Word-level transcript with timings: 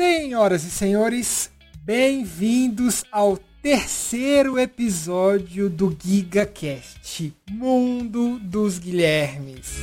Senhoras 0.00 0.64
e 0.64 0.70
senhores, 0.70 1.50
bem-vindos 1.84 3.04
ao 3.12 3.36
terceiro 3.60 4.58
episódio 4.58 5.68
do 5.68 5.94
GigaCast 5.94 7.36
Mundo 7.50 8.38
dos 8.38 8.78
Guilhermes. 8.78 9.76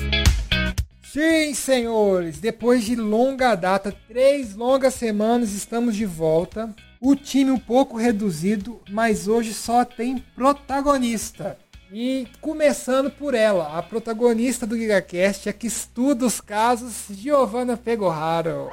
Sim, 1.04 1.54
senhores, 1.54 2.40
depois 2.40 2.84
de 2.84 2.96
longa 2.96 3.54
data, 3.54 3.96
três 4.08 4.56
longas 4.56 4.96
semanas, 4.96 5.54
estamos 5.54 5.96
de 5.96 6.08
volta. 6.08 6.74
O 7.00 7.16
time 7.16 7.52
um 7.52 7.60
pouco 7.60 7.96
reduzido, 7.96 8.82
mas 8.90 9.28
hoje 9.28 9.54
só 9.54 9.86
tem 9.86 10.18
protagonista. 10.36 11.60
E 11.94 12.28
começando 12.42 13.12
por 13.12 13.36
ela, 13.36 13.78
a 13.78 13.84
protagonista 13.84 14.66
do 14.66 14.76
GigaCast, 14.76 15.48
a 15.48 15.54
que 15.54 15.68
estuda 15.68 16.26
os 16.26 16.42
casos, 16.42 17.06
Giovanna 17.12 17.78
Pegoraro. 17.78 18.72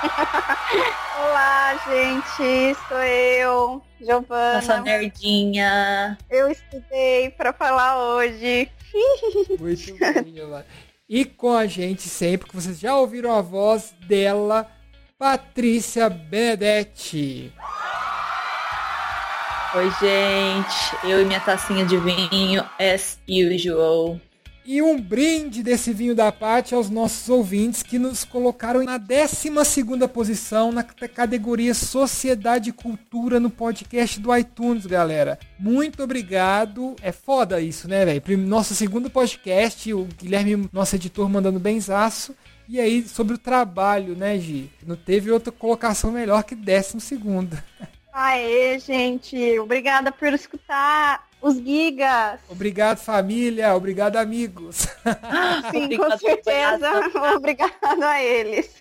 Olá, 1.18 1.78
gente, 1.86 2.74
sou 2.88 2.98
eu, 2.98 3.82
Giovana. 4.00 4.54
Nossa 4.54 4.80
nerdinha. 4.80 6.16
Eu 6.30 6.50
estudei 6.50 7.30
para 7.30 7.52
falar 7.52 7.98
hoje. 7.98 8.70
Muito 9.60 9.98
bem, 9.98 10.34
Giovana. 10.34 10.66
E 11.08 11.24
com 11.24 11.52
a 11.54 11.66
gente 11.66 12.02
sempre, 12.02 12.48
que 12.48 12.54
vocês 12.54 12.80
já 12.80 12.96
ouviram 12.96 13.36
a 13.36 13.42
voz 13.42 13.94
dela, 14.06 14.70
Patrícia 15.18 16.08
Benedetti. 16.08 17.52
Oi, 19.74 19.90
gente. 20.00 21.06
Eu 21.06 21.20
e 21.20 21.24
minha 21.24 21.40
tacinha 21.40 21.84
de 21.84 21.96
vinho, 21.98 22.64
as 22.78 23.20
usual. 23.28 24.18
E 24.64 24.82
um 24.82 25.00
brinde 25.00 25.62
desse 25.62 25.92
vinho 25.92 26.14
da 26.14 26.30
Pati 26.30 26.74
aos 26.74 26.90
nossos 26.90 27.28
ouvintes 27.28 27.82
que 27.82 27.98
nos 27.98 28.24
colocaram 28.24 28.84
na 28.84 28.98
12 28.98 29.50
posição 30.12 30.70
na 30.70 30.82
categoria 30.82 31.72
Sociedade 31.72 32.70
e 32.70 32.72
Cultura 32.72 33.40
no 33.40 33.48
podcast 33.48 34.20
do 34.20 34.36
iTunes, 34.36 34.86
galera. 34.86 35.38
Muito 35.58 36.02
obrigado. 36.02 36.94
É 37.00 37.10
foda 37.10 37.60
isso, 37.60 37.88
né, 37.88 38.04
velho? 38.04 38.38
Nosso 38.38 38.74
segundo 38.74 39.08
podcast, 39.08 39.92
o 39.94 40.06
Guilherme, 40.18 40.68
nosso 40.72 40.94
editor, 40.94 41.28
mandando 41.28 41.58
benzaço. 41.58 42.34
E 42.68 42.78
aí, 42.78 43.02
sobre 43.08 43.34
o 43.34 43.38
trabalho, 43.38 44.14
né, 44.14 44.38
Gi? 44.38 44.70
Não 44.86 44.94
teve 44.94 45.30
outra 45.30 45.50
colocação 45.50 46.12
melhor 46.12 46.44
que 46.44 46.54
décimo 46.54 47.00
segundo. 47.00 47.58
Aê, 48.12 48.78
gente. 48.78 49.58
Obrigada 49.58 50.10
por 50.10 50.32
escutar 50.32 51.28
os 51.40 51.56
gigas. 51.56 52.40
Obrigado, 52.48 52.98
família. 52.98 53.74
Obrigado, 53.74 54.16
amigos. 54.16 54.86
Sim, 55.70 55.84
Obrigado, 55.84 56.10
com 56.10 56.18
certeza. 56.18 56.90
Obrigado 57.36 58.02
a 58.02 58.22
eles. 58.22 58.74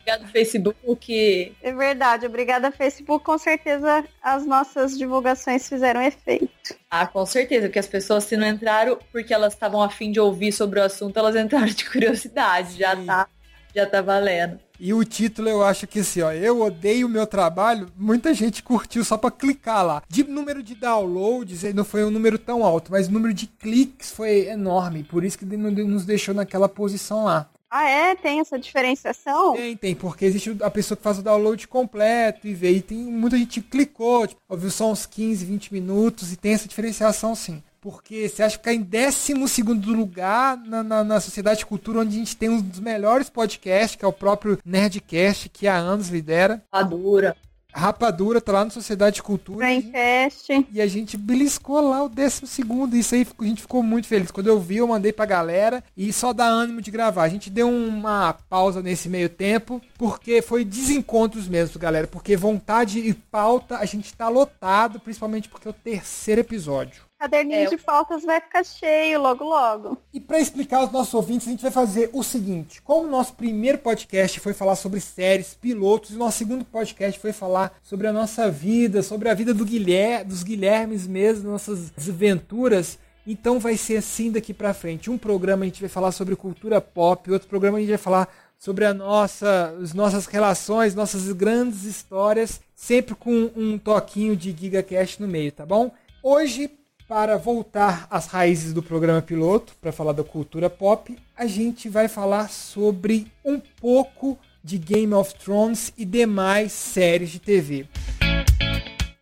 Obrigado, 0.00 0.32
Facebook. 0.32 1.54
É 1.62 1.72
verdade. 1.72 2.26
Obrigada, 2.26 2.70
Facebook. 2.70 3.24
Com 3.24 3.38
certeza 3.38 4.04
as 4.22 4.46
nossas 4.46 4.96
divulgações 4.96 5.68
fizeram 5.68 6.00
efeito. 6.02 6.74
Ah, 6.90 7.06
com 7.06 7.26
certeza. 7.26 7.66
Porque 7.66 7.78
as 7.78 7.86
pessoas, 7.86 8.24
se 8.24 8.36
não 8.36 8.46
entraram 8.46 8.98
porque 9.12 9.34
elas 9.34 9.52
estavam 9.52 9.82
afim 9.82 10.10
de 10.10 10.18
ouvir 10.18 10.52
sobre 10.52 10.80
o 10.80 10.82
assunto, 10.82 11.18
elas 11.18 11.36
entraram 11.36 11.66
de 11.66 11.88
curiosidade. 11.88 12.78
Já 12.78 12.96
tá, 12.96 13.28
já 13.74 13.86
tá 13.86 14.00
valendo. 14.00 14.58
E 14.82 14.94
o 14.94 15.04
título 15.04 15.46
eu 15.46 15.62
acho 15.62 15.86
que 15.86 16.00
assim, 16.00 16.22
ó, 16.22 16.32
eu 16.32 16.62
odeio 16.62 17.06
o 17.06 17.10
meu 17.10 17.26
trabalho, 17.26 17.88
muita 17.98 18.32
gente 18.32 18.62
curtiu 18.62 19.04
só 19.04 19.18
para 19.18 19.30
clicar 19.30 19.84
lá. 19.84 20.02
De 20.08 20.24
número 20.24 20.62
de 20.62 20.74
downloads, 20.74 21.62
não 21.74 21.84
foi 21.84 22.02
um 22.02 22.10
número 22.10 22.38
tão 22.38 22.64
alto, 22.64 22.90
mas 22.90 23.06
o 23.06 23.12
número 23.12 23.34
de 23.34 23.46
cliques 23.46 24.10
foi 24.10 24.48
enorme, 24.48 25.04
por 25.04 25.22
isso 25.22 25.38
que 25.38 25.44
nos 25.44 26.06
deixou 26.06 26.34
naquela 26.34 26.66
posição 26.66 27.24
lá. 27.24 27.46
Ah, 27.70 27.88
é? 27.88 28.16
Tem 28.16 28.40
essa 28.40 28.58
diferenciação? 28.58 29.52
Tem, 29.54 29.76
tem, 29.76 29.94
porque 29.94 30.24
existe 30.24 30.56
a 30.62 30.70
pessoa 30.70 30.96
que 30.96 31.04
faz 31.04 31.18
o 31.18 31.22
download 31.22 31.68
completo 31.68 32.48
e 32.48 32.54
vê, 32.54 32.72
e 32.72 32.80
tem 32.80 32.98
muita 32.98 33.36
gente 33.36 33.60
que 33.60 33.68
clicou, 33.68 34.26
tipo, 34.26 34.40
ouviu 34.48 34.70
só 34.70 34.90
uns 34.90 35.04
15, 35.04 35.44
20 35.44 35.74
minutos, 35.74 36.32
e 36.32 36.36
tem 36.36 36.54
essa 36.54 36.66
diferenciação 36.66 37.34
sim. 37.34 37.62
Porque 37.80 38.28
você 38.28 38.42
acha 38.42 38.58
que 38.58 38.62
ficar 38.62 38.74
em 38.74 38.82
12 38.82 39.62
lugar 39.92 40.56
na, 40.58 40.82
na, 40.82 41.04
na, 41.04 41.20
Sociedade 41.20 41.60
de 41.60 41.66
Cultura, 41.66 42.00
onde 42.00 42.14
a 42.14 42.18
gente 42.18 42.36
tem 42.36 42.48
um 42.48 42.60
dos 42.60 42.80
melhores 42.80 43.30
podcasts, 43.30 43.96
que 43.96 44.04
é 44.04 44.08
o 44.08 44.12
próprio 44.12 44.58
Nerdcast, 44.64 45.48
que 45.48 45.66
há 45.66 45.76
anos 45.76 46.08
lidera. 46.08 46.62
Rapadura. 46.72 47.36
Rapadura 47.72 48.40
tá 48.40 48.52
lá 48.52 48.64
na 48.64 48.70
Sociedade 48.70 49.16
de 49.16 49.22
Cultura. 49.22 49.58
Braincast. 49.58 50.66
E 50.72 50.80
a 50.80 50.86
gente 50.86 51.16
beliscou 51.16 51.80
lá 51.80 52.02
o 52.02 52.08
12 52.08 52.46
segundo. 52.46 52.96
Isso 52.96 53.14
aí 53.14 53.26
a 53.38 53.44
gente 53.44 53.62
ficou 53.62 53.82
muito 53.82 54.06
feliz. 54.06 54.30
Quando 54.30 54.48
eu 54.48 54.58
vi, 54.58 54.78
eu 54.78 54.88
mandei 54.88 55.12
pra 55.12 55.24
galera. 55.24 55.82
E 55.96 56.12
só 56.12 56.32
dá 56.32 56.46
ânimo 56.46 56.82
de 56.82 56.90
gravar. 56.90 57.22
A 57.22 57.28
gente 57.28 57.48
deu 57.48 57.68
uma 57.68 58.32
pausa 58.32 58.82
nesse 58.82 59.08
meio 59.08 59.28
tempo. 59.28 59.80
Porque 59.96 60.42
foi 60.42 60.64
desencontros 60.64 61.48
mesmo, 61.48 61.78
galera. 61.78 62.06
Porque 62.06 62.36
vontade 62.36 62.98
e 62.98 63.14
pauta 63.14 63.78
a 63.78 63.84
gente 63.84 64.12
tá 64.14 64.28
lotado. 64.28 64.98
Principalmente 64.98 65.48
porque 65.48 65.68
é 65.68 65.70
o 65.70 65.74
terceiro 65.74 66.40
episódio 66.40 67.09
caderninho 67.20 67.66
é, 67.66 67.66
de 67.66 67.76
pautas 67.76 68.24
vai 68.24 68.40
ficar 68.40 68.64
cheio 68.64 69.20
logo 69.20 69.44
logo. 69.44 69.98
E 70.12 70.18
para 70.18 70.40
explicar 70.40 70.78
aos 70.78 70.90
nossos 70.90 71.12
ouvintes, 71.12 71.46
a 71.46 71.50
gente 71.50 71.62
vai 71.62 71.70
fazer 71.70 72.08
o 72.14 72.22
seguinte: 72.22 72.80
como 72.80 73.06
o 73.06 73.10
nosso 73.10 73.34
primeiro 73.34 73.76
podcast 73.76 74.40
foi 74.40 74.54
falar 74.54 74.74
sobre 74.76 75.00
séries, 75.00 75.52
pilotos, 75.52 76.12
e 76.12 76.16
o 76.16 76.18
nosso 76.18 76.38
segundo 76.38 76.64
podcast 76.64 77.20
foi 77.20 77.32
falar 77.32 77.78
sobre 77.82 78.06
a 78.06 78.12
nossa 78.12 78.50
vida, 78.50 79.02
sobre 79.02 79.28
a 79.28 79.34
vida 79.34 79.52
do 79.52 79.66
Guilherme, 79.66 80.24
dos 80.24 80.42
Guilhermes 80.42 81.06
mesmo, 81.06 81.50
nossas 81.50 81.92
aventuras. 82.08 82.98
Então 83.26 83.58
vai 83.58 83.76
ser 83.76 83.98
assim 83.98 84.32
daqui 84.32 84.54
para 84.54 84.72
frente. 84.72 85.10
Um 85.10 85.18
programa 85.18 85.64
a 85.64 85.66
gente 85.66 85.80
vai 85.80 85.90
falar 85.90 86.12
sobre 86.12 86.34
cultura 86.34 86.80
pop, 86.80 87.30
outro 87.30 87.48
programa 87.48 87.76
a 87.76 87.80
gente 87.80 87.90
vai 87.90 87.98
falar 87.98 88.28
sobre 88.58 88.86
a 88.86 88.94
nossa, 88.94 89.74
as 89.80 89.92
nossas 89.92 90.24
relações, 90.26 90.94
nossas 90.94 91.30
grandes 91.32 91.84
histórias, 91.84 92.60
sempre 92.74 93.14
com 93.14 93.50
um 93.54 93.78
toquinho 93.78 94.34
de 94.34 94.52
GigaCast 94.52 95.20
no 95.20 95.28
meio, 95.28 95.52
tá 95.52 95.64
bom? 95.64 95.92
Hoje, 96.22 96.70
para 97.10 97.36
voltar 97.36 98.06
às 98.08 98.26
raízes 98.26 98.72
do 98.72 98.84
programa 98.84 99.20
piloto, 99.20 99.74
para 99.80 99.90
falar 99.90 100.12
da 100.12 100.22
cultura 100.22 100.70
pop, 100.70 101.18
a 101.36 101.44
gente 101.44 101.88
vai 101.88 102.06
falar 102.06 102.48
sobre 102.48 103.26
um 103.44 103.58
pouco 103.58 104.38
de 104.62 104.78
Game 104.78 105.12
of 105.12 105.34
Thrones 105.34 105.92
e 105.98 106.04
demais 106.04 106.70
séries 106.70 107.30
de 107.30 107.40
TV. 107.40 107.88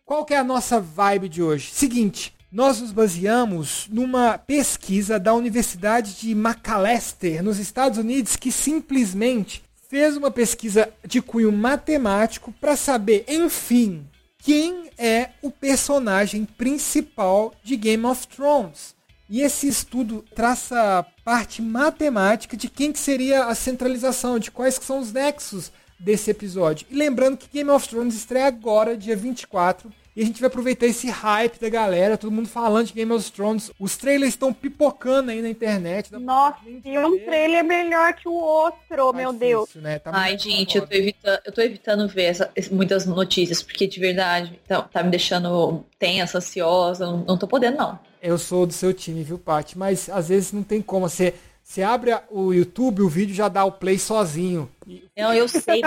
Qual 0.05 0.23
que 0.23 0.35
é 0.35 0.37
a 0.37 0.43
nossa 0.43 0.79
vibe 0.79 1.29
de 1.29 1.41
hoje? 1.41 1.71
Seguinte, 1.71 2.31
nós 2.51 2.79
nos 2.79 2.91
baseamos 2.91 3.87
numa 3.89 4.37
pesquisa 4.37 5.19
da 5.19 5.33
Universidade 5.33 6.13
de 6.13 6.35
Macalester, 6.35 7.43
nos 7.43 7.57
Estados 7.57 7.97
Unidos, 7.97 8.35
que 8.35 8.51
simplesmente 8.51 9.63
fez 9.89 10.15
uma 10.15 10.29
pesquisa 10.29 10.93
de 11.03 11.23
cunho 11.23 11.51
matemático 11.51 12.53
para 12.61 12.75
saber, 12.75 13.25
enfim, 13.27 14.05
quem 14.39 14.89
é 14.97 15.29
o 15.41 15.51
personagem 15.51 16.45
principal 16.45 17.53
de 17.63 17.75
Game 17.75 18.05
of 18.05 18.27
Thrones. 18.27 18.95
E 19.29 19.41
esse 19.41 19.67
estudo 19.67 20.25
traça 20.33 21.05
parte 21.23 21.61
matemática 21.61 22.57
de 22.57 22.67
quem 22.67 22.91
que 22.91 22.97
seria 22.97 23.45
a 23.45 23.53
centralização, 23.53 24.39
de 24.39 24.49
quais 24.49 24.79
que 24.79 24.85
são 24.85 24.99
os 24.99 25.13
nexos 25.13 25.71
desse 25.99 26.31
episódio. 26.31 26.87
E 26.89 26.95
lembrando 26.95 27.37
que 27.37 27.49
Game 27.49 27.69
of 27.69 27.87
Thrones 27.87 28.15
estreia 28.15 28.47
agora, 28.47 28.97
dia 28.97 29.15
24, 29.15 29.91
e 30.19 30.21
a 30.21 30.25
gente 30.25 30.41
vai 30.41 30.47
aproveitar 30.47 30.85
esse 30.85 31.09
hype 31.09 31.61
da 31.61 31.69
galera, 31.69 32.17
todo 32.17 32.29
mundo 32.29 32.49
falando 32.49 32.87
de 32.87 32.93
Game 32.93 33.09
of 33.13 33.31
Thrones. 33.31 33.71
Os 33.79 33.95
trailers 33.95 34.33
estão 34.33 34.51
pipocando 34.51 35.31
aí 35.31 35.41
na 35.41 35.47
internet. 35.47 36.11
Nossa, 36.11 36.57
e 36.67 36.99
um 36.99 37.19
trailer 37.19 37.63
melhor 37.63 38.13
que 38.15 38.27
o 38.27 38.33
outro, 38.33 38.81
tá 38.89 39.13
meu 39.13 39.31
difícil, 39.31 39.39
Deus. 39.39 39.75
Né? 39.75 39.97
Tá 39.97 40.11
Ai, 40.13 40.37
gente, 40.37 40.77
eu 40.77 40.85
tô, 40.85 40.93
evitando, 40.93 41.39
eu 41.45 41.51
tô 41.53 41.61
evitando 41.61 42.07
ver 42.09 42.23
essa, 42.23 42.51
muitas 42.69 43.05
notícias, 43.05 43.63
porque 43.63 43.87
de 43.87 43.97
verdade 43.97 44.59
tá, 44.67 44.81
tá 44.81 45.01
me 45.01 45.09
deixando 45.09 45.85
tensa, 45.97 46.39
ansiosa. 46.39 47.05
Não, 47.05 47.19
não 47.19 47.37
tô 47.37 47.47
podendo, 47.47 47.77
não. 47.77 47.97
Eu 48.21 48.37
sou 48.37 48.67
do 48.67 48.73
seu 48.73 48.93
time, 48.93 49.23
viu, 49.23 49.39
Paty? 49.39 49.77
Mas 49.77 50.09
às 50.09 50.27
vezes 50.27 50.51
não 50.51 50.63
tem 50.63 50.81
como. 50.81 51.07
Você. 51.07 51.33
Você 51.69 51.83
abre 51.83 52.19
o 52.31 52.51
YouTube, 52.51 53.03
o 53.03 53.07
vídeo 53.07 53.35
já 53.35 53.47
dá 53.47 53.63
o 53.63 53.71
play 53.71 53.99
sozinho. 53.99 54.67
Não, 55.15 55.31
eu 55.31 55.47
sei. 55.47 55.83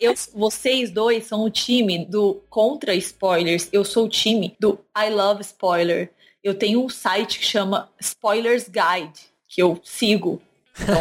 Eu, 0.00 0.14
vocês 0.32 0.92
dois 0.92 1.26
são 1.26 1.42
o 1.42 1.50
time 1.50 2.06
do 2.06 2.40
contra 2.48 2.94
spoilers. 2.94 3.68
Eu 3.72 3.84
sou 3.84 4.04
o 4.04 4.08
time 4.08 4.56
do 4.60 4.78
I 4.96 5.10
love 5.10 5.40
spoiler. 5.40 6.12
Eu 6.40 6.54
tenho 6.54 6.84
um 6.84 6.88
site 6.88 7.40
que 7.40 7.44
chama 7.44 7.90
Spoilers 8.00 8.68
Guide, 8.68 9.18
que 9.48 9.60
eu 9.60 9.80
sigo. 9.82 10.40
Então, 10.80 10.94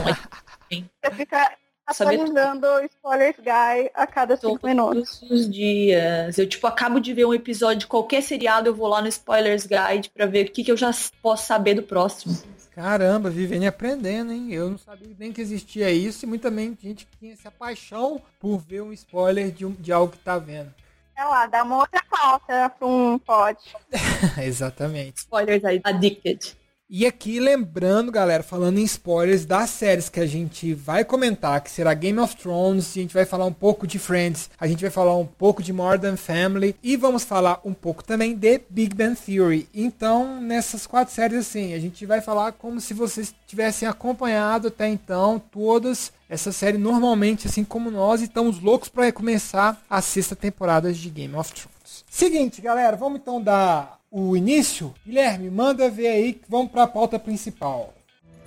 é... 0.71 0.81
Você 1.05 1.15
fica 1.15 1.55
atualizando 1.85 2.65
o 2.65 2.85
Spoilers 2.85 3.37
Guide 3.37 3.91
a 3.93 4.07
cada 4.07 4.35
cinco 4.35 4.65
minutos. 4.65 5.19
Todos 5.19 5.41
os 5.41 5.47
dias. 5.51 6.39
Eu, 6.39 6.49
tipo, 6.49 6.65
acabo 6.65 6.99
de 6.99 7.13
ver 7.13 7.25
um 7.25 7.35
episódio 7.35 7.81
de 7.81 7.87
qualquer 7.87 8.23
seriado, 8.23 8.67
eu 8.67 8.73
vou 8.73 8.87
lá 8.87 8.99
no 8.99 9.07
Spoilers 9.09 9.67
Guide 9.67 10.09
para 10.09 10.25
ver 10.25 10.47
o 10.47 10.51
que, 10.51 10.63
que 10.63 10.71
eu 10.71 10.77
já 10.77 10.89
posso 11.21 11.45
saber 11.45 11.75
do 11.75 11.83
próximo. 11.83 12.35
Caramba, 12.77 13.31
vivendo 13.31 13.63
e 13.63 13.65
aprendendo, 13.65 14.31
hein? 14.31 14.53
Eu 14.53 14.69
não 14.69 14.77
sabia 14.77 15.09
nem 15.17 15.33
que 15.33 15.41
existia 15.41 15.89
isso 15.89 16.23
e 16.23 16.27
muita 16.27 16.51
gente 16.51 17.07
que 17.07 17.17
tinha 17.17 17.33
essa 17.33 17.49
paixão 17.49 18.21
por 18.39 18.59
ver 18.59 18.83
um 18.83 18.93
spoiler 18.93 19.49
de, 19.49 19.65
um, 19.65 19.71
de 19.71 19.91
algo 19.91 20.11
que 20.11 20.19
tá 20.19 20.37
vendo. 20.37 20.71
É 21.17 21.23
lá, 21.23 21.47
dá 21.47 21.63
uma 21.63 21.77
outra 21.79 21.99
pauta 22.07 22.69
pra 22.69 22.87
um 22.87 23.17
pod. 23.17 23.57
Exatamente. 24.37 25.21
Spoilers 25.21 25.65
aí, 25.65 25.81
addicted. 25.83 26.55
E 26.89 27.05
aqui 27.05 27.37
lembrando, 27.37 28.09
galera, 28.13 28.41
falando 28.41 28.77
em 28.77 28.83
spoilers 28.85 29.43
das 29.43 29.71
séries 29.71 30.07
que 30.07 30.21
a 30.21 30.25
gente 30.25 30.73
vai 30.73 31.03
comentar, 31.03 31.59
que 31.59 31.69
será 31.69 31.93
Game 31.93 32.17
of 32.17 32.37
Thrones, 32.37 32.91
a 32.95 32.99
gente 33.01 33.13
vai 33.13 33.25
falar 33.25 33.43
um 33.43 33.51
pouco 33.51 33.85
de 33.85 33.99
Friends, 33.99 34.49
a 34.57 34.65
gente 34.67 34.79
vai 34.79 34.89
falar 34.89 35.13
um 35.17 35.25
pouco 35.25 35.61
de 35.61 35.73
Modern 35.73 36.15
Family 36.15 36.77
e 36.81 36.95
vamos 36.95 37.25
falar 37.25 37.59
um 37.65 37.73
pouco 37.73 38.01
também 38.01 38.33
de 38.33 38.61
Big 38.69 38.95
Bang 38.95 39.19
Theory. 39.19 39.67
Então, 39.73 40.39
nessas 40.39 40.87
quatro 40.87 41.13
séries 41.13 41.39
assim, 41.39 41.73
a 41.73 41.79
gente 41.79 42.05
vai 42.05 42.21
falar 42.21 42.53
como 42.53 42.79
se 42.79 42.93
vocês 42.93 43.35
tivessem 43.45 43.85
acompanhado 43.85 44.69
até 44.69 44.87
então 44.87 45.39
todas 45.51 46.13
essa 46.29 46.53
série 46.53 46.77
normalmente, 46.77 47.47
assim 47.47 47.65
como 47.65 47.91
nós, 47.91 48.21
estamos 48.21 48.61
loucos 48.61 48.87
para 48.87 49.03
recomeçar 49.03 49.77
a 49.89 50.01
sexta 50.01 50.37
temporada 50.37 50.93
de 50.93 51.09
Game 51.09 51.35
of 51.35 51.51
Thrones. 51.51 51.76
Seguinte, 52.09 52.61
galera, 52.61 52.95
vamos 52.95 53.19
então 53.19 53.41
dar 53.41 53.99
o 54.09 54.35
início? 54.35 54.93
Guilherme, 55.05 55.49
manda 55.49 55.89
ver 55.89 56.07
aí 56.07 56.33
que 56.33 56.49
vamos 56.49 56.71
para 56.71 56.83
a 56.83 56.87
pauta 56.87 57.19
principal. 57.19 57.93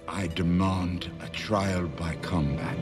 I 0.09 0.27
demand 0.29 1.11
a 1.21 1.29
trial 1.29 1.87
by 1.87 2.17
combat. 2.27 2.77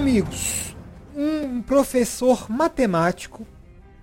Amigos, 0.00 0.74
um 1.14 1.60
professor 1.60 2.50
matemático 2.50 3.46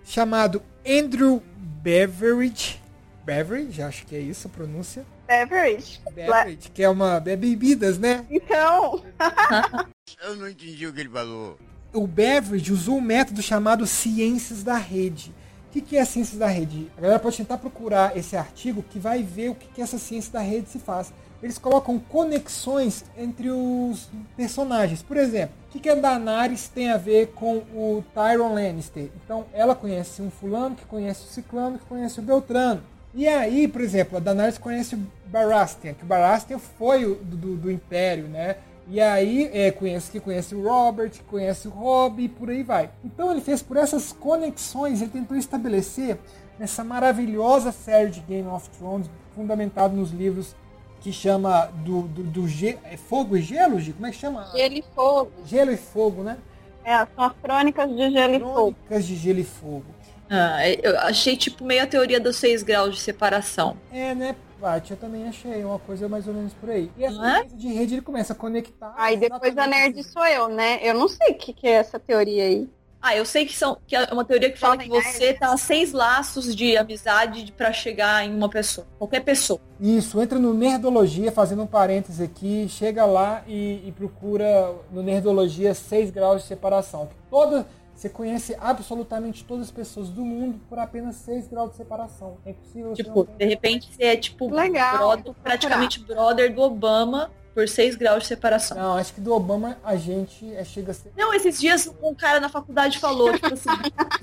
chamado 0.06 0.62
Andrew 0.88 1.42
Beveridge, 1.58 2.80
Beveridge, 3.26 3.82
acho 3.82 4.06
que 4.06 4.16
é 4.16 4.20
isso 4.20 4.48
a 4.48 4.52
pronúncia. 4.52 5.04
Beveridge. 5.28 6.00
Beveridge, 6.14 6.70
que 6.70 6.84
é 6.84 6.90
uma 6.90 7.16
é 7.26 7.36
bebidas, 7.36 7.98
né? 7.98 8.28
Então. 8.30 9.04
Eu 10.24 10.36
não 10.36 10.48
entendi 10.48 10.86
o 10.86 10.94
que 10.94 11.00
ele 11.00 11.10
falou. 11.10 11.58
O 11.92 12.06
Beveridge 12.06 12.72
usou 12.72 12.98
um 12.98 13.02
método 13.02 13.42
chamado 13.42 13.88
ciências 13.88 14.62
da 14.62 14.78
rede. 14.78 15.34
O 15.68 15.72
que, 15.72 15.82
que 15.82 15.98
é 15.98 16.06
ciências 16.06 16.38
da 16.38 16.48
rede? 16.48 16.92
A 16.96 17.02
galera 17.02 17.20
pode 17.20 17.38
tentar 17.38 17.58
procurar 17.58 18.16
esse 18.16 18.38
artigo 18.38 18.86
que 18.88 19.00
vai 19.00 19.24
ver 19.24 19.50
o 19.50 19.56
que, 19.56 19.68
que 19.70 19.82
essa 19.82 19.98
ciência 19.98 20.32
da 20.32 20.42
rede 20.42 20.70
se 20.70 20.78
faz 20.78 21.12
eles 21.42 21.57
colocam 21.57 22.00
conexões 22.00 23.06
entre 23.18 23.50
os 23.50 24.10
personagens. 24.36 25.01
Por 25.01 25.18
exemplo, 25.18 25.56
o 25.68 25.80
que, 25.80 25.89
a 25.89 25.95
Daenerys 25.95 26.68
tem 26.68 26.89
a 26.89 26.98
ver 26.98 27.28
com 27.36 27.57
o 27.57 28.04
Tyron 28.13 28.54
Lannister? 28.54 29.10
Então, 29.24 29.45
ela 29.54 29.75
conhece 29.75 30.22
um 30.22 30.31
fulano, 30.31 30.75
que 30.75 30.86
conhece 30.86 31.24
o 31.24 31.28
ciclano, 31.28 31.78
que 31.78 31.86
conhece 31.86 32.19
o 32.19 32.24
Beltrano. 32.24 32.81
E 33.13 33.28
aí, 33.28 33.68
por 33.68 33.81
exemplo, 33.81 34.18
a 34.18 34.19
Daenerys 34.19 34.57
conhece 34.57 34.95
o 34.95 35.00
Baratheon, 35.28 35.94
que 35.94 36.04
o 36.04 36.07
Baratheon 36.07 36.60
foi 36.60 37.06
o, 37.06 37.16
do, 37.16 37.56
do 37.56 37.72
Império, 37.72 38.28
né? 38.28 38.57
E 38.89 39.01
aí 39.01 39.50
é, 39.54 39.69
conhece 39.69 40.10
que 40.10 40.19
conhece 40.19 40.56
o 40.56 40.63
Robert, 40.63 41.12
conhece 41.28 41.68
o 41.68 41.72
Robb 41.72 42.24
e 42.24 42.30
por 42.30 42.50
aí 42.50 42.63
vai. 42.63 42.89
Então 43.04 43.31
ele 43.31 43.42
fez 43.42 43.62
por 43.62 43.75
essas 43.75 44.13
conexões, 44.13 45.01
ele 45.01 45.12
tentou 45.12 45.36
estabelecer 45.36 46.18
nessa 46.57 46.84
maravilhosa 46.86 47.72
série 47.72 48.10
de 48.10 48.22
Game 48.22 48.48
of 48.48 48.69
Thrones, 48.69 49.10
fundamentado 49.36 49.95
nos 49.95 50.12
livros 50.12 50.56
que 51.02 51.12
chama 51.12 51.66
do, 51.86 52.04
do, 52.04 52.24
do 52.24 52.48
ge... 52.48 52.78
é 52.84 52.98
fogo 52.98 53.38
e 53.38 53.42
gelo, 53.42 53.80
Gi? 53.80 53.94
Como 53.94 54.08
é 54.08 54.12
que 54.12 54.18
chama? 54.18 54.50
Gelo 54.54 54.74
e 54.76 54.84
fogo. 54.94 55.32
Gelo 55.46 55.72
e 55.72 55.78
fogo, 55.78 56.24
né? 56.24 56.38
É, 56.84 56.98
são 57.16 57.26
as 57.26 57.34
crônicas 57.42 57.90
de 57.90 58.12
gelo 58.12 58.36
e 58.36 58.40
fogo. 58.40 58.76
Crônicas 58.88 59.06
de 59.06 59.16
gelo 59.16 59.40
e 59.40 59.44
fogo. 59.44 59.86
Ah, 60.30 60.70
eu 60.70 60.98
achei 61.00 61.38
tipo 61.38 61.64
meio 61.64 61.84
a 61.84 61.88
teoria 61.88 62.20
dos 62.20 62.36
seis 62.36 62.62
graus 62.62 62.96
de 62.96 63.02
separação. 63.02 63.78
É, 63.92 64.14
né, 64.14 64.36
Paty? 64.60 64.92
Eu 64.92 64.98
também 64.98 65.28
achei 65.28 65.64
uma 65.64 65.80
coisa 65.80 66.10
mais 66.10 66.28
ou 66.28 66.34
menos 66.34 66.54
por 66.54 66.70
aí. 66.70 66.92
E 66.98 67.06
essa 67.06 67.40
é? 67.40 67.44
de 67.46 67.68
rede 67.68 67.96
ele 67.96 68.02
começa 68.02 68.34
a 68.34 68.36
conectar. 68.36 68.94
Aí 68.98 69.16
depois 69.16 69.58
a 69.58 69.66
nerd 69.66 70.00
assim. 70.00 70.10
sou 70.10 70.26
eu, 70.26 70.50
né? 70.50 70.80
Eu 70.82 70.94
não 70.94 71.08
sei 71.08 71.32
o 71.32 71.36
que, 71.36 71.54
que 71.54 71.68
é 71.68 71.72
essa 71.72 71.98
teoria 72.00 72.44
aí. 72.44 72.70
Ah, 73.02 73.16
eu 73.16 73.26
sei 73.26 73.46
que, 73.46 73.56
são, 73.56 73.78
que 73.86 73.96
é 73.96 74.04
uma 74.12 74.26
teoria 74.26 74.52
que 74.52 74.58
fala 74.58 74.78
que 74.78 74.90
você 74.90 75.34
tá 75.34 75.54
a 75.54 75.58
seis 75.58 75.92
laços 75.92 76.56
de 76.56 76.76
amizade 76.76 77.52
para 77.56 77.72
chegar 77.72 78.26
em 78.26 78.34
uma 78.34 78.50
pessoa. 78.50 78.88
Qualquer 78.98 79.22
pessoa. 79.22 79.60
Isso, 79.80 80.22
entra 80.22 80.40
no 80.40 80.54
Nerdologia, 80.54 81.32
fazendo 81.32 81.64
um 81.64 81.68
parênteses 81.68 82.20
aqui, 82.20 82.68
chega 82.68 83.06
lá 83.06 83.44
e, 83.48 83.88
e 83.88 83.94
procura 83.96 84.74
no 84.92 85.04
Nerdologia 85.04 85.74
seis 85.74 86.10
graus 86.10 86.42
de 86.42 86.48
separação. 86.48 87.08
Toda, 87.30 87.68
você 87.98 88.10
conhece 88.10 88.56
absolutamente 88.60 89.44
todas 89.44 89.66
as 89.66 89.72
pessoas 89.72 90.10
do 90.10 90.24
mundo 90.24 90.60
por 90.70 90.78
apenas 90.78 91.16
6 91.16 91.48
graus 91.48 91.72
de 91.72 91.78
separação. 91.78 92.38
É 92.46 92.52
impossível. 92.52 92.94
Tipo, 92.94 93.28
de 93.38 93.46
repente 93.46 93.92
você 93.92 94.04
é 94.04 94.16
tipo 94.16 94.54
Legal, 94.54 94.98
brother, 94.98 95.34
praticamente 95.42 96.00
brother 96.02 96.54
do 96.54 96.62
Obama 96.62 97.32
por 97.57 97.68
6 97.68 97.95
graus 97.95 98.21
de 98.21 98.27
separação. 98.27 98.77
Não, 98.77 98.98
acho 98.98 99.15
que 99.15 99.19
do 99.19 99.33
Obama 99.33 99.80
a 99.83 99.95
gente 99.95 100.54
é, 100.54 100.63
chega 100.63 100.92
a 100.92 100.94
ser. 100.94 101.12
Não, 101.18 101.33
esses 101.33 101.59
dias 101.59 101.92
um 102.04 102.13
cara 102.13 102.39
na 102.39 102.50
faculdade 102.50 103.00
falou, 103.00 103.33
tipo 103.33 103.51
assim, 103.51 103.69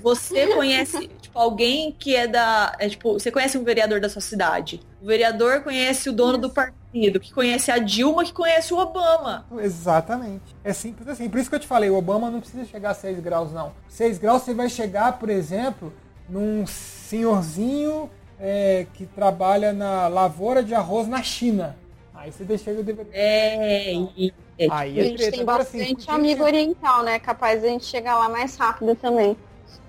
você 0.01 0.47
conhece, 0.55 1.09
tipo, 1.19 1.37
alguém 1.37 1.91
que 1.91 2.15
é 2.15 2.29
da. 2.29 2.73
É, 2.79 2.87
tipo, 2.87 3.11
você 3.11 3.29
conhece 3.29 3.57
um 3.57 3.63
vereador 3.65 3.99
da 3.99 4.07
sua 4.07 4.21
cidade. 4.21 4.79
O 5.01 5.05
vereador 5.05 5.63
conhece 5.63 6.07
o 6.07 6.13
dono 6.13 6.37
do 6.37 6.49
partido, 6.49 7.19
que 7.19 7.33
conhece 7.33 7.69
a 7.69 7.77
Dilma, 7.77 8.23
que 8.23 8.31
conhece 8.31 8.73
o 8.73 8.77
Obama. 8.77 9.45
Exatamente. 9.59 10.55
É 10.63 10.71
simples 10.71 11.05
assim. 11.09 11.29
Por 11.29 11.37
isso 11.37 11.49
que 11.49 11.57
eu 11.57 11.59
te 11.59 11.67
falei, 11.67 11.89
o 11.89 11.97
Obama 11.97 12.31
não 12.31 12.39
precisa 12.39 12.63
chegar 12.63 12.91
a 12.91 12.93
6 12.93 13.19
graus, 13.19 13.51
não. 13.51 13.73
6 13.89 14.17
graus 14.17 14.43
você 14.43 14.53
vai 14.53 14.69
chegar, 14.69 15.19
por 15.19 15.29
exemplo, 15.29 15.91
num 16.29 16.65
senhorzinho 16.65 18.09
é, 18.39 18.87
que 18.93 19.05
trabalha 19.05 19.73
na 19.73 20.07
lavoura 20.07 20.63
de 20.63 20.73
arroz 20.73 21.05
na 21.05 21.21
China. 21.21 21.75
Aí 22.25 22.31
você 22.31 22.43
deixa 22.43 22.71
o 22.71 22.83
DVD. 22.83 23.07
É, 23.13 23.93
e, 23.93 24.33
é, 24.57 24.67
Aí 24.71 24.97
é 24.97 25.01
a 25.03 25.05
gente 25.05 25.29
tem 25.29 25.45
bastante 25.45 25.93
assim, 25.93 26.11
amigo 26.11 26.43
que... 26.43 26.49
oriental, 26.49 27.03
né? 27.03 27.19
Capaz 27.19 27.61
de 27.61 27.67
a 27.67 27.69
gente 27.69 27.85
chegar 27.85 28.17
lá 28.17 28.27
mais 28.27 28.57
rápido 28.57 28.95
também. 28.95 29.37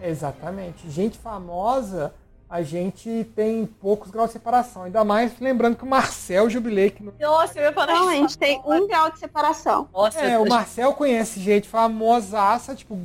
Exatamente. 0.03 0.91
Gente 0.91 1.17
famosa, 1.17 2.13
a 2.47 2.61
gente 2.61 3.27
tem 3.35 3.65
poucos 3.65 4.11
graus 4.11 4.29
de 4.29 4.35
separação. 4.35 4.83
Ainda 4.83 5.03
mais 5.03 5.33
lembrando 5.41 5.77
que 5.77 5.85
o 5.85 5.87
Marcel 5.87 6.51
Jubilei. 6.51 6.91
Que 6.91 7.03
não... 7.03 7.15
Nossa, 7.19 7.59
eu 7.59 7.63
ia 7.63 7.73
falar 7.73 7.95
Não, 7.95 8.09
a 8.11 8.15
gente 8.15 8.37
tem 8.37 8.61
um 8.67 8.87
grau 8.87 9.11
de 9.11 9.19
separação. 9.19 9.89
Nossa, 9.91 10.21
é, 10.21 10.39
o 10.39 10.47
Marcel 10.47 10.93
conhece 10.93 11.41
gente 11.41 11.67
famosaça, 11.67 12.75
tipo, 12.75 12.99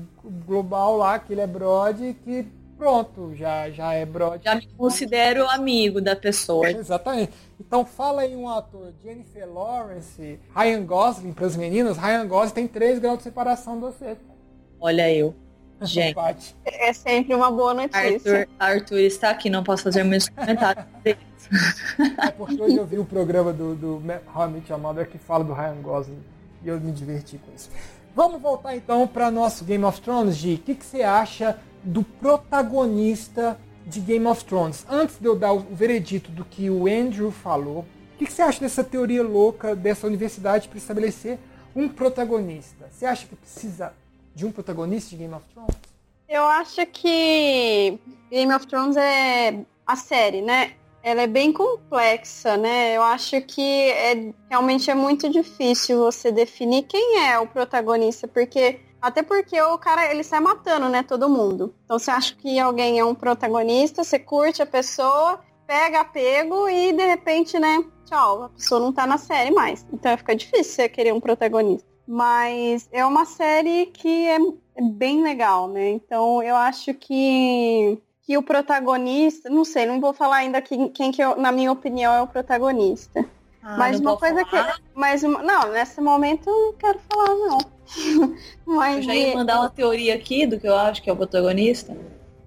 global 0.46 0.98
lá, 0.98 1.18
que 1.18 1.32
ele 1.32 1.40
é 1.40 1.48
brode, 1.48 2.18
que 2.26 2.46
pronto, 2.82 3.34
já, 3.36 3.70
já 3.70 3.94
é 3.94 4.04
brother. 4.06 4.42
Já 4.44 4.56
me 4.56 4.68
considero 4.76 5.48
amigo 5.48 6.02
da 6.02 6.16
pessoa. 6.16 6.70
Exatamente. 6.70 7.32
Então 7.62 7.86
fala 7.86 8.24
aí 8.24 8.36
um 8.36 8.50
ator, 8.50 8.92
Jennifer 9.04 9.48
Lawrence, 9.48 10.40
Ryan 10.56 10.84
Gosling, 10.84 11.32
para 11.32 11.46
as 11.46 11.56
meninas, 11.56 11.96
Ryan 11.96 12.28
Gosling 12.28 12.54
tem 12.56 12.68
3 12.68 12.98
graus 12.98 13.20
de 13.20 13.26
separação 13.26 13.80
do 13.80 13.86
você. 13.86 14.18
Olha 14.80 15.14
eu. 15.14 15.36
Gente. 15.84 16.56
É 16.66 16.92
sempre 16.92 17.36
uma 17.36 17.52
boa 17.52 17.76
notícia. 17.76 18.40
Arthur, 18.40 18.48
Arthur 18.60 19.00
está 19.02 19.30
aqui, 19.30 19.48
não 19.48 19.64
posso 19.64 19.84
fazer 19.84 20.04
meus 20.04 20.28
comentários. 20.28 20.86
é 21.06 22.32
porque 22.32 22.60
hoje 22.60 22.78
eu 22.78 22.86
vi 22.86 22.98
o 22.98 23.06
programa 23.06 23.54
do, 23.54 23.76
do 23.76 24.04
How 24.36 24.48
I 24.48 24.52
Met 24.54 24.72
Your 24.72 24.82
Mother 24.82 25.08
que 25.08 25.20
fala 25.20 25.44
do 25.44 25.54
Ryan 25.54 25.82
Gosling 25.84 26.24
e 26.64 26.68
eu 26.68 26.80
me 26.80 26.92
diverti 26.92 27.38
com 27.38 27.54
isso. 27.56 27.70
Vamos 28.16 28.42
voltar 28.42 28.76
então 28.76 29.08
para 29.08 29.30
nosso 29.30 29.64
Game 29.64 29.84
of 29.86 30.02
Thrones, 30.02 30.36
Gi. 30.36 30.56
O 30.56 30.58
que, 30.58 30.74
que 30.74 30.86
você 30.86 31.04
acha 31.04 31.60
do 31.84 32.04
protagonista 32.04 33.56
de 33.86 34.00
Game 34.00 34.26
of 34.28 34.44
Thrones. 34.46 34.86
Antes 34.90 35.18
de 35.20 35.26
eu 35.26 35.36
dar 35.36 35.54
o 35.54 35.60
veredito 35.60 36.32
do 36.32 36.46
que 36.46 36.70
o 36.70 36.88
Andrew 36.88 37.32
falou, 37.32 37.86
o 38.16 38.18
que, 38.18 38.32
você 38.32 38.42
acha 38.42 38.60
dessa 38.60 38.84
teoria 38.84 39.24
louca 39.24 39.76
dessa 39.76 40.06
universidade 40.06 40.68
para 40.68 40.78
estabelecer 40.78 41.40
um 41.76 41.90
protagonista? 41.90 42.88
Você 42.92 43.06
acha 43.06 43.26
que 43.26 43.36
precisa 43.36 43.94
de 44.36 44.46
um 44.46 44.52
protagonista 44.52 45.10
de 45.12 45.18
Game 45.18 45.34
of 45.34 45.46
Thrones? 45.52 45.76
Eu 46.30 46.44
acho 46.44 46.86
que 46.86 48.00
Game 48.30 48.54
of 48.54 48.68
Thrones 48.68 48.96
é 48.96 49.66
a 49.86 49.96
série, 49.96 50.42
né? 50.42 50.74
Ela 51.04 51.24
é 51.24 51.28
bem 51.28 51.52
complexa, 51.52 52.56
né? 52.58 52.96
Eu 52.96 53.02
acho 53.02 53.42
que 53.42 53.62
é, 53.62 54.32
realmente 54.50 54.90
é 54.92 54.96
muito 54.96 55.30
difícil 55.30 55.98
você 55.98 56.32
definir 56.32 56.84
quem 56.84 57.26
é 57.26 57.40
o 57.40 57.48
protagonista, 57.48 58.28
porque 58.28 58.80
até 59.02 59.24
porque 59.24 59.60
o 59.62 59.78
cara, 59.78 60.12
ele 60.12 60.24
sai 60.24 60.40
matando, 60.40 60.88
né, 60.88 61.02
todo 61.04 61.30
mundo. 61.30 61.74
Então 61.86 61.98
você 61.98 62.12
acha 62.12 62.36
que 62.36 62.60
alguém 62.60 63.00
é 63.00 63.06
um 63.06 63.16
protagonista, 63.16 64.04
você 64.04 64.20
curte 64.20 64.62
a 64.62 64.66
pessoa, 64.66 65.40
pega 65.66 66.02
apego 66.02 66.70
e 66.70 66.94
de 66.94 67.06
repente, 67.06 67.58
né, 67.58 67.84
tchau, 68.06 68.44
a 68.44 68.50
pessoa 68.50 68.80
não 68.80 68.94
tá 68.94 69.08
na 69.08 69.18
série 69.18 69.52
mais. 69.52 69.86
Então 69.92 70.16
fica 70.18 70.36
difícil 70.36 70.74
você 70.74 70.90
querer 70.90 71.14
um 71.14 71.20
protagonista. 71.20 71.90
Mas 72.08 72.88
é 72.92 73.06
uma 73.06 73.26
série 73.26 73.88
que 73.88 74.28
é, 74.28 74.38
é 74.76 74.82
bem 74.82 75.24
legal, 75.24 75.68
né? 75.68 75.92
Então 75.92 76.44
eu 76.44 76.56
acho 76.56 76.94
que 76.94 77.98
que 78.24 78.38
o 78.38 78.44
protagonista, 78.44 79.50
não 79.50 79.66
sei, 79.66 79.86
não 79.86 80.00
vou 80.00 80.14
falar 80.14 80.38
ainda 80.38 80.62
quem, 80.62 80.90
quem 80.90 81.12
que 81.12 81.22
eu, 81.22 81.36
na 81.36 81.52
minha 81.52 81.72
opinião 81.72 82.14
é 82.14 82.22
o 82.22 82.28
protagonista. 82.28 83.26
Ah, 83.64 83.78
mas 83.78 84.00
uma 84.00 84.16
coisa 84.18 84.46
falar? 84.46 84.76
que, 84.76 84.82
mas 84.94 85.24
uma, 85.24 85.42
não, 85.42 85.72
nesse 85.72 86.00
momento 86.02 86.50
eu 86.50 86.66
não 86.68 86.74
quero 86.74 87.00
falar 87.00 87.36
não. 87.36 87.58
Mas 88.66 88.98
Eu 88.98 89.02
já 89.04 89.16
ia 89.16 89.36
mandar 89.36 89.60
uma 89.60 89.70
teoria 89.70 90.16
aqui 90.16 90.46
do 90.46 90.60
que 90.60 90.68
eu 90.68 90.76
acho 90.76 91.02
que 91.02 91.10
é 91.10 91.14
o 91.14 91.18
protagonista. 91.18 91.96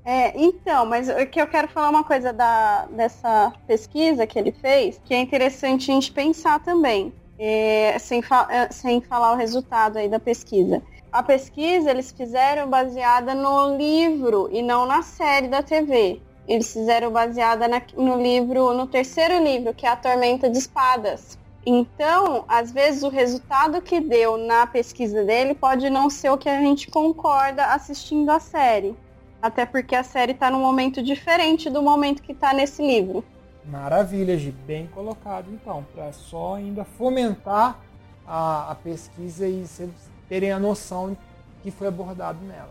É, 0.07 0.39
então, 0.39 0.85
mas 0.85 1.09
o 1.09 1.27
que 1.27 1.41
eu 1.41 1.47
quero 1.47 1.67
falar 1.69 1.89
uma 1.89 2.05
coisa 2.05 2.31
da, 2.33 2.85
dessa 2.87 3.53
pesquisa 3.67 4.27
que 4.27 4.39
ele 4.39 4.53
fez, 4.53 5.01
que 5.03 5.15
é 5.15 5.19
interessante 5.21 5.91
a 5.91 5.95
gente 5.95 6.13
pensar 6.13 6.61
também, 6.63 7.15
é, 7.39 7.99
sem, 7.99 8.21
fa- 8.21 8.47
é, 8.51 8.71
sem 8.71 9.01
falar 9.01 9.33
o 9.33 9.37
resultado 9.37 9.97
aí 9.99 10.09
da 10.09 10.21
pesquisa. 10.21 10.83
A 11.11 11.23
pesquisa 11.23 11.91
eles 11.91 12.13
fizeram 12.13 12.69
baseada 12.69 13.35
no 13.35 13.77
livro 13.77 14.49
e 14.53 14.61
não 14.63 14.85
na 14.87 15.03
série 15.03 15.49
da 15.49 15.63
TV. 15.63 16.23
Eles 16.47 16.71
fizeram 16.73 17.11
baseada 17.11 17.67
na- 17.67 17.81
no 17.97 18.21
livro, 18.21 18.75
no 18.75 18.87
terceiro 18.87 19.43
livro, 19.43 19.73
que 19.75 19.87
é 19.87 19.89
A 19.89 19.97
Tormenta 19.97 20.51
de 20.51 20.59
Espadas. 20.59 21.39
Então, 21.67 22.45
às 22.47 22.71
vezes 22.71 23.03
o 23.03 23.09
resultado 23.09 23.81
que 23.81 24.01
deu 24.01 24.37
na 24.37 24.67
pesquisa 24.67 25.25
dele 25.25 25.55
pode 25.55 25.89
não 25.89 26.11
ser 26.11 26.31
o 26.31 26.37
que 26.37 26.49
a 26.49 26.61
gente 26.61 26.91
concorda 26.91 27.67
assistindo 27.67 28.31
a 28.31 28.39
série. 28.39 28.95
Até 29.41 29.65
porque 29.65 29.95
a 29.95 30.03
série 30.03 30.33
está 30.33 30.51
num 30.51 30.61
momento 30.61 31.03
diferente 31.03 31.71
do 31.71 31.83
momento 31.83 32.23
que 32.23 32.33
está 32.33 32.53
nesse 32.53 32.83
livro. 32.83 33.25
Maravilha, 33.65 34.37
Gi. 34.37 34.51
Bem 34.51 34.87
colocado, 34.89 35.47
então. 35.51 35.87
Para 35.95 36.13
só 36.13 36.57
ainda 36.57 36.85
fomentar 36.85 37.81
a, 38.27 38.73
a 38.73 38.75
pesquisa 38.75 39.47
e 39.47 39.67
vocês 39.67 39.91
terem 40.29 40.53
a 40.53 40.59
noção 40.59 41.17
que 41.63 41.71
foi 41.71 41.89
abordado 41.89 42.45
nela. 42.45 42.71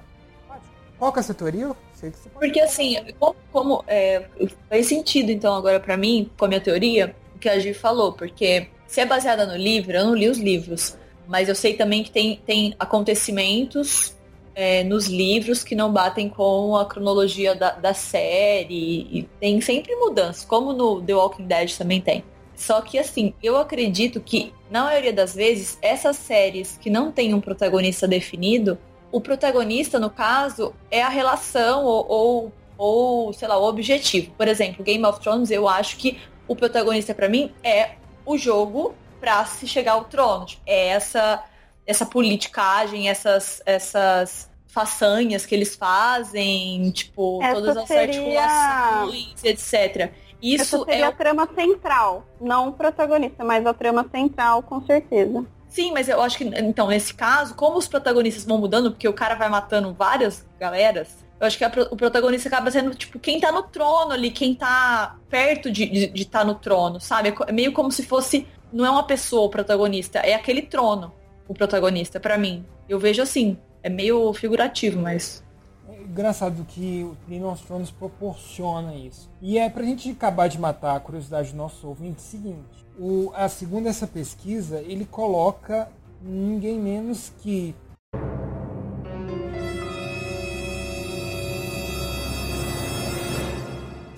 Qual 0.97 1.11
que 1.11 1.19
é 1.19 1.21
a 1.21 1.23
sua 1.23 1.35
teoria? 1.35 1.63
Eu 1.63 1.77
Sei 1.93 2.11
que 2.11 2.17
você 2.17 2.29
pode 2.29 2.45
Porque 2.45 2.59
assim, 2.59 2.97
como, 3.19 3.35
como, 3.51 3.83
é, 3.87 4.25
faz 4.69 4.87
sentido 4.87 5.31
então 5.31 5.53
agora 5.55 5.79
pra 5.79 5.97
mim, 5.97 6.29
com 6.37 6.45
a 6.45 6.47
minha 6.47 6.61
teoria, 6.61 7.15
o 7.35 7.39
que 7.39 7.49
a 7.49 7.57
Gi 7.59 7.73
falou, 7.73 8.13
porque 8.13 8.67
se 8.93 9.01
é 9.01 9.07
baseada 9.07 9.47
no 9.47 9.55
livro, 9.55 9.91
eu 9.91 10.05
não 10.05 10.13
li 10.13 10.29
os 10.29 10.37
livros, 10.37 10.95
mas 11.27 11.49
eu 11.49 11.55
sei 11.55 11.73
também 11.73 12.03
que 12.03 12.11
tem, 12.11 12.39
tem 12.45 12.75
acontecimentos 12.77 14.15
é, 14.53 14.83
nos 14.83 15.07
livros 15.07 15.63
que 15.63 15.73
não 15.73 15.91
batem 15.91 16.29
com 16.29 16.77
a 16.77 16.85
cronologia 16.85 17.55
da, 17.55 17.71
da 17.71 17.95
série, 17.95 19.07
e 19.11 19.29
tem 19.39 19.59
sempre 19.61 19.95
mudanças, 19.95 20.45
como 20.45 20.73
no 20.73 21.01
The 21.01 21.15
Walking 21.15 21.47
Dead 21.47 21.75
também 21.75 22.01
tem. 22.01 22.23
Só 22.55 22.81
que 22.81 22.99
assim, 22.99 23.33
eu 23.41 23.57
acredito 23.57 24.21
que, 24.21 24.53
na 24.69 24.83
maioria 24.83 25.11
das 25.11 25.33
vezes, 25.33 25.75
essas 25.81 26.15
séries 26.15 26.77
que 26.79 26.91
não 26.91 27.11
tem 27.11 27.33
um 27.33 27.41
protagonista 27.41 28.07
definido, 28.07 28.77
o 29.11 29.19
protagonista, 29.19 29.99
no 29.99 30.11
caso, 30.11 30.71
é 30.91 31.01
a 31.01 31.09
relação 31.09 31.83
ou, 31.83 32.05
ou, 32.07 32.51
ou, 32.77 33.33
sei 33.33 33.47
lá, 33.47 33.57
o 33.57 33.67
objetivo. 33.67 34.31
Por 34.37 34.47
exemplo, 34.47 34.83
Game 34.83 35.03
of 35.03 35.19
Thrones, 35.19 35.49
eu 35.49 35.67
acho 35.67 35.97
que 35.97 36.19
o 36.47 36.55
protagonista 36.55 37.15
pra 37.15 37.27
mim 37.27 37.51
é 37.63 37.93
o 38.25 38.37
jogo 38.37 38.93
pra 39.19 39.45
se 39.45 39.67
chegar 39.67 39.93
ao 39.93 40.05
trono. 40.05 40.45
Tipo, 40.45 40.61
É 40.65 40.87
essa 40.89 41.43
essa 41.85 42.05
politicagem, 42.05 43.09
essas 43.09 43.61
essas 43.65 44.49
façanhas 44.67 45.45
que 45.45 45.53
eles 45.53 45.75
fazem, 45.75 46.89
tipo, 46.91 47.39
Essa 47.43 47.53
todas 47.53 47.77
as 47.77 47.87
seria- 47.87 48.41
articulações, 48.43 49.43
etc. 49.43 50.11
Isso 50.41 50.75
Essa 50.75 50.85
seria 50.85 51.05
é 51.05 51.07
a 51.07 51.11
trama 51.11 51.47
central, 51.55 52.25
não 52.41 52.69
o 52.69 52.73
protagonista, 52.73 53.43
mas 53.43 53.65
a 53.65 53.73
trama 53.73 54.05
central, 54.11 54.63
com 54.63 54.81
certeza. 54.85 55.45
Sim, 55.69 55.91
mas 55.91 56.09
eu 56.09 56.21
acho 56.21 56.37
que, 56.37 56.43
então, 56.43 56.87
nesse 56.87 57.13
caso, 57.13 57.55
como 57.55 57.77
os 57.77 57.87
protagonistas 57.87 58.45
vão 58.45 58.57
mudando, 58.57 58.91
porque 58.91 59.07
o 59.07 59.13
cara 59.13 59.35
vai 59.35 59.47
matando 59.49 59.93
várias 59.93 60.45
galeras, 60.59 61.22
eu 61.43 61.47
acho 61.47 61.57
que 61.57 61.63
a 61.65 61.71
o 61.91 61.97
protagonista 61.97 62.47
acaba 62.47 62.71
sendo, 62.71 62.95
tipo, 62.95 63.19
quem 63.19 63.37
tá 63.37 63.51
no 63.51 63.63
trono 63.63 64.13
ali, 64.13 64.31
quem 64.31 64.55
tá 64.55 65.17
perto 65.29 65.69
de 65.69 65.83
estar 65.83 66.13
de, 66.13 66.21
estar 66.21 66.45
no 66.45 66.55
trono, 66.55 67.01
sabe? 67.01 67.29
É 67.29 67.35
É 67.47 67.51
meio 67.51 67.73
como 67.73 67.91
se 67.91 68.03
fosse, 68.03 68.47
não 68.71 68.85
é 68.85 68.89
uma 68.89 69.03
pessoa 69.03 69.47
o 69.47 69.49
protagonista, 69.49 70.19
é 70.19 70.33
aquele 70.33 70.61
trono 70.61 71.11
o 71.45 71.53
protagonista, 71.53 72.17
pra 72.17 72.37
mim. 72.37 72.65
Eu 72.87 72.97
vejo 72.97 73.21
assim, 73.21 73.57
é 73.81 73.89
meio 73.89 74.31
figurativo, 74.33 75.01
mas... 75.01 75.43
É 75.89 76.01
engraçado 76.01 76.65
que 76.65 77.03
o 77.03 77.17
Game 77.27 77.43
of 77.43 77.61
Thrones 77.65 77.91
proporciona 77.91 78.95
isso. 78.95 79.29
E 79.41 79.57
é 79.57 79.69
pra 79.69 79.83
gente 79.83 80.09
acabar 80.11 80.47
de 80.47 80.57
matar 80.57 80.95
a 80.95 80.99
curiosidade 81.01 81.51
do 81.51 81.57
nosso 81.57 81.85
ouvinte, 81.85 82.19
é 82.19 82.19
o 82.19 82.21
seguinte. 82.21 82.85
O, 82.97 83.31
a 83.35 83.49
segundo 83.49 83.87
essa 83.87 84.07
pesquisa, 84.07 84.79
ele 84.79 85.03
coloca 85.03 85.89
ninguém 86.21 86.79
menos 86.79 87.33
que 87.41 87.75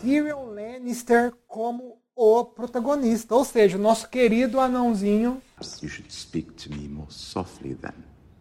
Tyrion 0.06 0.54
Lannister 0.54 1.34
como 1.48 1.98
o 2.16 2.46
protagonista, 2.46 3.36
ou 3.36 3.44
seja, 3.44 3.76
o 3.78 3.82
nosso 3.82 4.08
querido 4.08 4.60
anãozinho 4.60 5.42
you 5.82 5.90
should 5.90 6.14
speak 6.14 6.52
to 6.54 6.70
me 6.70 6.88
more 6.88 7.10
softly 7.12 7.74
then. 7.76 7.94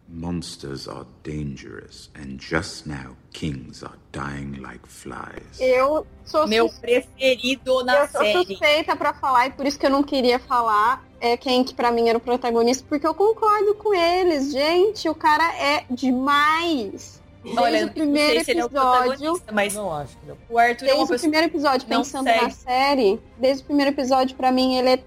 Monsters 0.07 0.87
are 0.87 1.05
dangerous, 1.23 2.11
and 2.15 2.37
just 2.39 2.85
now 2.85 3.15
kings 3.33 3.83
are 3.83 3.97
dying 4.11 4.57
like 4.61 4.87
flies. 4.87 5.59
Eu 5.59 6.05
sou 6.23 6.47
Meu 6.47 6.69
sus- 6.69 6.77
preferido 6.77 7.83
na 7.83 8.01
eu 8.01 8.07
sou 8.09 8.21
série. 8.21 8.45
suspeita 8.45 8.95
pra 8.95 9.13
falar 9.15 9.47
e 9.47 9.51
por 9.53 9.65
isso 9.65 9.79
que 9.79 9.85
eu 9.87 9.89
não 9.89 10.03
queria 10.03 10.37
falar 10.37 11.03
é 11.19 11.35
quem 11.35 11.63
que 11.63 11.73
pra 11.73 11.91
mim 11.91 12.07
era 12.07 12.19
o 12.19 12.21
protagonista, 12.21 12.85
porque 12.87 13.07
eu 13.07 13.15
concordo 13.15 13.73
com 13.75 13.95
eles, 13.95 14.51
gente, 14.51 15.09
o 15.09 15.15
cara 15.15 15.51
é 15.59 15.85
demais. 15.89 17.19
Desde 17.45 17.61
Olha, 17.61 17.85
o 17.85 17.91
primeiro 17.91 18.27
não 18.27 18.33
sei 18.33 18.43
se 18.43 18.51
ele 18.51 18.59
é 18.59 18.63
o 18.63 18.65
episódio, 18.65 19.07
protagonista, 19.07 19.51
mas 19.51 19.73
não 19.75 19.93
acho 19.93 20.17
que 20.17 20.25
ele 20.25 20.31
é 20.31 20.35
o 20.49 20.57
Arthur 20.57 20.85
é 20.85 20.93
uma 20.93 20.95
desde 20.95 21.03
o 21.03 21.07
pessoa 21.07 21.19
primeiro 21.19 21.47
episódio, 21.47 21.87
pensando 21.87 22.23
segue. 22.23 22.41
na 22.41 22.49
série, 22.49 23.19
desde 23.37 23.61
o 23.61 23.65
primeiro 23.65 23.91
episódio, 23.91 24.35
pra 24.35 24.51
mim, 24.51 24.75
ele 24.75 24.89
é 24.89 24.99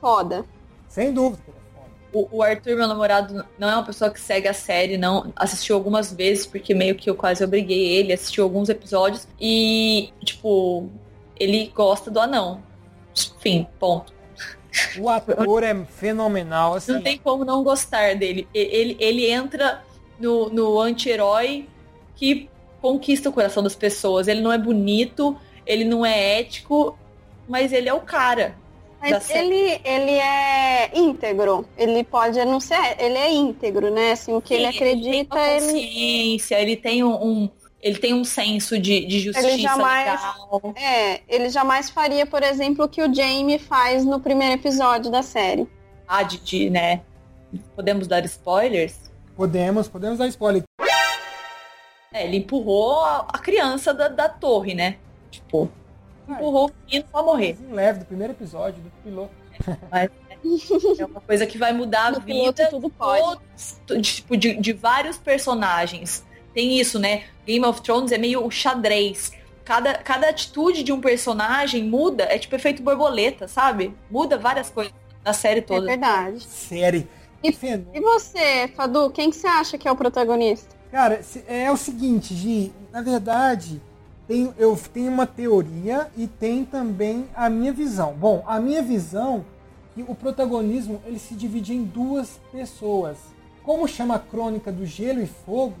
foda. 0.00 0.44
sem 0.88 1.12
dúvida. 1.12 1.44
é 1.46 1.76
foda. 1.76 1.88
O, 2.12 2.38
o 2.38 2.42
Arthur, 2.42 2.76
meu 2.76 2.88
namorado, 2.88 3.46
não 3.56 3.70
é 3.70 3.74
uma 3.74 3.84
pessoa 3.84 4.10
que 4.10 4.20
segue 4.20 4.48
a 4.48 4.52
série, 4.52 4.98
não. 4.98 5.32
Assistiu 5.36 5.76
algumas 5.76 6.12
vezes, 6.12 6.44
porque 6.44 6.74
meio 6.74 6.96
que 6.96 7.08
eu 7.08 7.14
quase 7.14 7.44
obriguei 7.44 7.86
ele, 7.98 8.12
assistiu 8.12 8.42
alguns 8.42 8.68
episódios. 8.68 9.28
E, 9.40 10.12
tipo, 10.24 10.88
ele 11.38 11.70
gosta 11.72 12.10
do 12.10 12.18
anão. 12.18 12.60
Enfim, 13.16 13.64
ponto. 13.78 14.12
O 14.98 15.08
ator 15.08 15.62
é 15.62 15.84
fenomenal, 15.84 16.74
assim. 16.74 16.94
Não 16.94 17.00
tem 17.00 17.16
como 17.16 17.44
não 17.44 17.62
gostar 17.62 18.16
dele. 18.16 18.48
Ele, 18.52 18.96
ele 18.98 19.30
entra 19.30 19.84
no, 20.18 20.48
no 20.48 20.80
anti-herói 20.80 21.68
que 22.16 22.48
conquista 22.80 23.28
o 23.28 23.32
coração 23.32 23.62
das 23.62 23.74
pessoas. 23.74 24.28
Ele 24.28 24.40
não 24.40 24.52
é 24.52 24.58
bonito, 24.58 25.36
ele 25.66 25.84
não 25.84 26.04
é 26.04 26.38
ético, 26.40 26.98
mas 27.48 27.72
ele 27.72 27.88
é 27.88 27.94
o 27.94 28.00
cara. 28.00 28.56
Mas 29.00 29.28
ele, 29.28 29.80
ele 29.84 30.12
é 30.12 30.90
íntegro. 30.94 31.66
Ele 31.76 32.02
pode 32.04 32.42
não 32.44 32.58
ser, 32.58 32.96
ele 32.98 33.18
é 33.18 33.30
íntegro, 33.32 33.90
né? 33.90 34.12
Assim, 34.12 34.32
o 34.32 34.40
que 34.40 34.54
ele 34.54 34.70
Sim, 34.72 34.76
acredita, 34.78 35.34
tem 35.36 35.42
uma 35.42 35.48
ele, 35.56 35.60
consciência, 35.72 36.60
ele 36.60 36.76
tem 36.76 37.04
um, 37.04 37.12
um- 37.22 37.50
ele 37.82 37.98
tem 37.98 38.14
um 38.14 38.24
senso 38.24 38.78
de, 38.78 39.04
de 39.04 39.20
justiça 39.20 39.58
jamais- 39.58 40.06
legal. 40.06 40.72
é, 40.74 41.20
ele 41.28 41.50
jamais 41.50 41.90
faria, 41.90 42.24
por 42.24 42.42
exemplo, 42.42 42.86
o 42.86 42.88
que 42.88 43.02
o 43.02 43.12
Jamie 43.14 43.58
faz 43.58 44.06
no 44.06 44.18
primeiro 44.20 44.54
episódio 44.54 45.10
da 45.10 45.22
série. 45.22 45.68
Ah, 46.08 46.22
de, 46.22 46.38
de, 46.38 46.70
né? 46.70 47.02
Podemos 47.76 48.06
dar 48.08 48.24
spoilers? 48.24 48.96
Podemos, 49.36 49.88
podemos 49.88 50.18
dar 50.18 50.28
spoiler. 50.28 50.62
É, 52.12 52.24
ele 52.26 52.36
empurrou 52.38 53.00
a, 53.04 53.26
a 53.32 53.38
criança 53.38 53.92
da, 53.92 54.08
da 54.08 54.28
torre, 54.28 54.74
né? 54.74 54.96
Tipo, 55.30 55.68
empurrou 56.28 56.68
o 56.68 56.72
menino 56.86 57.04
pra 57.10 57.22
morrer. 57.22 57.56
Em 57.60 57.72
leve 57.72 58.00
do 58.00 58.04
primeiro 58.04 58.32
episódio 58.32 58.80
do 58.82 58.90
piloto. 59.02 59.32
É 61.00 61.06
uma 61.06 61.22
coisa 61.22 61.46
que 61.46 61.56
vai 61.56 61.72
mudar 61.72 62.14
a 62.14 62.18
vida 62.18 62.68
tudo 62.68 62.90
pode. 62.90 63.40
todos, 63.86 64.06
tipo, 64.06 64.36
de, 64.36 64.54
de 64.60 64.74
vários 64.74 65.16
personagens. 65.16 66.22
Tem 66.52 66.78
isso, 66.78 66.98
né? 66.98 67.24
Game 67.46 67.64
of 67.64 67.80
Thrones 67.80 68.12
é 68.12 68.18
meio 68.18 68.44
o 68.44 68.50
xadrez. 68.50 69.32
Cada, 69.64 69.94
cada 69.94 70.28
atitude 70.28 70.82
de 70.82 70.92
um 70.92 71.00
personagem 71.00 71.84
muda, 71.84 72.24
é 72.24 72.38
tipo 72.38 72.54
efeito 72.54 72.82
borboleta, 72.82 73.48
sabe? 73.48 73.96
Muda 74.10 74.36
várias 74.36 74.68
coisas 74.68 74.92
na 75.24 75.32
série 75.32 75.60
É 75.60 75.62
toda. 75.62 75.86
verdade. 75.86 76.42
Série. 76.44 77.08
E- 77.48 77.52
Fenômeno. 77.52 77.90
E 77.94 78.00
você, 78.00 78.68
Fadu, 78.68 79.10
quem 79.10 79.30
que 79.30 79.36
você 79.36 79.46
acha 79.46 79.78
que 79.78 79.86
é 79.86 79.92
o 79.92 79.96
protagonista? 79.96 80.74
Cara, 80.90 81.20
é 81.46 81.70
o 81.70 81.76
seguinte, 81.76 82.34
Gi, 82.34 82.72
na 82.92 83.02
verdade, 83.02 83.82
tem, 84.26 84.54
eu 84.56 84.78
tenho 84.92 85.10
uma 85.12 85.26
teoria 85.26 86.08
e 86.16 86.26
tem 86.26 86.64
também 86.64 87.28
a 87.34 87.50
minha 87.50 87.72
visão. 87.72 88.14
Bom, 88.14 88.42
a 88.46 88.60
minha 88.60 88.82
visão 88.82 89.44
é 89.98 90.02
que 90.02 90.10
o 90.10 90.14
protagonismo 90.14 91.00
ele 91.04 91.18
se 91.18 91.34
divide 91.34 91.74
em 91.74 91.84
duas 91.84 92.40
pessoas. 92.50 93.16
Como 93.62 93.86
chama 93.88 94.16
a 94.16 94.18
crônica 94.18 94.70
do 94.72 94.84
Gelo 94.86 95.22
e 95.22 95.26
Fogo, 95.26 95.76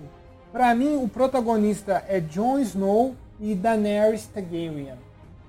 para 0.52 0.74
mim 0.74 0.96
o 0.96 1.08
protagonista 1.08 2.04
é 2.08 2.20
Jon 2.20 2.58
Snow 2.58 3.14
e 3.40 3.54
Daenerys 3.54 4.26
Targaryen. 4.26 4.94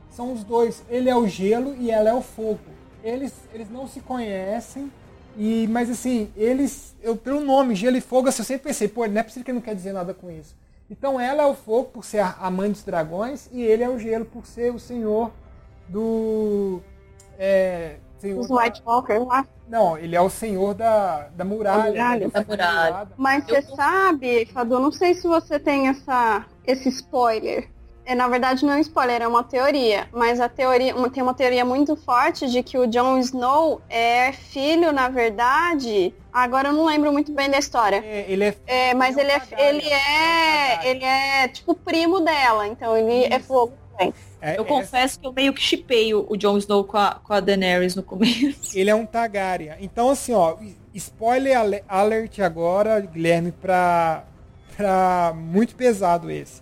São 0.10 0.34
os 0.34 0.44
dois, 0.44 0.84
ele 0.90 1.10
é 1.10 1.16
o 1.16 1.28
gelo 1.28 1.76
e 1.78 1.92
ela 1.92 2.10
é 2.10 2.14
o 2.14 2.22
fogo. 2.22 2.60
Eles, 3.04 3.34
eles 3.54 3.70
não 3.70 3.86
se 3.88 4.00
conhecem, 4.00 4.92
e, 5.38 5.68
mas 5.70 5.90
assim, 5.90 6.32
eles, 6.36 6.96
eu, 7.02 7.16
pelo 7.16 7.42
nome, 7.42 7.76
gelo 7.76 7.98
e 7.98 8.02
fogo, 8.02 8.30
assim, 8.30 8.42
eu 8.42 8.46
sempre 8.46 8.68
pensei, 8.70 8.88
pô, 8.88 9.06
não 9.08 9.20
é 9.20 9.24
possível 9.24 9.44
que 9.46 9.52
ele 9.52 9.58
não 9.60 9.66
quer 9.66 9.76
dizer 9.76 9.94
nada 9.94 10.14
com 10.14 10.30
isso. 10.32 10.56
Então 10.90 11.20
ela 11.20 11.44
é 11.44 11.46
o 11.46 11.56
fogo 11.56 11.86
por 11.90 12.06
ser 12.06 12.20
a 12.20 12.36
a 12.40 12.52
mãe 12.52 12.72
dos 12.72 12.84
dragões 12.84 13.50
e 13.52 13.62
ele 13.62 13.84
é 13.84 13.90
o 13.90 13.98
gelo 13.98 14.24
por 14.26 14.46
ser 14.46 14.72
o 14.74 14.80
senhor 14.80 15.32
do. 15.90 16.80
É, 17.38 17.98
senhor 18.20 18.40
Os 18.40 18.48
da- 18.48 18.56
White 18.56 18.82
Walker 18.86 19.18
lá. 19.20 19.46
Não, 19.68 19.98
ele 19.98 20.16
é 20.16 20.22
o 20.22 20.30
senhor 20.30 20.74
da, 20.76 21.28
da 21.36 21.44
muralha. 21.44 21.90
muralha. 21.92 22.30
Da 22.30 22.44
muralha. 22.44 23.08
Mas 23.18 23.48
Eu- 23.48 23.56
você 23.56 23.62
sabe, 23.76 24.46
Fadu, 24.48 24.80
não 24.80 24.92
sei 24.92 25.16
se 25.16 25.28
você 25.28 25.60
tem 25.60 25.88
essa, 25.88 26.46
esse 26.66 26.90
spoiler. 26.90 27.68
É, 28.06 28.14
na 28.14 28.28
verdade, 28.28 28.64
não 28.64 28.74
é 28.74 28.78
um 28.78 28.80
spoiler, 28.82 29.22
é 29.22 29.28
uma 29.28 29.44
teoria. 29.44 30.08
Mas 30.12 30.40
a 30.40 30.48
teoria, 30.48 30.96
uma- 30.96 31.10
tem 31.10 31.24
uma 31.24 31.34
teoria 31.34 31.66
muito 31.66 31.96
forte 31.96 32.48
de 32.50 32.62
que 32.62 32.78
o 32.78 32.86
Jon 32.86 33.18
Snow 33.20 33.82
é 33.90 34.32
filho, 34.32 34.92
na 34.92 35.10
verdade. 35.10 36.14
Agora 36.32 36.70
eu 36.70 36.74
não 36.74 36.86
lembro 36.86 37.12
muito 37.12 37.32
bem 37.32 37.50
da 37.50 37.58
história. 37.58 38.04
É, 38.06 38.26
ele 38.28 38.44
é 38.44 38.56
É, 38.68 38.94
mas 38.94 39.18
Ele 39.18 39.32
ele 39.32 39.32
é 39.32 39.42
é, 39.58 39.70
ele 39.70 39.90
É 39.90 39.96
é, 39.96 40.90
ele 40.92 41.04
é 41.04 41.48
tipo 41.48 41.74
primo 41.74 42.20
dela, 42.20 42.68
então 42.68 42.96
ele 42.96 43.26
é 43.26 43.38
Isso. 43.38 43.48
fogo 43.48 43.74
também. 43.92 44.14
é- 44.42 44.58
Eu 44.58 44.64
é- 44.64 44.68
confesso 44.68 45.20
que 45.20 45.26
eu 45.26 45.34
meio 45.34 45.52
que 45.54 45.62
chipei 45.62 46.14
o, 46.14 46.28
o 46.30 46.38
Jon 46.38 46.58
Snow 46.60 46.84
com 46.84 46.98
a, 46.98 47.20
com 47.24 47.34
a 47.34 47.40
Daenerys 47.40 47.96
no 47.96 48.04
começo. 48.04 48.78
Ele 48.78 48.90
é 48.92 48.94
um 48.96 49.06
Targaryen. 49.06 49.76
Então, 49.80 50.10
assim, 50.12 50.34
ó, 50.34 50.58
spoiler 50.94 51.58
ale- 51.58 51.84
alert 51.88 52.38
agora, 52.40 53.00
Guilherme, 53.00 53.52
pra, 53.52 54.24
pra 54.78 55.34
muito 55.36 55.76
pesado 55.76 56.30
esse. 56.30 56.62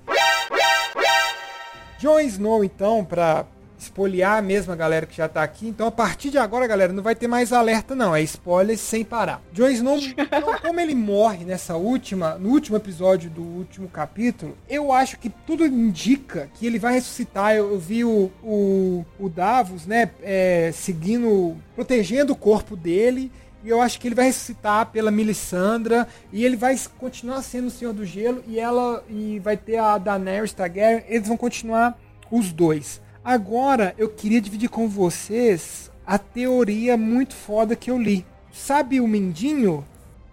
Jon 2.04 2.20
Snow, 2.20 2.66
então, 2.66 3.06
pra 3.06 3.46
espoliar 3.80 4.44
mesmo 4.44 4.74
a 4.74 4.76
galera 4.76 5.06
que 5.06 5.16
já 5.16 5.30
tá 5.30 5.42
aqui. 5.42 5.70
Então, 5.70 5.88
a 5.88 5.92
partir 5.92 6.32
de 6.32 6.38
agora, 6.38 6.68
galera, 6.68 6.92
não 6.92 7.02
vai 7.02 7.16
ter 7.16 7.30
mais 7.30 7.54
alerta, 7.54 7.96
não. 7.96 8.14
É 8.14 8.22
spoiler 8.22 8.78
sem 8.78 9.06
parar. 9.06 9.42
Jon 9.54 9.70
Snow, 9.70 9.98
então, 9.98 10.54
como 10.62 10.82
ele 10.82 10.94
morre 10.96 11.46
nessa 11.46 11.78
última, 11.78 12.36
no 12.36 12.50
último 12.50 12.76
episódio 12.76 13.30
do 13.30 13.42
último 13.42 13.88
capítulo, 13.88 14.58
eu 14.70 14.92
acho 14.92 15.18
que 15.18 15.30
tudo 15.30 15.66
indica 15.66 16.50
que 16.56 16.66
ele 16.66 16.78
vai 16.78 16.96
ressuscitar. 16.96 17.56
Eu, 17.56 17.72
eu 17.72 17.80
vi 17.80 18.04
o, 18.04 18.30
o, 18.44 19.06
o 19.18 19.30
Davos, 19.30 19.86
né, 19.86 20.12
é, 20.22 20.72
seguindo, 20.74 21.56
protegendo 21.74 22.34
o 22.34 22.36
corpo 22.36 22.76
dele. 22.76 23.32
E 23.64 23.70
eu 23.70 23.82
acho 23.82 24.00
que 24.00 24.08
ele 24.08 24.16
vai 24.16 24.26
ressuscitar 24.26 24.88
pela 24.88 25.10
Melisandra 25.10 26.08
e 26.34 26.44
ele 26.44 26.58
vai 26.58 26.78
continuar 27.00 27.42
sendo 27.42 27.68
o 27.68 27.72
Senhor 27.72 27.94
do 27.94 28.06
Gelo 28.06 28.44
e 28.46 28.60
ela 28.60 29.04
e 29.10 29.40
vai 29.40 29.56
ter 29.56 29.78
a 29.78 29.98
Daenerys 29.98 30.52
Targaryen. 30.52 31.04
Eles 31.08 31.28
vão 31.28 31.38
continuar 31.38 31.98
os 32.30 32.52
dois. 32.52 33.02
Agora 33.24 33.96
eu 33.98 34.10
queria 34.10 34.42
dividir 34.42 34.70
com 34.70 34.90
vocês 34.90 35.90
a 36.06 36.18
teoria 36.18 36.98
muito 36.98 37.34
foda 37.34 37.74
que 37.74 37.90
eu 37.90 37.98
li. 37.98 38.26
Sabe 38.52 39.00
o 39.00 39.08
Mindinho? 39.08 39.86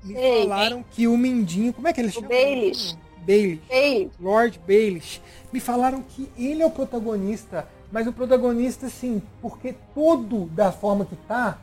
Me 0.03 0.15
Sei. 0.15 0.43
falaram 0.43 0.85
que 0.91 1.07
o 1.07 1.17
Mindinho, 1.17 1.73
como 1.73 1.87
é 1.87 1.93
que 1.93 2.01
ele 2.01 2.11
chama? 2.11 2.29
Baelish. 2.29 2.97
Baelish. 3.25 3.61
Ele, 3.71 4.11
Lord 4.19 4.61
Baelish. 4.67 5.23
Me 5.53 5.61
falaram 5.61 6.03
que 6.03 6.29
ele 6.37 6.63
é 6.63 6.67
o 6.67 6.71
protagonista, 6.71 7.69
mas 7.93 8.07
o 8.07 8.13
protagonista, 8.13 8.87
assim, 8.87 9.23
porque 9.41 9.75
todo 9.95 10.47
da 10.47 10.73
forma 10.73 11.05
que 11.05 11.17
tá, 11.29 11.59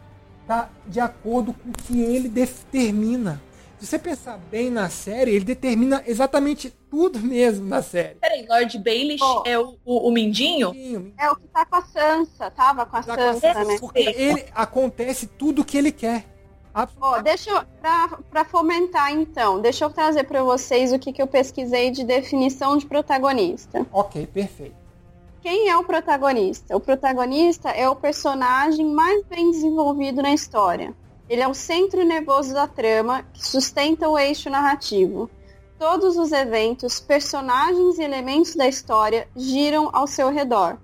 tá 0.48 0.70
de 0.88 1.00
acordo 1.00 1.54
com 1.54 1.70
o 1.70 1.74
que 1.74 2.02
ele 2.02 2.30
determina. 2.30 3.42
Se 3.80 3.86
você 3.86 4.00
pensar 4.00 4.40
bem 4.50 4.72
na 4.72 4.90
série, 4.90 5.32
ele 5.32 5.46
determina 5.46 6.02
exatamente 6.08 6.74
tudo 6.90 7.20
mesmo 7.20 7.68
na 7.68 7.84
série. 7.84 8.16
Peraí, 8.16 8.44
Lord 8.50 8.80
Baelish 8.80 9.22
Ó. 9.22 9.44
é 9.46 9.60
o, 9.60 9.78
o, 9.86 10.08
o 10.08 10.12
Mindinho? 10.12 10.74
é 11.16 11.30
o 11.30 11.36
que 11.36 11.48
tá 11.48 11.64
com 11.64 11.76
a 11.76 11.82
Sansa, 11.84 12.50
tava 12.50 12.88
com 12.88 12.98
a 12.98 13.04
Tá 13.04 13.16
com 13.16 13.22
a 13.22 13.34
Sansa, 13.34 13.54
Sansa, 13.54 13.64
né? 13.66 13.78
Porque 13.80 14.00
ele 14.00 14.46
acontece 14.56 15.28
tudo 15.28 15.62
o 15.62 15.66
que 15.66 15.78
ele 15.78 15.92
quer. 15.92 16.26
Ó, 16.74 16.82
Absolutamente. 16.82 17.24
deixa 17.24 17.50
eu, 17.52 17.64
pra, 17.80 18.20
pra 18.32 18.46
fomentar 18.46 19.12
então, 19.12 19.60
deixa 19.62 19.86
eu 19.86 19.90
trazer 19.92 20.24
pra 20.24 20.42
vocês 20.44 20.92
o 20.92 20.98
que, 20.98 21.14
que 21.14 21.22
eu 21.22 21.28
pesquisei 21.28 21.92
de 21.92 22.04
definição 22.04 22.78
de 22.78 22.86
protagonista. 22.88 23.86
Ok, 23.92 24.26
perfeito. 24.28 24.87
Quem 25.42 25.70
é 25.70 25.78
o 25.78 25.84
protagonista? 25.84 26.76
O 26.76 26.80
protagonista 26.80 27.70
é 27.70 27.88
o 27.88 27.96
personagem 27.96 28.86
mais 28.86 29.24
bem 29.26 29.52
desenvolvido 29.52 30.22
na 30.22 30.34
história. 30.34 30.96
Ele 31.30 31.42
é 31.42 31.48
o 31.48 31.54
centro 31.54 32.04
nervoso 32.04 32.54
da 32.54 32.68
trama 32.68 33.24
que 33.34 33.46
sustenta 33.46 34.10
o 34.10 34.18
eixo 34.18 34.50
narrativo. 34.50 35.30
Todos 35.78 36.18
os 36.18 36.32
eventos, 36.32 37.00
personagens 37.00 38.00
e 38.00 38.04
elementos 38.04 38.56
da 38.56 38.68
história 38.68 39.28
giram 39.36 39.90
ao 39.94 40.08
seu 40.08 40.30
redor. 40.32 40.78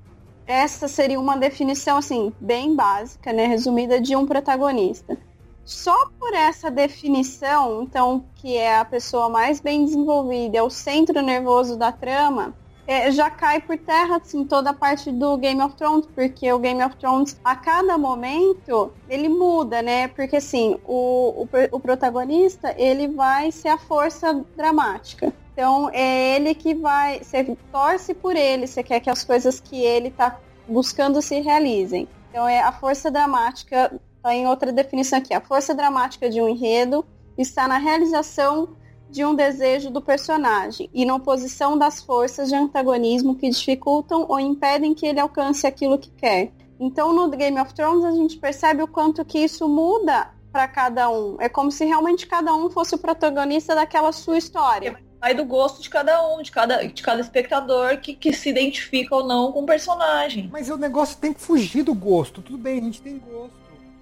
Essa 0.46 0.88
seria 0.88 1.20
uma 1.20 1.36
definição 1.36 1.98
assim 1.98 2.32
bem 2.40 2.76
básica, 2.76 3.34
né, 3.34 3.48
resumida 3.48 4.00
de 4.00 4.16
um 4.16 4.26
protagonista. 4.26 5.18
Só 5.66 6.10
por 6.20 6.34
essa 6.34 6.70
definição, 6.70 7.84
então, 7.84 8.26
que 8.36 8.56
é 8.56 8.78
a 8.78 8.86
pessoa 8.86 9.30
mais 9.30 9.62
bem 9.62 9.86
desenvolvida, 9.86 10.58
é 10.58 10.62
o 10.62 10.70
centro 10.70 11.22
nervoso 11.22 11.78
da 11.78 11.92
trama, 11.92 12.54
é, 12.86 13.12
já 13.12 13.30
cai 13.30 13.62
por 13.62 13.78
terra 13.78 14.18
assim, 14.18 14.46
toda 14.46 14.72
a 14.72 14.74
parte 14.74 15.12
do 15.12 15.38
Game 15.38 15.62
of 15.62 15.76
Thrones, 15.76 16.06
porque 16.14 16.52
o 16.52 16.60
Game 16.60 16.84
of 16.84 16.96
Thrones, 16.98 17.40
a 17.44 17.56
cada 17.56 17.98
momento, 17.98 18.92
ele 19.10 19.30
muda, 19.30 19.82
né? 19.82 20.08
Porque 20.10 20.38
assim, 20.38 20.78
o, 20.86 21.44
o, 21.44 21.50
o 21.72 21.80
protagonista, 21.80 22.74
ele 22.78 23.08
vai 23.08 23.52
ser 23.52 23.70
a 23.70 23.78
força 23.78 24.44
dramática. 24.56 25.34
Então, 25.54 25.90
é 25.94 26.36
ele 26.36 26.56
que 26.56 26.74
vai. 26.74 27.24
Você 27.24 27.56
torce 27.72 28.14
por 28.14 28.36
ele, 28.36 28.68
você 28.68 28.84
quer 28.84 29.00
que 29.00 29.10
as 29.10 29.24
coisas 29.24 29.60
que 29.60 29.82
ele 29.82 30.10
tá 30.10 30.40
buscando 30.68 31.22
se 31.22 31.40
realizem. 31.40 32.08
Então, 32.30 32.48
é 32.48 32.60
a 32.60 32.72
força 32.72 33.12
dramática, 33.12 33.94
tá 34.22 34.34
em 34.34 34.48
outra 34.48 34.74
definição 34.74 35.20
aqui. 35.20 35.34
A 35.34 35.40
força 35.40 35.76
dramática 35.76 36.30
de 36.30 36.42
um 36.42 36.50
enredo 36.50 37.06
está 37.38 37.68
na 37.68 37.78
realização 37.78 38.76
de 39.14 39.24
um 39.24 39.36
desejo 39.36 39.92
do 39.92 40.02
personagem 40.02 40.90
e 40.92 41.06
na 41.06 41.14
oposição 41.14 41.78
das 41.78 42.02
forças 42.02 42.50
de 42.50 42.56
antagonismo 42.56 43.36
que 43.36 43.48
dificultam 43.48 44.26
ou 44.28 44.40
impedem 44.40 44.96
que 44.96 45.06
ele 45.06 45.20
alcance 45.20 45.68
aquilo 45.68 46.00
que 46.00 46.10
quer. 46.10 46.52
Então, 46.80 47.14
no 47.14 47.30
Game 47.30 47.60
of 47.62 47.76
Thrones, 47.76 48.04
a 48.04 48.12
gente 48.12 48.38
percebe 48.38 48.82
o 48.82 48.88
quanto 48.88 49.24
que 49.24 49.38
isso 49.38 49.70
muda 49.70 50.32
para 50.52 50.68
cada 50.68 51.12
um. 51.12 51.38
É 51.40 51.48
como 51.48 51.72
se 51.72 51.86
realmente 51.86 52.26
cada 52.26 52.56
um 52.56 52.72
fosse 52.72 52.96
o 52.96 52.98
protagonista 52.98 53.76
daquela 53.76 54.12
sua 54.12 54.40
história. 54.40 55.00
Vai 55.20 55.36
do 55.36 55.46
gosto 55.46 55.80
de 55.80 55.92
cada 55.92 56.28
um, 56.34 56.42
de 56.42 56.52
cada, 56.52 56.84
de 56.84 57.04
cada 57.04 57.22
espectador 57.22 58.00
que, 58.00 58.16
que 58.16 58.34
se 58.34 58.50
identifica 58.50 59.16
ou 59.16 59.28
não 59.28 59.52
com 59.52 59.62
o 59.62 59.66
personagem. 59.66 60.50
Mas 60.52 60.72
o 60.72 60.76
negócio 60.76 61.18
tem 61.18 61.32
que 61.32 61.40
fugir 61.40 61.84
do 61.84 61.94
gosto. 61.94 62.42
Tudo 62.42 62.58
bem, 62.58 62.80
a 62.80 62.84
gente 62.84 63.00
tem 63.00 63.20
gosto. 63.20 63.54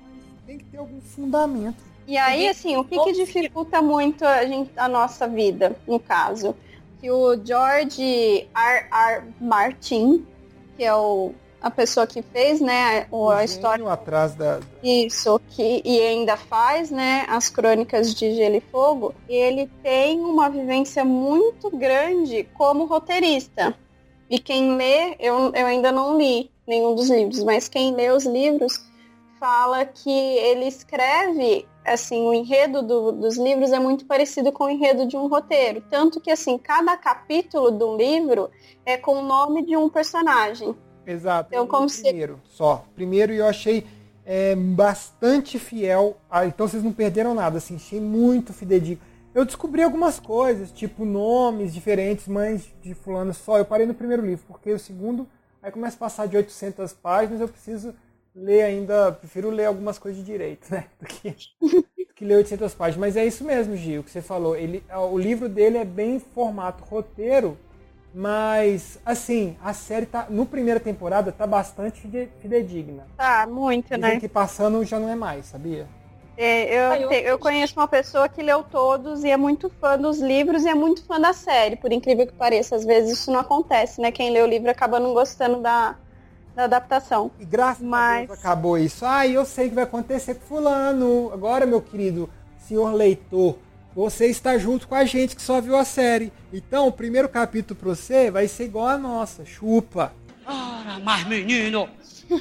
Mas 0.01 0.45
tem 0.47 0.57
que 0.57 0.63
ter 0.63 0.77
algum 0.77 1.01
fundamento. 1.01 1.90
E 2.07 2.17
aí, 2.17 2.47
assim, 2.49 2.75
o 2.77 2.83
que, 2.83 2.99
que 2.99 3.13
dificulta 3.13 3.81
muito 3.81 4.25
a, 4.25 4.45
gente, 4.45 4.71
a 4.75 4.87
nossa 4.87 5.27
vida, 5.27 5.75
no 5.87 5.99
caso? 5.99 6.55
Que 6.99 7.09
o 7.11 7.39
George 7.43 8.47
R. 8.53 8.85
R. 8.91 9.23
Martin, 9.39 10.25
que 10.77 10.83
é 10.83 10.93
o, 10.93 11.33
a 11.61 11.69
pessoa 11.71 12.05
que 12.07 12.21
fez, 12.21 12.59
né, 12.59 13.07
o- 13.11 13.29
a 13.29 13.43
história 13.43 13.87
atrás 13.91 14.35
da. 14.35 14.59
Isso, 14.83 15.39
que 15.49 15.81
e 15.85 15.99
ainda 16.01 16.35
faz, 16.35 16.89
né, 16.91 17.25
as 17.29 17.49
crônicas 17.49 18.13
de 18.13 18.33
Gelo 18.35 18.55
e 18.55 18.61
Fogo, 18.61 19.13
ele 19.29 19.69
tem 19.83 20.19
uma 20.19 20.49
vivência 20.49 21.05
muito 21.05 21.69
grande 21.69 22.43
como 22.55 22.85
roteirista. 22.85 23.75
E 24.29 24.39
quem 24.39 24.75
lê, 24.75 25.15
eu, 25.19 25.51
eu 25.53 25.65
ainda 25.67 25.91
não 25.91 26.17
li 26.17 26.49
nenhum 26.65 26.95
dos 26.95 27.09
livros, 27.09 27.43
mas 27.43 27.67
quem 27.67 27.93
lê 27.93 28.09
os 28.09 28.25
livros 28.25 28.81
fala 29.39 29.85
que 29.85 30.09
ele 30.09 30.65
escreve, 30.67 31.67
assim, 31.85 32.21
o 32.27 32.33
enredo 32.33 32.81
do- 32.81 33.11
dos 33.11 33.37
livros 33.37 33.71
é 33.71 33.79
muito 33.79 34.05
parecido 34.05 34.51
com 34.51 34.65
o 34.65 34.69
enredo 34.69 35.07
de 35.07 35.17
um 35.17 35.27
roteiro. 35.27 35.81
Tanto 35.89 36.19
que, 36.21 36.29
assim, 36.31 36.57
cada 36.57 36.95
capítulo 36.97 37.71
do 37.71 37.95
livro 37.95 38.49
é 38.85 38.97
com 38.97 39.19
o 39.19 39.23
nome 39.23 39.65
de 39.65 39.75
um 39.75 39.89
personagem. 39.89 40.75
Exato. 41.05 41.49
Então, 41.51 41.65
como 41.65 41.85
o 41.85 41.89
se- 41.89 42.03
primeiro, 42.03 42.39
só. 42.45 42.85
Primeiro 42.95 43.33
e 43.33 43.37
eu 43.37 43.47
achei 43.47 43.85
é, 44.23 44.55
bastante 44.55 45.57
fiel. 45.57 46.15
Ah, 46.29 46.45
então 46.45 46.67
vocês 46.67 46.83
não 46.83 46.93
perderam 46.93 47.33
nada, 47.33 47.57
assim, 47.57 47.75
achei 47.75 47.99
muito 47.99 48.53
fidedigno. 48.53 49.03
Eu 49.33 49.43
descobri 49.43 49.81
algumas 49.81 50.19
coisas, 50.19 50.71
tipo 50.71 51.03
nomes 51.05 51.73
diferentes, 51.73 52.27
mães 52.27 52.71
de 52.83 52.93
fulano 52.93 53.33
só. 53.33 53.57
Eu 53.57 53.65
parei 53.65 53.87
no 53.87 53.93
primeiro 53.95 54.23
livro, 54.23 54.45
porque 54.47 54.71
o 54.71 54.77
segundo, 54.79 55.27
aí 55.61 55.71
começa 55.71 55.95
a 55.95 55.99
passar 55.99 56.27
de 56.27 56.37
800 56.37 56.93
páginas, 56.93 57.41
eu 57.41 57.47
preciso 57.47 57.95
ler 58.35 58.63
ainda, 58.63 59.11
prefiro 59.11 59.49
ler 59.49 59.65
algumas 59.65 59.99
coisas 59.99 60.19
de 60.19 60.25
direito, 60.25 60.71
né, 60.71 60.85
do 60.99 61.05
que, 61.05 61.31
do 61.31 62.13
que 62.15 62.25
ler 62.25 62.37
800 62.37 62.73
páginas. 62.73 62.99
Mas 62.99 63.17
é 63.17 63.25
isso 63.25 63.43
mesmo, 63.43 63.75
Gil, 63.75 64.03
que 64.03 64.11
você 64.11 64.21
falou. 64.21 64.55
Ele, 64.55 64.83
o 65.11 65.17
livro 65.17 65.49
dele 65.49 65.77
é 65.77 65.85
bem 65.85 66.15
em 66.15 66.19
formato 66.19 66.83
roteiro, 66.83 67.57
mas, 68.13 68.99
assim, 69.05 69.57
a 69.61 69.73
série 69.73 70.05
tá, 70.05 70.27
no 70.29 70.45
primeira 70.45 70.79
temporada 70.79 71.31
tá 71.31 71.47
bastante 71.47 72.01
fide- 72.01 72.29
fidedigna. 72.39 73.07
Tá, 73.15 73.47
muito, 73.47 73.95
Dizem 73.95 73.97
né? 73.97 74.19
que 74.19 74.27
passando 74.27 74.83
já 74.85 74.99
não 74.99 75.09
é 75.09 75.15
mais, 75.15 75.45
sabia? 75.47 75.87
É, 76.37 76.73
eu, 76.73 76.95
eu 76.95 77.07
te- 77.07 77.23
eu 77.23 77.37
conheço 77.39 77.79
uma 77.79 77.87
pessoa 77.87 78.27
que 78.29 78.41
leu 78.41 78.63
todos 78.63 79.23
e 79.23 79.29
é 79.29 79.37
muito 79.37 79.69
fã 79.69 79.97
dos 79.97 80.19
livros 80.19 80.63
e 80.63 80.69
é 80.69 80.73
muito 80.75 81.05
fã 81.05 81.19
da 81.19 81.33
série, 81.33 81.75
por 81.75 81.91
incrível 81.91 82.25
que 82.25 82.33
pareça. 82.33 82.75
Às 82.75 82.85
vezes 82.85 83.19
isso 83.19 83.31
não 83.31 83.39
acontece, 83.41 84.01
né? 84.01 84.11
Quem 84.11 84.31
lê 84.31 84.41
o 84.41 84.47
livro 84.47 84.69
acaba 84.71 84.99
não 84.99 85.13
gostando 85.13 85.61
da, 85.61 85.99
da 86.55 86.63
adaptação. 86.65 87.31
E 87.39 87.45
graças 87.45 87.83
a 87.83 87.87
Mas- 87.87 88.27
Deus 88.27 88.39
acabou 88.39 88.77
isso. 88.77 89.05
Ah, 89.05 89.25
eu 89.27 89.45
sei 89.45 89.69
que 89.69 89.75
vai 89.75 89.83
acontecer 89.85 90.35
com 90.35 90.45
fulano. 90.45 91.31
Agora, 91.33 91.65
meu 91.65 91.81
querido 91.81 92.29
senhor 92.67 92.93
leitor, 92.93 93.57
você 93.95 94.27
está 94.27 94.57
junto 94.57 94.87
com 94.87 94.95
a 94.95 95.05
gente 95.05 95.35
que 95.35 95.41
só 95.41 95.59
viu 95.61 95.75
a 95.75 95.83
série. 95.85 96.31
Então, 96.53 96.87
o 96.87 96.91
primeiro 96.91 97.27
capítulo 97.29 97.79
pra 97.79 97.89
você 97.89 98.29
vai 98.31 98.47
ser 98.47 98.65
igual 98.65 98.87
a 98.87 98.97
nossa. 98.97 99.45
Chupa. 99.45 100.13
Ora, 100.45 100.99
mas 101.03 101.25
menino, 101.27 101.87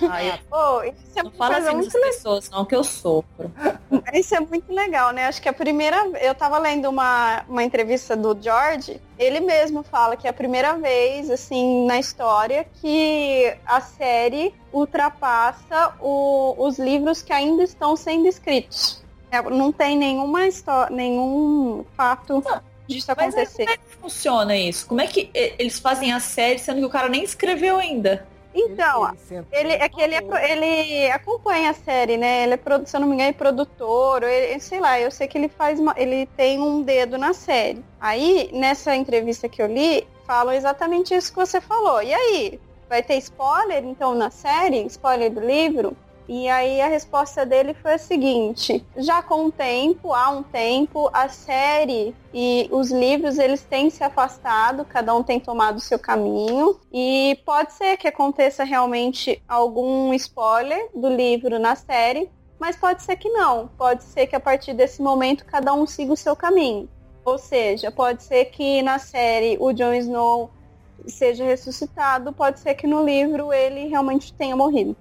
Ai, 0.09 0.41
Pô, 0.49 0.83
isso 0.85 1.19
é 1.19 1.23
não 1.23 1.31
fala 1.33 1.59
assim 1.59 1.75
muito 1.75 1.93
das 1.93 2.03
pessoas, 2.17 2.51
não, 2.51 2.65
que 2.65 2.75
eu 2.75 2.85
sofro. 2.85 3.51
Isso 4.15 4.35
é 4.35 4.41
muito 4.41 4.73
legal, 4.73 5.13
né? 5.13 5.27
Acho 5.27 5.41
que 5.43 5.49
a 5.49 5.53
primeira. 5.53 5.97
Eu 6.21 6.35
tava 6.35 6.59
lendo 6.59 6.89
uma, 6.89 7.45
uma 7.49 7.63
entrevista 7.63 8.17
do 8.17 8.37
George, 8.41 9.01
ele 9.19 9.41
mesmo 9.41 9.83
fala 9.83 10.17
que 10.17 10.27
é 10.27 10.31
a 10.31 10.33
primeira 10.33 10.75
vez, 10.75 11.29
assim, 11.31 11.87
na 11.87 11.99
história 11.99 12.65
que 12.81 13.53
a 13.67 13.81
série 13.81 14.55
ultrapassa 14.73 15.95
o- 16.01 16.55
os 16.59 16.79
livros 16.79 17.23
que 17.23 17.33
ainda 17.33 17.63
estão 17.63 17.97
sendo 17.97 18.27
escritos. 18.27 19.03
É, 19.31 19.41
Não 19.43 19.71
tem 19.73 19.97
nenhuma 19.97 20.47
história, 20.47 20.95
nenhum 20.95 21.85
fato 21.97 22.43
disso 22.87 23.07
Mas 23.17 23.35
aí, 23.35 23.43
acontecer. 23.43 23.65
como 23.65 23.71
é 23.71 23.77
que 23.77 23.97
funciona 24.01 24.57
isso? 24.57 24.87
Como 24.87 25.01
é 25.01 25.07
que 25.07 25.31
eles 25.35 25.79
fazem 25.79 26.13
a 26.13 26.19
série 26.21 26.59
sendo 26.59 26.79
que 26.81 26.87
o 26.87 26.91
cara 26.91 27.09
nem 27.09 27.23
escreveu 27.23 27.77
ainda? 27.77 28.27
Então, 28.55 29.15
sentou 29.17 29.59
Ele, 29.59 29.73
é 29.73 29.89
que 29.89 30.01
ele, 30.01 30.15
é 30.15 30.53
ele 30.53 31.11
acompanha 31.13 31.71
a 31.71 31.75
série, 31.75 32.17
né? 32.17 32.43
Ele 32.45 32.55
é, 32.55 32.59
se 32.85 32.97
eu 32.97 33.01
não 33.01 33.09
me 33.09 33.15
engano, 33.15 33.31
é 33.31 33.33
produtor, 33.33 34.23
ele, 34.23 34.59
sei 34.61 34.81
lá, 34.81 34.99
eu 35.01 35.11
sei 35.11 35.29
que 35.29 35.39
ele 35.39 35.49
faz 35.49 35.79
uma- 35.79 35.95
ele 35.97 36.27
tem 36.37 36.61
um 36.61 36.83
dedo 36.83 37.17
na 37.17 37.33
série. 37.33 37.85
Aí, 38.01 38.51
nessa 38.53 38.95
entrevista 38.97 39.49
que 39.49 39.63
eu 39.63 39.67
li, 39.67 40.07
falam 40.27 40.53
exatamente 40.53 41.15
isso 41.15 41.33
que 41.33 41.39
você 41.39 41.61
falou. 41.61 42.03
E 42.03 42.13
aí, 42.13 42.61
vai 42.89 43.03
ter 43.03 43.17
spoiler 43.19 43.85
então 43.85 44.15
na 44.15 44.31
série? 44.31 44.85
Spoiler 44.87 45.31
do 45.31 45.41
livro? 45.41 45.97
E 46.33 46.49
aí 46.49 46.81
a 46.81 46.87
resposta 46.87 47.45
dele 47.45 47.75
foi 47.75 47.95
a 47.95 47.99
seguinte: 47.99 48.87
já 48.97 49.21
com 49.21 49.47
o 49.47 49.51
tempo, 49.51 50.13
há 50.13 50.31
um 50.31 50.45
tempo, 50.45 51.11
a 51.13 51.29
série 51.29 52.15
e 52.33 52.69
os 52.71 52.93
livros 52.93 53.37
eles 53.37 53.65
têm 53.65 53.91
se 53.91 54.05
afastado, 54.05 54.85
cada 54.85 55.13
um 55.13 55.25
tem 55.25 55.41
tomado 55.41 55.79
o 55.79 55.81
seu 55.81 55.99
caminho 55.99 56.79
e 56.93 57.37
pode 57.45 57.73
ser 57.73 57.97
que 57.97 58.07
aconteça 58.07 58.63
realmente 58.63 59.43
algum 59.49 60.15
spoiler 60.15 60.89
do 60.95 61.09
livro 61.09 61.59
na 61.59 61.75
série, 61.75 62.31
mas 62.61 62.77
pode 62.77 63.03
ser 63.03 63.17
que 63.17 63.29
não. 63.29 63.67
Pode 63.77 64.05
ser 64.05 64.29
que 64.29 64.37
a 64.37 64.41
partir 64.41 64.73
desse 64.73 65.03
momento 65.03 65.45
cada 65.45 65.73
um 65.75 65.85
siga 65.85 66.13
o 66.13 66.17
seu 66.17 66.37
caminho. 66.37 66.89
Ou 67.25 67.39
seja, 67.39 67.91
pode 67.91 68.23
ser 68.23 68.45
que 68.45 68.83
na 68.83 69.01
série 69.01 69.57
o 69.59 69.73
Jon 69.73 69.95
Snow 69.95 70.49
seja 71.09 71.43
ressuscitado, 71.43 72.33
pode 72.33 72.61
ser 72.61 72.77
que 72.77 72.87
no 72.87 73.05
livro 73.05 73.53
ele 73.53 73.89
realmente 73.89 74.33
tenha 74.33 74.55
morrido. 74.55 74.97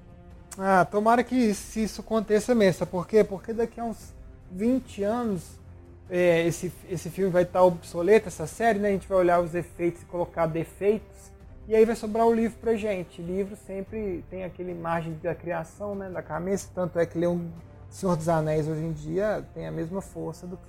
Ah, 0.60 0.84
tomara 0.84 1.24
que 1.24 1.36
isso 1.36 2.02
aconteça 2.02 2.54
mesmo. 2.54 2.86
Por 2.86 3.08
quê? 3.08 3.24
Porque 3.24 3.54
daqui 3.54 3.80
a 3.80 3.86
uns 3.86 4.14
20 4.52 5.04
anos 5.04 5.58
é, 6.10 6.46
esse, 6.46 6.72
esse 6.90 7.10
filme 7.10 7.32
vai 7.32 7.44
estar 7.44 7.64
obsoleto, 7.64 8.28
essa 8.28 8.46
série, 8.46 8.78
né? 8.78 8.90
A 8.90 8.92
gente 8.92 9.08
vai 9.08 9.20
olhar 9.20 9.40
os 9.40 9.56
efeitos 9.56 10.02
e 10.02 10.06
colocar 10.06 10.48
defeitos. 10.48 11.32
E 11.68 11.76
aí 11.76 11.86
vai 11.86 11.96
sobrar 11.96 12.26
o 12.28 12.34
livro 12.34 12.58
pra 12.60 12.76
gente. 12.76 13.22
livro 13.22 13.56
sempre 13.56 14.26
tem 14.30 14.44
aquele 14.44 14.74
margem 14.74 15.18
da 15.24 15.34
criação, 15.34 15.96
né? 15.96 16.10
Da 16.10 16.22
cabeça. 16.22 16.68
Tanto 16.74 17.00
é 17.00 17.06
que 17.06 17.18
ler 17.18 17.28
um 17.28 17.50
Senhor 17.90 18.16
dos 18.16 18.28
Anéis 18.28 18.68
hoje 18.68 18.82
em 18.82 18.92
dia 18.92 19.46
tem 19.54 19.68
a 19.68 19.72
mesma 19.72 20.02
força 20.02 20.46
do, 20.46 20.60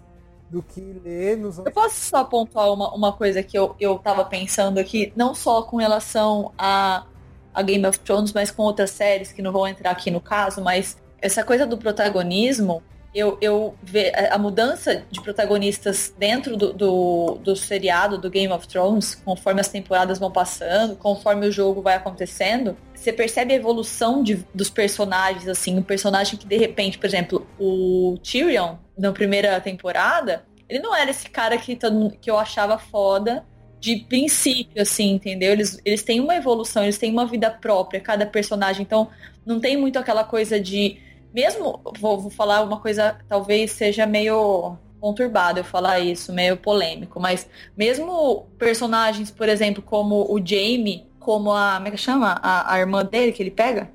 do 0.49 0.63
que 0.63 0.81
ler 0.81 1.37
nos 1.37 1.59
Eu 1.59 1.63
anos. 1.63 1.75
posso 1.75 1.97
só 1.97 2.23
pontuar 2.25 2.73
uma, 2.73 2.95
uma 2.95 3.13
coisa 3.13 3.43
que 3.43 3.59
eu, 3.59 3.75
eu 3.81 3.99
tava 3.99 4.25
pensando 4.25 4.79
aqui, 4.79 5.13
não 5.17 5.35
só 5.35 5.63
com 5.63 5.77
relação 5.77 6.53
a, 6.57 7.07
a 7.55 7.63
Game 7.63 7.85
of 7.87 7.99
Thrones, 8.01 8.33
mas 8.33 8.51
com 8.51 8.63
outras 8.63 8.91
séries 8.91 9.33
que 9.33 9.43
não 9.43 9.53
vão 9.53 9.67
entrar 9.67 9.91
aqui 9.91 10.11
no 10.11 10.21
caso, 10.21 10.63
mas 10.63 10.97
essa 11.21 11.45
coisa 11.45 11.67
do 11.67 11.77
protagonismo, 11.77 12.83
eu, 13.15 13.37
eu 13.41 13.75
ve 13.83 14.13
a 14.31 14.39
mudança 14.39 15.05
de 15.11 15.21
protagonistas 15.21 16.15
dentro 16.17 16.57
do, 16.57 16.73
do, 16.73 17.39
do 17.43 17.57
seriado 17.57 18.17
do 18.17 18.31
Game 18.31 18.53
of 18.53 18.67
Thrones, 18.69 19.17
conforme 19.17 19.61
as 19.61 19.69
temporadas 19.69 20.19
vão 20.19 20.31
passando, 20.31 20.97
conforme 20.97 21.47
o 21.49 21.53
jogo 21.53 21.83
vai 21.83 21.95
acontecendo, 21.95 22.77
você 22.95 23.13
percebe 23.13 23.53
a 23.53 23.57
evolução 23.57 24.23
de, 24.23 24.47
dos 24.55 24.71
personagens, 24.71 25.49
assim, 25.49 25.77
um 25.79 25.83
personagem 25.83 26.39
que 26.39 26.47
de 26.47 26.57
repente, 26.57 26.99
por 26.99 27.07
exemplo, 27.07 27.47
o 27.59 28.17
Tyrion, 28.23 28.77
na 28.97 29.11
primeira 29.11 29.61
temporada, 29.61 30.45
ele 30.69 30.79
não 30.79 30.95
era 30.95 31.11
esse 31.11 31.29
cara 31.29 31.59
que, 31.59 31.77
que 32.21 32.31
eu 32.31 32.39
achava 32.39 32.79
foda 32.79 33.45
de 33.81 33.97
princípio, 33.97 34.83
assim, 34.83 35.13
entendeu? 35.13 35.53
Eles, 35.53 35.81
eles 35.85 36.03
têm 36.03 36.21
uma 36.21 36.37
evolução, 36.37 36.83
eles 36.83 36.99
têm 36.99 37.11
uma 37.11 37.27
vida 37.27 37.51
própria, 37.51 38.01
cada 38.01 38.27
personagem. 38.27 38.83
Então, 38.83 39.09
não 39.45 39.59
tem 39.59 39.77
muito 39.77 39.99
aquela 39.99 40.23
coisa 40.23 40.61
de. 40.61 40.99
Mesmo, 41.33 41.81
vou, 41.99 42.21
vou 42.21 42.31
falar 42.31 42.63
uma 42.63 42.79
coisa, 42.79 43.19
talvez 43.29 43.73
seja 43.73 44.05
meio 44.05 44.77
conturbado 45.01 45.61
eu 45.61 45.65
falar 45.65 45.99
isso, 46.01 46.33
meio 46.33 46.59
polêmico, 46.59 47.19
mas 47.19 47.49
mesmo 47.75 48.47
personagens, 48.59 49.31
por 49.31 49.49
exemplo, 49.49 49.83
como 49.83 50.31
o 50.31 50.39
Jaime, 50.45 51.07
como 51.19 51.51
a. 51.51 51.77
Como 51.77 51.89
é 51.89 51.91
que 51.91 51.97
chama? 51.97 52.39
A, 52.43 52.75
a 52.75 52.79
irmã 52.79 53.03
dele 53.03 53.33
que 53.33 53.43
ele 53.43 53.51
pega? 53.51 53.91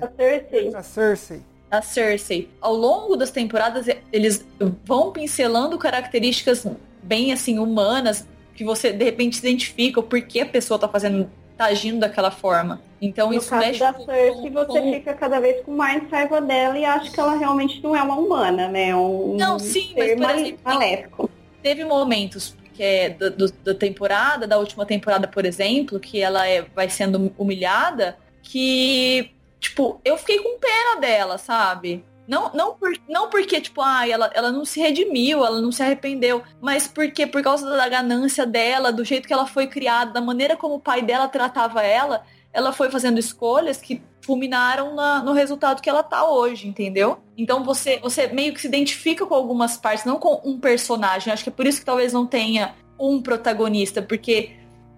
A 0.00 0.08
Cersei. 0.08 0.74
A 0.74 0.82
Cersei. 0.82 1.42
a 1.70 1.82
Cersei. 1.82 2.50
Ao 2.60 2.72
longo 2.72 3.16
das 3.16 3.30
temporadas, 3.30 3.86
eles 4.10 4.46
vão 4.84 5.12
pincelando 5.12 5.76
características 5.76 6.66
bem 7.02 7.32
assim 7.32 7.58
humanas 7.58 8.26
que 8.58 8.64
você 8.64 8.92
de 8.92 9.04
repente 9.04 9.36
se 9.36 9.46
identifica 9.46 10.00
o 10.00 10.02
porquê 10.02 10.40
a 10.40 10.46
pessoa 10.46 10.80
tá 10.80 10.88
fazendo, 10.88 11.30
tá 11.56 11.66
agindo 11.66 12.00
daquela 12.00 12.32
forma. 12.32 12.80
Então 13.00 13.28
No 13.28 13.34
isso 13.36 13.48
caso 13.50 13.64
mexe 13.64 13.78
da 13.78 13.92
com- 13.92 14.04
Cersei, 14.04 14.32
com- 14.32 14.50
você 14.50 14.80
com- 14.80 14.92
fica 14.92 15.14
cada 15.14 15.38
vez 15.38 15.64
com 15.64 15.70
mais 15.76 16.10
raiva 16.10 16.40
dela 16.40 16.76
e 16.76 16.84
acha 16.84 17.08
que 17.12 17.20
ela 17.20 17.36
realmente 17.36 17.80
não 17.80 17.94
é 17.94 18.02
uma 18.02 18.16
humana, 18.16 18.66
né? 18.68 18.96
Um 18.96 19.36
Não, 19.36 19.60
sim, 19.60 19.94
mas, 19.96 20.14
por 20.16 20.30
exemplo, 20.30 20.58
maléfico. 20.64 21.30
teve 21.62 21.84
momentos 21.84 22.56
que 22.74 22.82
é 22.82 23.10
do- 23.10 23.30
do- 23.30 23.52
da 23.52 23.74
temporada, 23.74 24.44
da 24.44 24.58
última 24.58 24.84
temporada, 24.84 25.28
por 25.28 25.46
exemplo, 25.46 26.00
que 26.00 26.20
ela 26.20 26.44
é, 26.48 26.62
vai 26.74 26.90
sendo 26.90 27.32
humilhada, 27.38 28.18
que, 28.42 29.30
tipo, 29.60 30.00
eu 30.04 30.16
fiquei 30.18 30.38
com 30.40 30.58
pena 30.58 31.00
dela, 31.00 31.38
sabe? 31.38 32.04
Não, 32.28 32.52
não, 32.52 32.74
por, 32.74 32.92
não 33.08 33.30
porque, 33.30 33.58
tipo, 33.58 33.80
ah, 33.80 34.06
ela, 34.06 34.30
ela 34.34 34.52
não 34.52 34.62
se 34.66 34.78
redimiu, 34.78 35.46
ela 35.46 35.62
não 35.62 35.72
se 35.72 35.82
arrependeu, 35.82 36.42
mas 36.60 36.86
porque 36.86 37.26
por 37.26 37.42
causa 37.42 37.68
da 37.68 37.88
ganância 37.88 38.44
dela, 38.44 38.92
do 38.92 39.02
jeito 39.02 39.26
que 39.26 39.32
ela 39.32 39.46
foi 39.46 39.66
criada, 39.66 40.12
da 40.12 40.20
maneira 40.20 40.54
como 40.54 40.74
o 40.74 40.80
pai 40.80 41.00
dela 41.00 41.26
tratava 41.26 41.82
ela, 41.82 42.22
ela 42.52 42.70
foi 42.70 42.90
fazendo 42.90 43.18
escolhas 43.18 43.78
que 43.78 44.02
culminaram 44.26 44.94
na- 44.94 45.22
no 45.22 45.32
resultado 45.32 45.80
que 45.80 45.88
ela 45.88 46.02
tá 46.02 46.28
hoje, 46.28 46.68
entendeu? 46.68 47.18
Então 47.34 47.64
você, 47.64 47.98
você 47.98 48.26
meio 48.26 48.52
que 48.52 48.60
se 48.60 48.66
identifica 48.66 49.24
com 49.24 49.34
algumas 49.34 49.78
partes, 49.78 50.04
não 50.04 50.18
com 50.18 50.38
um 50.44 50.60
personagem. 50.60 51.32
Acho 51.32 51.44
que 51.44 51.48
é 51.48 51.52
por 51.52 51.66
isso 51.66 51.80
que 51.80 51.86
talvez 51.86 52.12
não 52.12 52.26
tenha 52.26 52.74
um 53.00 53.22
protagonista, 53.22 54.02
porque 54.02 54.50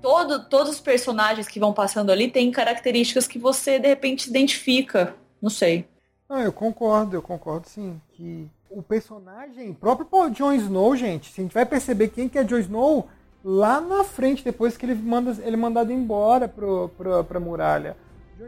todo, 0.03 0.49
todos 0.49 0.73
os 0.73 0.81
personagens 0.81 1.47
que 1.47 1.61
vão 1.61 1.73
passando 1.73 2.11
ali 2.11 2.29
têm 2.29 2.51
características 2.51 3.29
que 3.29 3.39
você 3.39 3.79
de 3.79 3.87
repente 3.87 4.25
se 4.25 4.31
identifica. 4.31 5.15
Não 5.41 5.51
sei. 5.51 5.87
Ah, 6.31 6.43
eu 6.43 6.53
concordo, 6.53 7.17
eu 7.17 7.23
concordo 7.23 7.69
sim. 7.69 8.01
Que 8.13 8.49
o 8.71 8.81
personagem, 8.81 9.73
próprio 9.75 10.31
Jon 10.31 10.53
Snow, 10.53 10.95
gente, 10.95 11.33
se 11.33 11.41
a 11.41 11.43
gente 11.43 11.53
vai 11.53 11.67
perceber 11.67 12.07
quem 12.09 12.29
que 12.29 12.39
é 12.39 12.45
Jon 12.45 12.59
Snow 12.59 13.09
lá 13.45 13.81
na 13.81 14.05
frente, 14.05 14.45
depois 14.45 14.77
que 14.77 14.87
ele 14.87 14.95
manda 14.95 15.33
ele 15.43 15.55
é 15.55 15.59
mandado 15.59 15.93
embora 15.93 16.47
pro, 16.47 16.89
pro, 16.97 17.25
pra 17.25 17.41
muralha. 17.41 17.97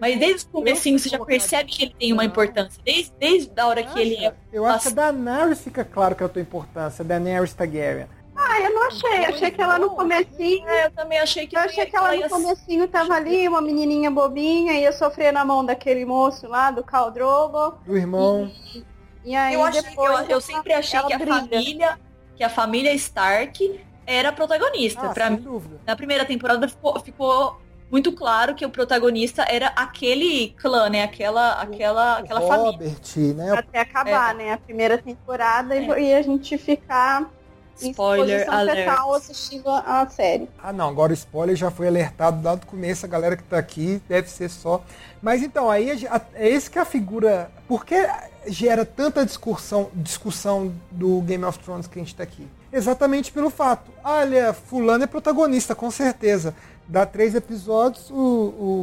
Mas 0.00 0.18
desde 0.18 0.46
o 0.46 0.50
comecinho 0.50 0.96
você 0.96 1.08
já 1.08 1.18
percebe 1.18 1.70
que 1.70 1.84
ele 1.84 1.94
tem 1.98 2.12
uma 2.12 2.24
importância. 2.24 2.80
Desde, 2.84 3.12
desde 3.18 3.50
a 3.60 3.66
hora 3.66 3.82
que 3.82 3.98
ele 3.98 4.24
é. 4.24 4.32
Eu 4.52 4.64
acho 4.64 4.84
que 4.92 4.98
a 5.00 5.10
Daenerys 5.10 5.60
fica 5.60 5.84
claro 5.84 6.14
que 6.14 6.22
ela 6.22 6.32
tem 6.32 6.42
importância, 6.42 7.02
a 7.02 7.06
Daenerys 7.06 7.52
Targaryen. 7.52 8.06
Ah, 8.54 8.60
eu 8.60 8.74
não 8.74 8.86
achei. 8.86 9.24
Achei 9.24 9.50
que 9.50 9.60
ela 9.62 9.78
no 9.78 9.90
comecinho. 9.90 10.68
É, 10.68 10.86
eu 10.86 10.90
também 10.90 11.18
achei 11.18 11.46
que 11.46 11.56
Eu 11.56 11.60
achei 11.60 11.86
que 11.86 11.96
ela 11.96 12.14
ia- 12.14 12.24
no 12.28 12.30
comecinho 12.30 12.86
tava 12.88 13.14
ali, 13.14 13.48
uma 13.48 13.60
menininha 13.62 14.10
bobinha, 14.10 14.72
ia 14.74 14.92
sofrer 14.92 15.32
na 15.32 15.44
mão 15.44 15.64
daquele 15.64 16.04
moço 16.04 16.46
lá, 16.48 16.70
do 16.70 16.82
Khal 16.84 17.10
Drogo. 17.10 17.74
Do 17.86 17.96
irmão. 17.96 18.50
E 19.24 19.34
aí 19.34 19.54
Eu, 19.54 19.64
achei, 19.64 19.82
depois 19.82 20.20
eu, 20.28 20.36
eu 20.36 20.40
sempre 20.40 20.72
achei 20.72 21.00
que 21.02 21.12
a 21.12 21.18
brilha. 21.18 21.34
família, 21.40 21.98
que 22.36 22.42
a 22.44 22.50
família 22.50 22.92
Stark 22.94 23.80
era 24.06 24.30
a 24.30 24.32
protagonista. 24.32 25.00
Ah, 25.06 25.14
pra 25.14 25.28
sem 25.28 25.36
mim, 25.36 25.42
dúvida. 25.42 25.80
na 25.86 25.94
primeira 25.96 26.24
temporada 26.24 26.68
ficou, 26.68 26.98
ficou 27.00 27.56
muito 27.90 28.10
claro 28.12 28.54
que 28.54 28.66
o 28.66 28.70
protagonista 28.70 29.42
era 29.48 29.68
aquele 29.76 30.48
clã, 30.60 30.88
né? 30.88 31.04
Aquela, 31.04 31.52
aquela, 31.60 32.18
aquela 32.18 32.40
o 32.42 32.48
família. 32.48 32.70
Robert, 32.72 33.34
né? 33.36 33.52
até 33.56 33.80
acabar, 33.80 34.34
né? 34.34 34.52
A 34.52 34.58
primeira 34.58 34.98
temporada 34.98 35.76
e- 35.76 35.86
e 36.08 36.14
a 36.14 36.22
gente 36.22 36.58
ficar 36.58 37.30
Spoiler 37.90 38.48
alert. 38.50 38.88
assistindo 39.16 39.68
a 39.68 40.06
série. 40.08 40.48
Ah, 40.62 40.72
não, 40.72 40.88
agora 40.88 41.10
o 41.12 41.14
spoiler 41.14 41.56
já 41.56 41.70
foi 41.70 41.88
alertado 41.88 42.42
lá 42.42 42.54
do 42.54 42.66
começo, 42.66 43.04
a 43.04 43.08
galera 43.08 43.36
que 43.36 43.42
tá 43.42 43.58
aqui 43.58 44.00
deve 44.08 44.28
ser 44.30 44.48
só. 44.48 44.82
Mas 45.20 45.42
então, 45.42 45.70
aí 45.70 46.06
a- 46.06 46.16
a- 46.16 46.20
é 46.34 46.48
esse 46.48 46.70
que 46.70 46.78
é 46.78 46.82
a 46.82 46.84
figura. 46.84 47.50
Por 47.68 47.84
que 47.84 47.94
gera 48.46 48.84
tanta 48.84 49.24
discussão, 49.24 49.88
discussão 49.94 50.72
do 50.90 51.20
Game 51.22 51.44
of 51.44 51.58
Thrones 51.60 51.86
que 51.86 51.98
a 51.98 52.02
gente 52.02 52.14
tá 52.14 52.22
aqui? 52.22 52.46
Exatamente 52.72 53.30
pelo 53.30 53.50
fato. 53.50 53.90
Olha, 54.02 54.52
fulano 54.52 55.04
é 55.04 55.06
protagonista, 55.06 55.74
com 55.74 55.90
certeza. 55.90 56.54
Dá 56.88 57.06
três 57.06 57.34
episódios, 57.34 58.10
o, 58.10 58.14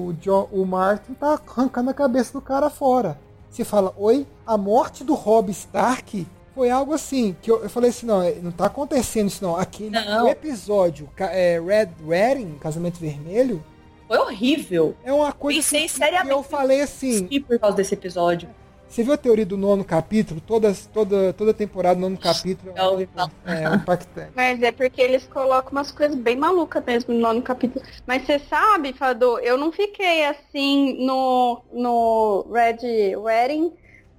o, 0.10 0.16
John, 0.22 0.48
o 0.52 0.66
Martin 0.66 1.14
tá 1.14 1.40
arrancando 1.48 1.90
a 1.90 1.94
cabeça 1.94 2.32
do 2.34 2.42
cara 2.42 2.70
fora. 2.70 3.20
Você 3.52 3.66
fala, 3.66 3.94
oi, 3.98 4.26
a 4.46 4.58
morte 4.58 5.04
do 5.04 5.14
Robb 5.16 5.50
Stark 5.52 6.26
foi 6.60 6.70
algo 6.70 6.94
assim, 6.94 7.34
que 7.42 7.50
eu, 7.50 7.64
eu 7.64 7.70
falei 7.70 7.90
assim, 7.90 8.06
não, 8.06 8.22
é, 8.22 8.34
não 8.42 8.52
tá 8.52 8.66
acontecendo 8.66 9.30
isso 9.30 9.42
não. 9.42 9.56
Aquele 9.56 9.92
Não. 9.92 10.28
episódio 10.28 11.10
é, 11.18 11.58
Red 11.58 11.92
Wedding, 12.06 12.58
Casamento 12.60 13.00
Vermelho, 13.00 13.64
Foi 14.06 14.18
horrível. 14.18 14.94
É 15.06 15.14
uma 15.14 15.32
coisa 15.32 15.58
Pensei 15.60 15.84
que, 15.84 15.88
que 15.88 15.94
seriamente 15.94 16.32
eu 16.32 16.44
falei 16.44 16.82
assim. 16.82 17.30
E 17.32 17.40
por 17.40 17.58
causa 17.58 17.78
desse 17.78 17.94
episódio. 17.94 18.50
Você 18.90 19.04
viu 19.04 19.14
a 19.14 19.18
teoria 19.18 19.46
do 19.46 19.56
nono 19.56 19.86
capítulo? 19.86 20.42
Toda, 20.42 20.74
toda, 20.92 21.32
toda 21.32 21.54
temporada, 21.54 21.98
nono 21.98 22.18
capítulo 22.18 22.74
é, 22.76 22.80
Eu 22.80 22.84
uma- 22.84 22.92
ouvi 22.92 23.06
falar. 23.16 23.32
é 23.46 23.76
impactante. 23.76 24.32
Mas 24.36 24.62
é 24.62 24.72
porque 24.74 25.00
eles 25.02 25.26
colocam 25.28 25.72
umas 25.72 25.92
coisas 25.94 26.18
bem 26.18 26.36
malucas 26.36 26.84
mesmo 26.86 27.14
no 27.14 27.22
nono 27.22 27.42
capítulo. 27.42 27.86
Mas 28.06 28.26
você 28.26 28.38
sabe, 28.38 28.92
Fador, 28.92 29.40
eu 29.44 29.58
não 29.58 29.72
fiquei 29.72 30.26
assim 30.26 31.06
no, 31.06 31.62
no 31.72 32.48
Red 32.52 33.16
Wedding, 33.16 33.72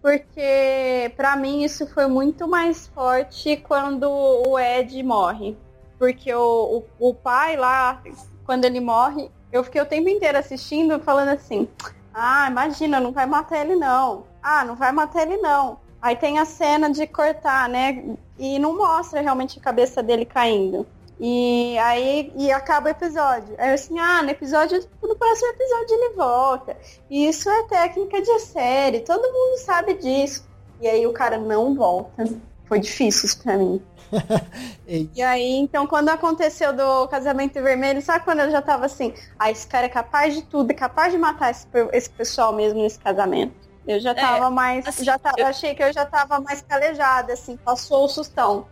porque 0.02 1.12
pra 1.16 1.36
mim 1.36 1.62
isso 1.62 1.86
foi 1.86 2.06
muito 2.06 2.48
mais 2.48 2.86
forte 2.88 3.56
quando 3.56 4.04
o 4.04 4.58
Ed 4.58 5.02
morre. 5.02 5.56
Porque 5.98 6.32
o, 6.32 6.84
o, 6.98 7.10
o 7.10 7.14
pai 7.14 7.56
lá, 7.56 8.02
quando 8.44 8.64
ele 8.64 8.80
morre, 8.80 9.30
eu 9.52 9.62
fiquei 9.62 9.80
o 9.80 9.86
tempo 9.86 10.08
inteiro 10.08 10.38
assistindo 10.38 10.98
falando 11.00 11.30
assim, 11.30 11.68
ah, 12.14 12.48
imagina, 12.50 12.98
não 12.98 13.12
vai 13.12 13.26
matar 13.26 13.60
ele 13.60 13.76
não. 13.76 14.24
Ah, 14.42 14.64
não 14.64 14.74
vai 14.74 14.92
matar 14.92 15.22
ele 15.22 15.36
não. 15.36 15.78
Aí 16.00 16.16
tem 16.16 16.38
a 16.38 16.46
cena 16.46 16.90
de 16.90 17.06
cortar, 17.06 17.68
né? 17.68 18.16
E 18.38 18.58
não 18.58 18.76
mostra 18.76 19.20
realmente 19.20 19.58
a 19.58 19.62
cabeça 19.62 20.02
dele 20.02 20.24
caindo. 20.24 20.86
E 21.22 21.76
aí 21.78 22.32
e 22.34 22.50
acaba 22.50 22.86
o 22.88 22.90
episódio. 22.90 23.54
Aí 23.58 23.72
assim, 23.74 23.98
ah, 23.98 24.22
no 24.22 24.30
episódio, 24.30 24.82
no 25.02 25.14
próximo 25.16 25.48
episódio 25.50 25.94
ele 25.96 26.14
volta. 26.14 26.76
E 27.10 27.28
isso 27.28 27.48
é 27.50 27.62
técnica 27.64 28.22
de 28.22 28.38
série, 28.40 29.00
todo 29.00 29.20
mundo 29.22 29.58
sabe 29.58 29.94
disso. 29.94 30.48
E 30.80 30.88
aí 30.88 31.06
o 31.06 31.12
cara 31.12 31.36
não 31.36 31.74
volta. 31.74 32.24
Foi 32.64 32.80
difícil 32.80 33.26
isso 33.26 33.42
pra 33.42 33.56
mim. 33.58 33.82
E 35.14 35.22
aí, 35.22 35.52
então, 35.56 35.86
quando 35.86 36.08
aconteceu 36.08 36.72
do 36.72 37.06
casamento 37.08 37.54
vermelho, 37.62 38.02
sabe 38.02 38.24
quando 38.24 38.40
eu 38.40 38.50
já 38.50 38.60
tava 38.60 38.86
assim, 38.86 39.14
ah, 39.38 39.50
esse 39.50 39.66
cara 39.66 39.86
é 39.86 39.88
capaz 39.88 40.34
de 40.34 40.42
tudo, 40.42 40.70
é 40.70 40.74
capaz 40.74 41.12
de 41.12 41.18
matar 41.18 41.50
esse, 41.52 41.66
esse 41.92 42.10
pessoal 42.10 42.52
mesmo 42.52 42.82
nesse 42.82 42.98
casamento. 42.98 43.54
Eu 43.86 44.00
já 44.00 44.12
tava 44.14 44.50
mais, 44.50 44.84
assim, 44.86 45.04
já 45.04 45.16
tava, 45.18 45.36
eu- 45.38 45.46
achei 45.46 45.74
que 45.76 45.82
eu 45.82 45.92
já 45.92 46.04
tava 46.04 46.40
mais 46.40 46.60
calejada, 46.62 47.32
assim, 47.34 47.56
passou 47.56 48.04
o 48.04 48.08
sustão. 48.08 48.66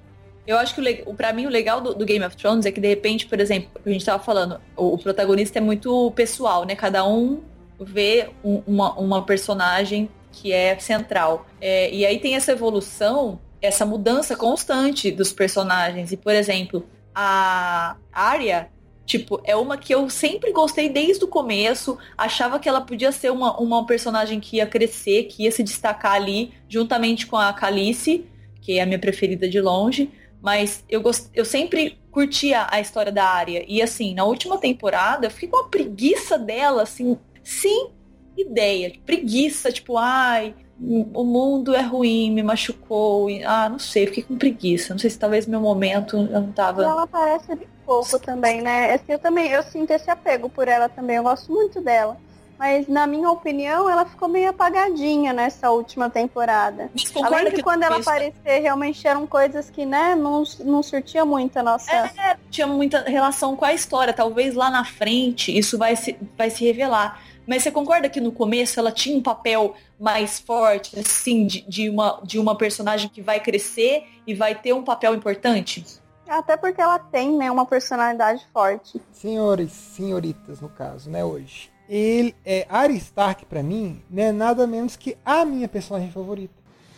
Eu 0.48 0.56
acho 0.56 0.74
que 0.74 1.02
o 1.04 1.12
pra 1.14 1.30
mim 1.30 1.44
o 1.44 1.50
legal 1.50 1.78
do, 1.78 1.94
do 1.94 2.06
Game 2.06 2.24
of 2.24 2.34
Thrones 2.34 2.64
é 2.64 2.72
que 2.72 2.80
de 2.80 2.88
repente, 2.88 3.26
por 3.26 3.38
exemplo, 3.38 3.68
a 3.84 3.90
gente 3.90 4.02
tava 4.02 4.22
falando, 4.22 4.58
o, 4.74 4.94
o 4.94 4.98
protagonista 4.98 5.58
é 5.58 5.60
muito 5.60 6.10
pessoal, 6.12 6.64
né? 6.64 6.74
Cada 6.74 7.06
um 7.06 7.42
vê 7.78 8.30
um- 8.42 8.62
uma, 8.66 8.94
uma 8.98 9.22
personagem 9.26 10.08
que 10.32 10.50
é 10.50 10.78
central. 10.78 11.46
É, 11.60 11.92
e 11.94 12.06
aí 12.06 12.18
tem 12.18 12.34
essa 12.34 12.52
evolução, 12.52 13.38
essa 13.60 13.84
mudança 13.84 14.34
constante 14.36 15.10
dos 15.10 15.34
personagens. 15.34 16.12
E, 16.12 16.16
por 16.16 16.34
exemplo, 16.34 16.86
a 17.14 17.96
Arya, 18.10 18.70
tipo, 19.04 19.40
é 19.44 19.54
uma 19.54 19.76
que 19.76 19.94
eu 19.94 20.08
sempre 20.08 20.50
gostei 20.50 20.88
desde 20.88 21.24
o 21.24 21.28
começo. 21.28 21.98
Achava 22.16 22.58
que 22.58 22.68
ela 22.68 22.80
podia 22.80 23.12
ser 23.12 23.30
uma, 23.30 23.58
uma 23.60 23.84
personagem 23.86 24.40
que 24.40 24.56
ia 24.56 24.66
crescer, 24.66 25.24
que 25.24 25.42
ia 25.42 25.52
se 25.52 25.62
destacar 25.62 26.12
ali, 26.12 26.54
juntamente 26.70 27.26
com 27.26 27.36
a 27.36 27.52
Calice, 27.52 28.24
que 28.62 28.78
é 28.78 28.82
a 28.82 28.86
minha 28.86 28.98
preferida 28.98 29.46
de 29.46 29.60
longe. 29.60 30.10
Mas 30.40 30.84
eu, 30.88 31.00
gost... 31.00 31.28
eu 31.34 31.44
sempre 31.44 31.98
curtia 32.10 32.66
a 32.70 32.80
história 32.80 33.12
da 33.12 33.24
Arya. 33.24 33.64
E 33.66 33.82
assim, 33.82 34.14
na 34.14 34.24
última 34.24 34.58
temporada, 34.58 35.26
eu 35.26 35.30
fiquei 35.30 35.48
com 35.48 35.56
uma 35.56 35.68
preguiça 35.68 36.38
dela, 36.38 36.82
assim, 36.82 37.18
sem 37.42 37.90
ideia. 38.36 38.92
Preguiça, 39.04 39.72
tipo, 39.72 39.96
ai, 39.96 40.54
o 40.80 41.24
mundo 41.24 41.74
é 41.74 41.82
ruim, 41.82 42.30
me 42.30 42.42
machucou. 42.42 43.28
E, 43.28 43.42
ah, 43.44 43.68
não 43.68 43.78
sei, 43.78 44.06
fiquei 44.06 44.22
com 44.22 44.36
preguiça. 44.36 44.94
Não 44.94 44.98
sei 44.98 45.10
se 45.10 45.18
talvez 45.18 45.46
meu 45.46 45.60
momento 45.60 46.16
eu 46.16 46.40
não 46.40 46.52
tava. 46.52 46.82
ela 46.82 47.02
aparece 47.02 47.54
bem 47.54 47.68
pouco 47.84 48.18
também, 48.18 48.60
né? 48.62 48.94
Assim, 48.94 49.12
eu 49.12 49.18
também, 49.18 49.48
eu 49.50 49.62
sinto 49.64 49.90
esse 49.90 50.10
apego 50.10 50.48
por 50.48 50.68
ela 50.68 50.88
também, 50.88 51.16
eu 51.16 51.22
gosto 51.22 51.52
muito 51.52 51.80
dela. 51.80 52.16
Mas, 52.58 52.88
na 52.88 53.06
minha 53.06 53.30
opinião, 53.30 53.88
ela 53.88 54.04
ficou 54.04 54.28
meio 54.28 54.50
apagadinha 54.50 55.32
nessa 55.32 55.70
última 55.70 56.10
temporada. 56.10 56.90
Mas 56.92 57.24
Além 57.24 57.52
que 57.52 57.62
quando 57.62 57.84
ela 57.84 58.00
isso 58.00 58.10
aparecer, 58.10 58.58
realmente 58.60 59.06
eram 59.06 59.26
coisas 59.28 59.70
que, 59.70 59.86
né, 59.86 60.16
não, 60.16 60.42
não 60.64 60.82
surtia 60.82 61.24
muito 61.24 61.56
a 61.56 61.62
nossa... 61.62 61.90
É, 61.92 62.36
tinha 62.50 62.66
muita 62.66 63.02
relação 63.02 63.54
com 63.54 63.64
a 63.64 63.72
história. 63.72 64.12
Talvez 64.12 64.56
lá 64.56 64.70
na 64.70 64.84
frente 64.84 65.56
isso 65.56 65.78
vai 65.78 65.94
se, 65.94 66.18
vai 66.36 66.50
se 66.50 66.64
revelar. 66.64 67.22
Mas 67.46 67.62
você 67.62 67.70
concorda 67.70 68.10
que 68.10 68.20
no 68.20 68.32
começo 68.32 68.78
ela 68.78 68.90
tinha 68.90 69.16
um 69.16 69.22
papel 69.22 69.74
mais 69.98 70.40
forte, 70.40 70.98
assim, 70.98 71.46
de, 71.46 71.62
de 71.62 71.88
uma, 71.88 72.20
de 72.24 72.38
uma 72.38 72.58
personagem 72.58 73.08
que 73.08 73.22
vai 73.22 73.40
crescer 73.40 74.04
e 74.26 74.34
vai 74.34 74.54
ter 74.54 74.74
um 74.74 74.82
papel 74.82 75.14
importante? 75.14 75.84
Até 76.28 76.56
porque 76.56 76.80
ela 76.80 76.98
tem, 76.98 77.32
né, 77.38 77.50
uma 77.50 77.64
personalidade 77.64 78.46
forte. 78.52 79.00
senhores, 79.12 79.72
senhoritas, 79.72 80.60
no 80.60 80.68
caso, 80.68 81.08
né, 81.08 81.24
hoje. 81.24 81.70
Ele, 81.88 82.34
é, 82.44 82.66
Arya 82.68 82.98
Stark, 82.98 83.46
pra 83.46 83.62
mim, 83.62 84.02
não 84.10 84.22
é 84.22 84.30
nada 84.30 84.66
menos 84.66 84.94
que 84.94 85.16
a 85.24 85.44
minha 85.44 85.66
personagem 85.66 86.10
favorita. 86.10 86.52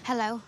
Hello. 0.09 0.42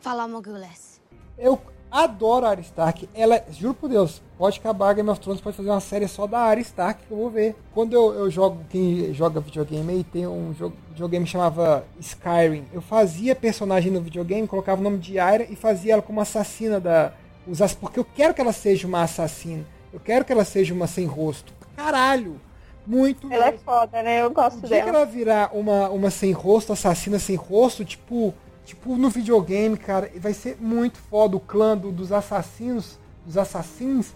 Fala 0.00 0.28
Mogules. 0.28 1.00
Eu 1.38 1.58
adoro 1.90 2.44
a 2.44 2.50
Arya 2.50 2.62
Stark. 2.62 3.08
Ela, 3.14 3.42
juro 3.50 3.72
por 3.72 3.88
Deus, 3.88 4.20
pode 4.36 4.58
acabar 4.58 4.92
Game 4.92 5.08
of 5.08 5.18
Thrones, 5.18 5.40
pode 5.40 5.56
fazer 5.56 5.70
uma 5.70 5.80
série 5.80 6.06
só 6.06 6.26
da 6.26 6.40
Arya 6.40 6.60
Stark 6.60 7.06
que 7.06 7.10
eu 7.10 7.16
vou 7.16 7.30
ver. 7.30 7.56
Quando 7.72 7.94
eu, 7.94 8.12
eu 8.12 8.30
jogo, 8.30 8.62
quem 8.68 9.14
joga 9.14 9.40
videogame 9.40 9.90
aí, 9.90 10.04
tem 10.04 10.26
um 10.26 10.52
jogo, 10.52 10.76
videogame 10.90 11.24
que 11.24 11.30
chamava 11.30 11.86
Skyrim. 11.98 12.66
Eu 12.74 12.82
fazia 12.82 13.34
personagem 13.34 13.90
no 13.90 14.02
videogame, 14.02 14.46
colocava 14.46 14.82
o 14.82 14.84
nome 14.84 14.98
de 14.98 15.18
Arya 15.18 15.46
e 15.50 15.56
fazia 15.56 15.94
ela 15.94 16.02
como 16.02 16.20
assassina 16.20 16.78
da. 16.78 17.14
Os, 17.46 17.74
porque 17.74 17.98
eu 17.98 18.04
quero 18.04 18.34
que 18.34 18.40
ela 18.42 18.52
seja 18.52 18.86
uma 18.86 19.02
assassina. 19.02 19.64
Eu 19.90 19.98
quero 19.98 20.26
que 20.26 20.32
ela 20.32 20.44
seja 20.44 20.74
uma 20.74 20.86
sem 20.86 21.06
rosto. 21.06 21.54
Caralho! 21.74 22.38
Muito 22.86 23.32
Ela 23.32 23.48
é 23.48 23.52
foda, 23.58 24.02
né? 24.02 24.22
Eu 24.22 24.30
gosto 24.30 24.58
O 24.58 24.60
dia 24.68 24.78
que 24.80 24.84
dela. 24.86 24.98
ela 24.98 25.06
virar 25.06 25.50
uma, 25.54 25.88
uma 25.90 26.10
sem 26.10 26.32
rosto, 26.32 26.72
assassina 26.72 27.18
sem 27.18 27.36
rosto, 27.36 27.84
tipo, 27.84 28.34
tipo 28.64 28.96
no 28.96 29.08
videogame, 29.10 29.76
cara, 29.76 30.10
vai 30.16 30.32
ser 30.34 30.56
muito 30.60 30.98
foda. 30.98 31.36
O 31.36 31.40
clã 31.40 31.76
do- 31.76 31.92
dos 31.92 32.10
assassinos, 32.12 32.98
dos 33.24 33.36
assassinos, 33.36 34.12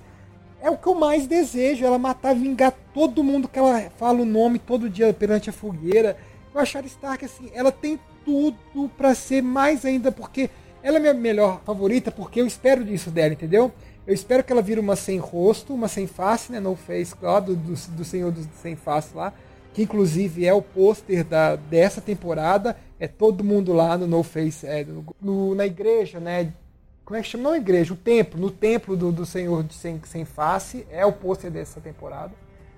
é 0.61 0.71
o 0.71 0.77
que 0.79 0.87
eu 0.87 0.95
mais 0.95 1.27
desejo. 1.27 1.85
Ela 1.85 1.99
matar, 1.99 2.35
vingar 2.35 2.73
todo 2.93 3.23
mundo 3.23 3.49
que 3.49 3.59
ela 3.59 3.91
fala 3.99 4.21
o 4.23 4.25
nome 4.25 4.59
todo 4.59 4.89
dia 4.91 5.13
perante 5.13 5.51
a 5.51 5.53
fogueira. 5.53 6.17
Eu 6.55 6.61
acho 6.61 6.77
a 6.77 6.81
Arya 6.81 6.89
Stark 6.89 7.25
assim, 7.25 7.51
ela 7.55 7.71
tem 7.71 7.99
tudo 8.25 8.89
pra 8.97 9.15
ser 9.15 9.43
mais 9.43 9.85
ainda, 9.85 10.11
porque 10.11 10.49
ela 10.83 10.97
é 10.97 11.01
minha 11.01 11.15
melhor 11.15 11.61
favorita, 11.65 12.11
porque 12.11 12.41
eu 12.41 12.47
espero 12.47 12.85
disso 12.85 13.11
dela, 13.11 13.33
entendeu? 13.35 13.73
Eu 14.07 14.13
espero 14.15 14.45
que 14.45 14.53
ela 14.53 14.61
vire 14.63 14.79
uma 14.81 14.97
sem 14.97 15.19
rosto, 15.19 15.73
uma 15.73 15.89
sem 15.89 16.07
face, 16.07 16.53
né? 16.53 16.61
No 16.61 16.77
face, 16.77 17.15
lá, 17.23 17.41
do, 17.41 17.57
do, 17.57 17.73
do 17.75 18.05
Senhor 18.05 18.31
dos 18.31 18.47
Sem 18.61 18.77
Face 18.77 19.15
lá. 19.17 19.33
Que 19.73 19.83
inclusive 19.83 20.47
é 20.47 20.53
o 20.53 20.61
pôster 20.63 21.25
da, 21.25 21.57
dessa 21.57 22.01
temporada. 22.01 22.77
É 23.01 23.09
todo 23.09 23.43
mundo 23.43 23.73
lá 23.73 23.97
no 23.99 24.07
No 24.07 24.23
Face, 24.23 24.67
é, 24.67 24.85
no, 24.85 25.05
no- 25.21 25.55
na 25.55 25.67
igreja, 25.67 26.21
né? 26.21 26.53
Como 27.05 27.19
é 27.19 27.23
que 27.23 27.29
chama? 27.29 27.45
Não 27.45 27.57
igreja, 27.57 27.93
o 27.93 27.97
templo. 27.97 28.39
No 28.41 28.51
templo 28.51 28.97
do, 28.97 29.11
do 29.11 29.25
Senhor 29.27 29.65
de 29.65 29.75
sem, 29.75 30.01
sem 30.05 30.25
Face. 30.25 30.87
É 30.91 31.05
o 31.07 31.13
pôster 31.13 31.51
dessa 31.51 31.81
temporada. 31.81 32.33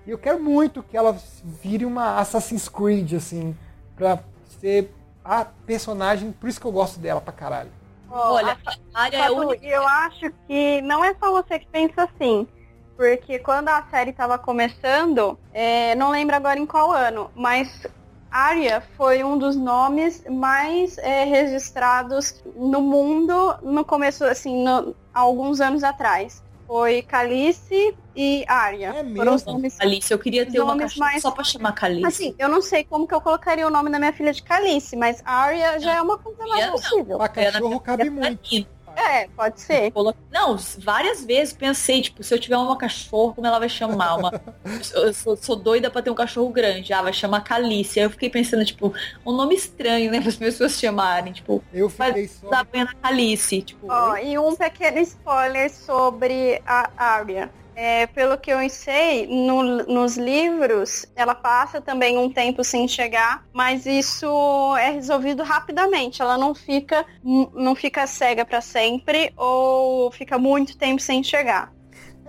E 0.05 0.11
eu 0.11 0.17
quero 0.17 0.39
muito 0.41 0.81
que 0.81 0.95
ela 0.95 1.17
vire 1.61 1.85
uma 1.85 2.17
Assassin's 2.19 2.69
Creed, 2.69 3.13
assim. 3.13 3.55
Pra 3.95 4.19
ser 4.61 4.91
a 5.23 5.43
personagem. 5.45 6.31
Por 6.31 6.47
isso 6.49 6.59
que 6.59 6.65
eu 6.65 6.71
gosto 6.71 6.99
dela 6.99 7.19
pra 7.21 7.33
caralho. 7.33 7.69
Ó, 8.09 8.33
Olha, 8.35 8.57
a 8.93 9.01
área 9.03 9.17
é 9.17 9.31
única. 9.31 9.65
eu 9.65 9.87
acho 9.87 10.31
que 10.47 10.81
não 10.81 11.03
é 11.03 11.13
só 11.15 11.31
você 11.31 11.59
que 11.59 11.67
pensa 11.67 12.03
assim. 12.03 12.47
Porque 12.95 13.37
quando 13.39 13.69
a 13.69 13.83
série 13.91 14.09
estava 14.09 14.39
começando, 14.39 15.37
é, 15.53 15.93
não 15.95 16.09
lembro 16.09 16.35
agora 16.35 16.59
em 16.59 16.65
qual 16.65 16.91
ano, 16.91 17.29
mas 17.35 17.85
Arya 18.31 18.81
foi 18.97 19.23
um 19.23 19.37
dos 19.37 19.55
nomes 19.55 20.23
mais 20.27 20.97
é, 20.97 21.23
registrados 21.23 22.43
no 22.55 22.81
mundo 22.81 23.55
no 23.61 23.85
começo, 23.85 24.23
assim, 24.25 24.63
no- 24.63 24.95
alguns 25.13 25.61
anos 25.61 25.83
atrás. 25.83 26.41
Foi 26.67 27.01
Calice 27.01 27.95
e 28.15 28.43
Arya. 28.47 28.89
É 28.89 29.15
Foram 29.15 29.35
os 29.35 29.41
mesmo? 29.43 29.53
nomes 29.53 29.79
Alice, 29.79 30.11
eu 30.11 30.19
queria 30.19 30.45
ter 30.45 30.59
uma 30.59 30.73
Nomes 30.75 30.91
cachorra 30.93 31.09
mais- 31.11 31.21
só 31.21 31.31
pra 31.31 31.43
chamar 31.45 31.71
Calice. 31.71 32.05
Assim, 32.05 32.35
eu 32.37 32.49
não 32.49 32.61
sei 32.61 32.83
como 32.83 33.07
que 33.07 33.13
eu 33.15 33.21
colocaria 33.21 33.65
o 33.65 33.69
nome 33.69 33.89
da 33.89 33.97
minha 33.97 34.11
filha 34.11 34.33
de 34.33 34.43
Calice, 34.43 34.95
mas 34.97 35.21
Arya 35.25 35.79
já 35.79 35.95
é 35.95 36.01
uma 36.01 36.17
coisa 36.17 36.45
mais 36.45 36.69
possível. 36.69 37.17
Pra 37.17 37.25
É, 37.41 37.51
cachorro 37.51 37.79
cabe 37.79 38.09
muito. 38.09 38.67
É, 38.97 39.27
pode 39.27 39.61
ser. 39.61 39.93
Não, 40.31 40.57
várias 40.79 41.23
vezes 41.23 41.53
pensei, 41.53 42.01
tipo, 42.01 42.23
se 42.23 42.33
eu 42.33 42.39
tiver 42.39 42.57
uma 42.57 42.75
cachorro, 42.75 43.35
como 43.35 43.45
ela 43.45 43.59
vai 43.59 43.69
chamar? 43.69 44.15
Uma... 44.15 44.41
eu 44.95 45.13
sou, 45.13 45.37
sou 45.37 45.55
doida 45.55 45.91
pra 45.91 46.01
ter 46.01 46.09
um 46.09 46.15
cachorro 46.15 46.49
grande. 46.49 46.91
Ah, 46.91 47.03
vai 47.03 47.13
chamar 47.13 47.41
Calice. 47.41 47.99
Aí 47.99 48.05
eu 48.07 48.09
fiquei 48.09 48.27
pensando, 48.29 48.65
tipo, 48.65 48.91
um 49.23 49.31
nome 49.31 49.53
estranho, 49.53 50.11
né, 50.11 50.19
para 50.21 50.29
as 50.29 50.35
pessoas 50.35 50.79
chamarem. 50.79 51.31
Tipo, 51.31 51.63
Eu 51.71 51.89
fiquei 51.89 52.27
só. 52.27 52.49
da 52.49 52.65
pena 52.65 52.91
Calice. 53.01 53.61
Tipo, 53.61 53.87
Ó, 53.87 54.17
e 54.17 54.37
um 54.39 54.55
pequeno 54.55 54.97
spoiler 54.99 55.71
sobre 55.71 56.59
a 56.65 56.89
Arya. 56.97 57.51
É, 57.79 58.07
pelo 58.07 58.39
que 58.39 58.51
eu 58.51 58.67
sei, 58.71 59.27
no- 59.27 59.85
nos 59.85 60.17
livros, 60.17 61.05
ela 61.15 61.35
passa 61.35 61.79
também 61.79 62.17
um 62.17 62.27
tempo 62.27 62.63
sem 62.63 62.87
chegar, 62.87 63.45
mas 63.53 63.85
isso 63.85 64.75
é 64.77 64.89
resolvido 64.89 65.43
rapidamente. 65.43 66.19
Ela 66.19 66.39
não 66.39 66.55
fica, 66.55 67.05
não 67.23 67.75
fica 67.75 68.07
cega 68.07 68.43
para 68.43 68.61
sempre 68.61 69.31
ou 69.37 70.09
fica 70.11 70.39
muito 70.39 70.75
tempo 70.75 70.99
sem 71.01 71.23
chegar. 71.23 71.71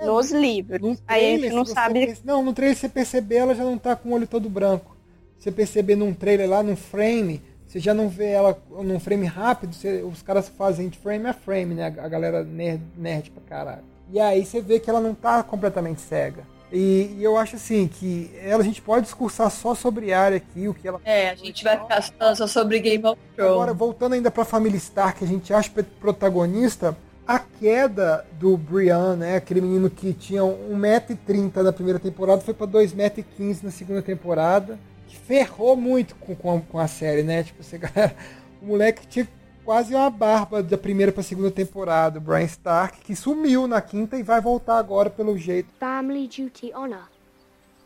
nos 0.01 0.31
livros. 0.31 0.81
No 0.81 0.97
Aí 1.09 1.35
a 1.35 1.39
gente 1.39 1.53
não 1.53 1.65
sabe. 1.65 2.07
perce- 2.07 2.23
Não, 2.25 2.41
no 2.41 2.53
trailer 2.53 2.77
você 2.77 2.89
perceber, 2.89 3.35
ela 3.39 3.53
já 3.53 3.65
não 3.65 3.77
tá 3.77 3.97
com 3.97 4.11
o 4.11 4.13
olho 4.13 4.29
todo 4.29 4.49
branco. 4.49 4.97
Você 5.37 5.51
perceber 5.51 5.97
num 5.97 6.15
trailer 6.15 6.49
lá, 6.49 6.63
num 6.63 6.77
frame, 6.77 7.43
você 7.67 7.81
já 7.81 7.93
não 7.93 8.09
vê 8.09 8.27
ela 8.31 8.57
num 8.71 9.01
frame 9.01 9.27
rápido, 9.27 9.75
você- 9.75 10.03
os 10.05 10.23
caras 10.23 10.49
fazem 10.49 10.89
de 10.89 10.97
frame 10.99 11.27
a 11.27 11.33
frame, 11.33 11.75
né? 11.75 11.87
A 11.87 12.07
galera 12.09 12.45
nerd, 12.45 12.81
nerd 12.97 13.31
pra 13.33 13.43
caralho. 13.43 13.83
E 14.13 14.19
aí 14.19 14.45
você 14.45 14.61
vê 14.61 14.81
que 14.81 14.89
ela 14.89 15.01
não 15.01 15.15
tá 15.15 15.43
completamente 15.43 16.01
cega. 16.01 16.45
E, 16.71 17.15
e 17.19 17.25
eu 17.25 17.37
acho 17.39 17.57
assim 17.57 17.89
que 17.89 18.31
ela, 18.43 18.63
a 18.63 18.65
gente 18.65 18.83
pode 18.83 19.05
discursar 19.05 19.51
só 19.51 19.75
sobre 19.75 20.13
a 20.13 20.21
área 20.21 20.37
aqui, 20.37 20.69
o 20.69 20.75
que 20.75 20.87
ela 20.87 21.01
É, 21.05 21.31
a 21.31 21.35
gente 21.35 21.65
vai 21.65 21.79
ficar 21.79 22.03
só 22.35 22.47
sobre 22.47 22.79
Game 22.79 23.05
of 23.07 23.19
Agora, 23.39 23.55
Thrones. 23.55 23.77
voltando 23.77 24.13
ainda 24.13 24.31
pra 24.31 24.45
família 24.45 24.77
Stark, 24.77 25.25
a 25.25 25.27
gente 25.27 25.53
acha 25.53 25.71
pro- 25.71 25.85
protagonista 25.85 26.95
a 27.27 27.39
queda 27.39 28.25
do 28.39 28.57
Brian, 28.57 29.17
né? 29.17 29.37
Aquele 29.37 29.61
menino 29.61 29.91
que 29.91 30.13
tinha 30.15 30.43
1,30m 30.43 31.63
na 31.63 31.73
primeira 31.73 31.99
temporada, 31.99 32.41
foi 32.41 32.55
pra 32.55 32.67
2,15m 32.67 33.65
na 33.65 33.71
segunda 33.71 34.01
temporada. 34.03 34.79
Que 35.07 35.17
ferrou 35.17 35.77
muito 35.77 36.15
com, 36.17 36.35
com, 36.61 36.79
a, 36.79 36.87
série, 36.87 37.23
né? 37.23 37.43
Tipo, 37.43 37.63
você, 37.63 37.79
o 38.63 38.67
moleque 38.67 39.07
tinha 39.07 39.29
quase 39.69 39.95
uma 39.95 40.09
barba 40.09 40.63
da 40.63 40.79
primeira 40.79 41.13
pra 41.13 41.23
segunda 41.23 41.51
temporada, 41.51 42.17
o 42.19 42.23
Brian 42.23 42.41
Stark, 42.47 43.01
que 43.03 43.15
sumiu 43.15 43.67
na 43.69 43.83
quinta 43.83 44.17
e 44.17 44.23
vai 44.23 44.41
voltar 44.41 44.79
agora 44.79 45.11
pelo 45.11 45.37
jeito. 45.37 45.69
Family 45.79 46.27
duty 46.27 46.73
honor. 46.75 47.03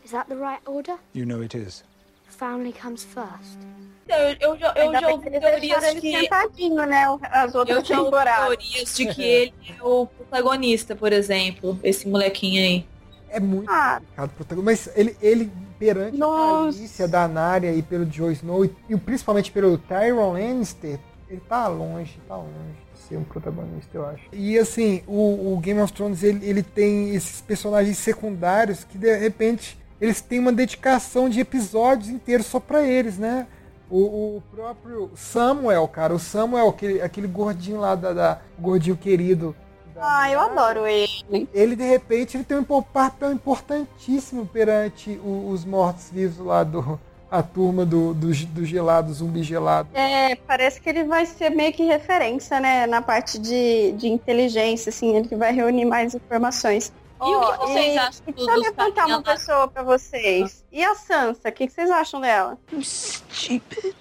Is 0.05 0.11
that 0.11 0.29
the 0.29 0.35
right 0.35 0.61
order? 0.65 0.95
You 1.13 1.25
know 1.25 1.41
it 1.41 1.57
is. 1.57 1.83
Family 2.25 2.71
comes 2.71 3.03
first. 3.03 3.59
Eu, 4.07 4.15
eu, 4.53 4.57
já- 4.57 4.73
eu 4.77 4.83
Ainda 4.83 5.01
já 5.01 5.09
ouvi 5.09 5.29
teorias 5.29 5.85
que. 5.95 6.11
sentadinho, 6.21 6.85
né? 6.85 7.03
As 7.21 7.53
outras 7.53 7.77
Eu 7.79 7.83
já 7.83 7.95
teorias 8.23 8.95
de 8.95 9.05
que 9.13 9.21
ele 9.21 9.53
é 9.77 9.83
o 9.83 10.05
protagonista, 10.05 10.95
por 10.95 11.11
exemplo. 11.11 11.77
Esse 11.83 12.07
molequinho 12.07 12.61
aí. 12.63 12.85
É 13.29 13.41
muito 13.41 13.69
Ah, 13.69 13.99
complicado. 14.15 14.63
Mas 14.63 14.89
ele, 14.95 15.17
ele 15.21 15.51
perante 15.77 16.15
Nossa. 16.17 16.63
a 16.77 16.79
Alicia 16.79 17.07
da 17.09 17.27
Nária 17.27 17.73
e 17.73 17.81
pelo 17.81 18.05
Jon 18.05 18.31
Snow, 18.31 18.63
e, 18.63 18.73
e 18.87 18.95
principalmente 18.95 19.51
pelo 19.51 19.77
Tyrion 19.77 20.31
Lannister, 20.31 20.97
ele 21.29 21.41
tá 21.47 21.67
longe, 21.67 22.19
tá 22.27 22.35
longe 22.35 22.51
de 22.93 22.99
ser 22.99 23.17
um 23.17 23.23
protagonista, 23.23 23.89
eu 23.97 24.05
acho. 24.05 24.23
E 24.31 24.57
assim, 24.57 25.01
o, 25.07 25.53
o 25.53 25.59
Game 25.59 25.79
of 25.81 25.91
Thrones, 25.93 26.21
ele, 26.23 26.45
ele 26.45 26.63
tem 26.63 27.09
esses 27.15 27.41
personagens 27.41 27.97
secundários 27.97 28.83
que 28.83 28.97
de 28.97 29.15
repente 29.17 29.77
eles 30.01 30.21
têm 30.21 30.39
uma 30.39 30.51
dedicação 30.51 31.29
de 31.29 31.39
episódios 31.39 32.09
inteiros 32.09 32.45
só 32.45 32.59
pra 32.59 32.83
eles, 32.83 33.17
né? 33.17 33.47
O, 33.89 34.37
o 34.37 34.43
próprio 34.53 35.11
Samuel, 35.15 35.87
cara, 35.87 36.13
o 36.15 36.19
Samuel, 36.19 36.69
aquele, 36.69 37.01
aquele 37.01 37.27
gordinho 37.27 37.79
lá 37.79 37.95
da, 37.95 38.11
da- 38.13 38.41
gordinho 38.59 38.97
querido. 38.97 39.55
da- 39.93 40.21
ah, 40.21 40.31
eu 40.31 40.39
adoro 40.39 40.87
ele. 40.87 41.47
ele 41.53 41.75
de 41.75 41.83
repente 41.83 42.35
ele 42.35 42.43
tem 42.43 42.57
um 42.57 42.63
papel 42.63 43.31
importantíssimo 43.31 44.45
perante 44.45 45.11
o- 45.23 45.49
os 45.49 45.63
mortos-vivos 45.63 46.39
lá 46.45 46.63
do 46.63 46.99
a 47.33 47.41
turma 47.41 47.83
do, 47.83 48.13
do, 48.13 48.27
do 48.31 48.63
gelado, 48.63 49.11
zumbi 49.11 49.41
gelado. 49.41 49.89
É, 49.95 50.35
parece 50.35 50.79
que 50.79 50.87
ele 50.87 51.03
vai 51.03 51.25
ser 51.25 51.49
meio 51.49 51.73
que 51.73 51.83
referência, 51.83 52.59
né? 52.59 52.85
Na 52.85 53.01
parte 53.01 53.39
de, 53.39 53.91
de 53.93 54.07
inteligência, 54.07 54.89
assim, 54.91 55.15
ele 55.15 55.27
que 55.27 55.35
vai 55.35 55.51
reunir 55.51 55.85
mais 55.85 56.13
informações. 56.13 56.93
E 57.19 57.25
o 57.25 57.39
que 57.53 57.57
vocês 57.57 57.95
e- 57.95 57.97
acham 57.97 58.23
e 58.27 58.31
do- 58.33 58.35
Deixa 58.45 58.51
eu 58.51 58.59
levantar 58.61 59.05
uma 59.07 59.23
pessoa 59.23 59.67
pra 59.67 59.81
vocês. 59.81 60.63
E 60.71 60.83
a 60.83 60.93
Sansa, 60.93 61.49
o 61.49 61.51
que, 61.51 61.65
que 61.65 61.73
vocês 61.73 61.89
acham 61.89 62.21
dela? 62.21 62.57
Stupid. 62.81 63.95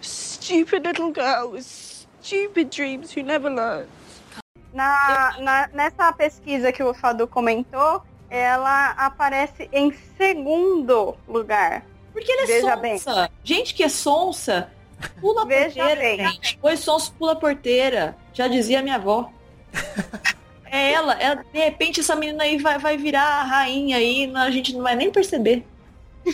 Stupid 0.00 0.86
little 0.86 1.12
girl 1.12 1.50
with 1.52 1.64
stupid 2.22 2.70
dreams 2.70 3.12
who 3.14 3.22
never 3.22 3.50
learn. 3.50 3.86
Na, 4.72 5.36
na- 5.38 5.68
nessa 5.74 6.12
pesquisa 6.12 6.72
que 6.72 6.82
o 6.82 6.94
Fadu 6.94 7.26
comentou, 7.28 8.02
ela 8.36 8.90
aparece 8.92 9.68
em 9.72 9.92
segundo 10.16 11.16
lugar. 11.28 11.84
Porque 12.12 12.30
ele 12.30 12.42
é 12.42 12.46
Veja 12.46 12.76
bem. 12.76 12.98
sonsa. 12.98 13.30
Gente 13.42 13.74
que 13.74 13.82
é 13.82 13.88
sonsa, 13.88 14.70
pula 15.20 15.42
a 15.42 15.44
Veja 15.44 15.84
porteira, 15.84 16.00
bem. 16.00 16.18
gente. 16.32 16.58
Pois 16.60 16.80
sonso 16.80 17.12
pula 17.18 17.32
a 17.32 17.36
porteira. 17.36 18.16
Já 18.32 18.48
dizia 18.48 18.82
minha 18.82 18.96
avó. 18.96 19.30
É 20.74 20.90
ela, 20.92 21.14
ela, 21.22 21.44
de 21.52 21.56
repente 21.60 22.00
essa 22.00 22.16
menina 22.16 22.42
aí 22.42 22.58
vai, 22.58 22.78
vai 22.78 22.96
virar 22.96 23.22
a 23.22 23.42
rainha 23.44 23.96
aí, 23.96 24.28
a 24.34 24.50
gente 24.50 24.72
não 24.74 24.82
vai 24.82 24.96
nem 24.96 25.08
perceber. 25.08 25.64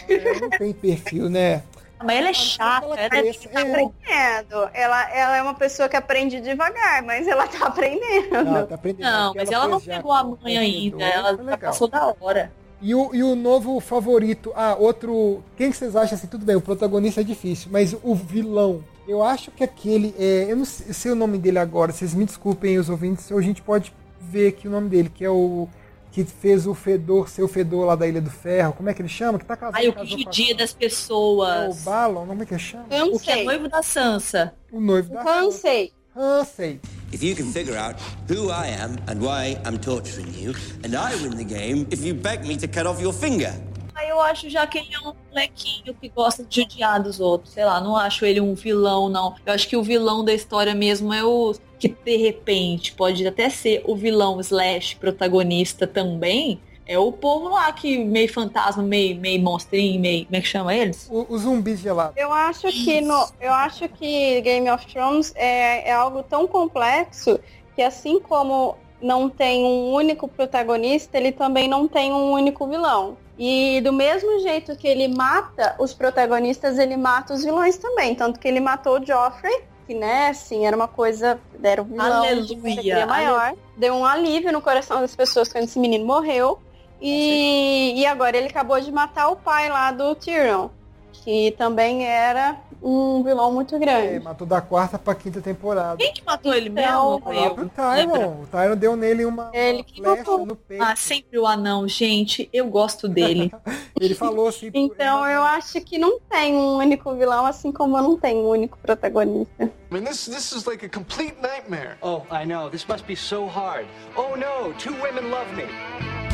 É, 0.09 0.41
não 0.41 0.49
tem 0.49 0.73
perfil, 0.73 1.29
né? 1.29 1.63
Mas 2.03 2.17
ela 2.17 2.29
é 2.29 2.33
chata, 2.33 2.87
ela 2.87 3.17
é 3.17 3.33
Tá 3.33 3.61
aprendendo. 3.61 4.71
Ela, 4.73 5.11
ela 5.11 5.37
é 5.37 5.43
uma 5.43 5.55
pessoa 5.55 5.89
que 5.89 5.97
aprende 5.97 6.41
devagar, 6.41 7.03
mas 7.03 7.29
ela 7.29 7.47
tá 7.47 7.67
aprendendo. 7.67 8.43
não, 8.45 8.67
tá 8.67 8.75
aprendendo. 8.75 9.11
Não, 9.11 9.35
mas 9.35 9.51
ela 9.51 9.69
não 9.69 9.79
fez 9.79 9.97
já 9.97 9.97
pegou 9.97 10.13
a 10.13 10.25
mãe 10.25 10.57
ainda, 10.57 11.05
ela 11.05 11.31
legal. 11.33 11.59
passou 11.59 11.89
da 11.89 12.15
hora. 12.21 12.51
E 12.83 12.95
o, 12.95 13.15
e 13.15 13.23
o 13.23 13.35
novo 13.35 13.79
favorito, 13.79 14.53
ah, 14.57 14.75
outro. 14.79 15.45
Quem 15.57 15.71
que 15.71 15.77
vocês 15.77 15.95
acham 15.95 16.17
assim? 16.17 16.27
Tudo 16.27 16.47
bem, 16.47 16.57
o 16.57 16.63
protagonista 16.63 17.21
é 17.21 17.25
difícil, 17.25 17.69
mas 17.71 17.95
o 18.03 18.15
vilão. 18.15 18.83
Eu 19.07 19.23
acho 19.23 19.51
que 19.51 19.63
aquele. 19.63 20.15
É, 20.19 20.47
eu 20.49 20.57
não 20.57 20.65
sei, 20.65 20.93
sei 20.95 21.13
o 21.13 21.15
nome 21.15 21.37
dele 21.37 21.59
agora, 21.59 21.93
vocês 21.93 22.15
me 22.15 22.25
desculpem 22.25 22.79
os 22.79 22.89
ouvintes, 22.89 23.31
ou 23.31 23.39
a 23.39 23.43
gente 23.43 23.61
pode 23.61 23.93
ver 24.19 24.49
aqui 24.49 24.67
o 24.67 24.71
nome 24.71 24.89
dele, 24.89 25.11
que 25.15 25.25
é 25.25 25.31
o. 25.31 25.69
Que 26.13 26.25
fez 26.25 26.67
o 26.67 26.75
Fedor, 26.75 27.29
seu 27.29 27.47
Fedor 27.47 27.87
lá 27.87 27.95
da 27.95 28.07
Ilha 28.07 28.21
do 28.21 28.31
Ferro. 28.31 28.73
Como 28.73 28.89
é 28.89 28.95
que 28.95 29.01
ele 29.01 29.09
chama? 29.09 29.39
Que 29.39 29.45
tá 29.45 29.57
casado. 29.57 29.77
Aí 29.77 29.89
o 29.89 29.93
que 29.93 30.07
judia 30.07 30.55
das 30.57 30.71
É 30.73 30.75
o 30.75 30.77
pessoas. 30.77 31.83
Balon, 31.83 32.27
como 32.27 32.43
é 32.43 32.47
que 32.47 32.55
ele 32.55 32.61
chama? 32.61 32.87
Não 32.91 33.15
O 33.15 33.21
que 33.21 33.31
é 33.31 33.45
noivo 33.45 33.69
da 33.69 33.83
Sansa. 33.83 34.53
O 34.73 34.81
noivo 34.81 35.13
da 35.13 35.21
Eu 35.21 35.25
não 35.43 35.53
sei. 35.53 35.93
Hansei. 36.17 36.81
If 37.13 37.23
you 37.23 37.37
can 37.37 37.53
figure 37.53 37.77
out 37.77 37.97
who 38.29 38.51
I 38.51 38.69
am 38.69 38.97
and 39.09 39.21
why 39.21 39.57
I'm 39.65 39.79
torturing 39.79 40.33
you, 40.37 40.53
and 40.85 40.95
I 40.97 41.15
win 41.23 41.37
the 41.37 41.45
game 41.45 41.87
if 41.91 42.05
you 42.05 42.15
beg 42.15 42.47
me 42.47 42.57
to 42.57 42.67
cut 42.67 42.87
off 42.87 43.01
your 43.01 43.13
finger. 43.13 43.55
Aí 43.95 44.09
eu 44.09 44.21
acho 44.21 44.49
já 44.49 44.67
que 44.67 44.79
ele 44.79 44.95
é 44.95 45.01
um 45.01 45.13
molequinho 45.29 45.95
que 45.95 46.09
gosta 46.09 46.45
de 46.45 46.61
judiar 46.61 47.03
dos 47.03 47.21
outros. 47.21 47.53
Sei 47.53 47.65
lá, 47.65 47.81
não 47.81 47.97
acho 47.97 48.25
ele 48.25 48.41
um 48.41 48.55
vilão, 48.55 49.09
não. 49.09 49.35
Eu 49.45 49.53
acho 49.53 49.69
que 49.69 49.77
o 49.77 49.83
vilão 49.83 50.25
da 50.25 50.33
história 50.33 50.75
mesmo 50.75 51.13
é 51.13 51.25
o 51.25 51.55
que 51.79 51.89
de 51.89 52.17
repente 52.17 52.93
pode 52.93 53.27
até 53.27 53.49
ser 53.49 53.83
o 53.87 53.97
vilão 53.97 54.41
slash 54.41 54.97
protagonista 54.97 55.87
também. 55.87 56.61
É 56.87 56.99
o 56.99 57.13
povo 57.13 57.51
lá 57.51 57.71
que 57.73 57.99
meio 57.99 58.33
fantasma, 58.33 58.83
meio, 58.83 59.17
meio 59.19 59.41
monstrinho, 59.41 60.01
meio. 60.01 60.25
Como 60.25 60.37
é 60.37 60.41
que 60.41 60.49
chama 60.49 60.75
eles? 60.75 61.09
O, 61.11 61.25
o 61.29 61.39
zumbi 61.39 61.77
gelado. 61.77 62.15
Eu 62.17 62.33
acho 62.33 62.67
que 62.69 63.01
no, 63.01 63.29
eu 63.41 63.53
acho 63.53 63.89
que 63.89 64.41
Game 64.41 64.69
of 64.69 64.85
Thrones 64.87 65.33
é, 65.37 65.89
é 65.89 65.93
algo 65.93 66.23
tão 66.25 66.49
complexo 66.49 67.39
que 67.77 67.83
assim 67.83 68.19
como 68.19 68.77
não 69.01 69.29
tem 69.29 69.65
um 69.65 69.93
único 69.93 70.29
protagonista, 70.29 71.17
ele 71.17 71.33
também 71.33 71.69
não 71.69 71.89
tem 71.89 72.13
um 72.13 72.33
único 72.33 72.67
vilão. 72.67 73.17
E 73.39 73.81
do 73.81 73.93
mesmo 73.93 74.39
jeito 74.41 74.77
que 74.77 74.87
ele 74.87 75.09
mata 75.09 75.75
os 75.79 75.95
protagonistas, 75.95 76.79
ele 76.79 76.97
mata 76.97 77.33
os 77.33 77.43
vilões 77.43 77.79
também. 77.79 78.15
Tanto 78.15 78.39
que 78.39 78.47
ele 78.47 78.61
matou 78.61 79.01
o 79.01 79.07
Joffrey, 79.07 79.63
que 79.87 79.95
né, 79.95 80.29
assim, 80.29 80.67
era 80.67 80.77
uma 80.77 80.87
coisa, 80.87 81.41
era 81.63 81.81
um 81.81 81.87
vilão 81.87 82.19
Aleluia, 82.19 83.07
maior. 83.07 83.55
Deu 83.79 83.95
um 83.95 84.05
alívio 84.05 84.53
no 84.53 84.61
coração 84.61 85.01
das 85.01 85.17
pessoas 85.17 85.51
quando 85.51 85.65
esse 85.65 85.79
menino 85.79 86.05
morreu. 86.05 86.59
E, 87.01 87.95
e 87.97 88.05
agora 88.05 88.37
ele 88.37 88.49
acabou 88.49 88.79
de 88.79 88.93
matar 88.93 89.29
o 89.29 89.37
pai 89.37 89.71
lá 89.71 89.91
do 89.91 90.15
Tyrion, 90.15 90.69
que 91.13 91.53
também 91.53 92.05
era 92.05 92.61
um 92.83 93.23
vilão 93.23 93.53
muito 93.53 93.75
É, 93.77 93.79
grande. 93.79 94.21
matou 94.25 94.47
da 94.47 94.61
quarta 94.61 94.99
pra 94.99 95.15
quinta 95.15 95.41
temporada. 95.41 95.97
Quem 95.99 96.13
que 96.13 96.25
matou 96.25 96.53
ele 96.55 96.69
Então, 96.69 96.83
mesmo? 97.13 97.17
O 97.17 97.21
próprio 97.21 97.69
Tyron. 97.71 98.43
O 98.43 98.47
Tyron 98.51 98.77
deu 98.77 98.97
nele 98.97 99.25
uma, 99.25 99.51
Ele 99.53 99.79
uma 99.79 99.85
que 99.85 99.97
flecha 100.03 100.17
matou. 100.17 100.47
no 100.47 100.57
peito. 100.57 100.83
Ah, 100.83 100.97
sempre 100.97 101.39
o 101.39 101.47
anão, 101.47 101.87
gente. 101.89 102.49
Eu 102.53 102.67
gosto 102.69 103.09
dele. 103.09 103.53
Ele 104.01 104.15
falou 104.15 104.49
assim. 104.49 104.71
Então 104.73 105.27
eu 105.29 105.43
acho 105.43 105.81
que 105.83 105.99
não 105.99 106.19
tem 106.21 106.55
um 106.55 106.77
único 106.79 107.15
vilão, 107.15 107.45
assim 107.47 107.71
como 107.73 107.97
não 108.01 108.17
tem 108.19 108.37
um 108.37 108.49
único 108.49 108.79
protagonista. 108.79 109.65
I 109.65 109.71
mean, 109.95 110.05
this 110.05 110.27
this 110.27 110.53
is 110.53 110.65
like 110.67 110.85
a 110.85 110.89
complete 110.89 111.35
nightmare. 111.43 111.97
Oh, 112.01 112.23
I 112.31 112.47
know. 112.47 112.71
This 112.71 112.87
must 112.87 113.05
be 113.07 113.17
so 113.17 113.47
hard. 113.47 113.87
Oh 114.17 114.37
no, 114.37 114.73
two 114.75 114.93
women 115.03 115.31
love 115.31 115.53
me. 115.55 116.30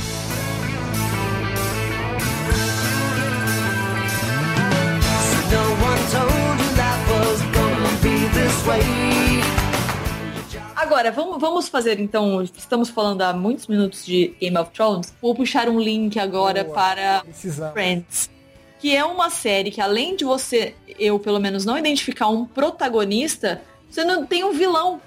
Agora, 10.75 11.11
vamos, 11.11 11.41
vamos 11.41 11.69
fazer 11.69 12.01
então. 12.01 12.43
Estamos 12.43 12.91
falando 12.91 13.23
há 13.23 13.33
muitos 13.33 13.67
minutos 13.67 14.05
de 14.05 14.35
Game 14.41 14.57
of 14.59 14.71
Thrones. 14.71 15.15
Vou 15.21 15.35
puxar 15.35 15.69
um 15.69 15.81
link 15.81 16.19
agora 16.19 16.65
Boa. 16.65 16.75
para 16.75 17.21
Precisamos. 17.25 17.73
Friends. 17.73 18.31
Que 18.79 18.95
é 18.95 19.05
uma 19.05 19.31
série 19.31 19.71
que, 19.71 19.81
além 19.81 20.17
de 20.17 20.25
você, 20.25 20.75
eu 20.99 21.19
pelo 21.19 21.39
menos, 21.39 21.65
não 21.65 21.79
identificar 21.79 22.29
um 22.29 22.45
protagonista, 22.45 23.63
você 23.89 24.05
não 24.05 24.27
tem 24.27 24.45
um 24.45 24.53
vilão. 24.53 25.01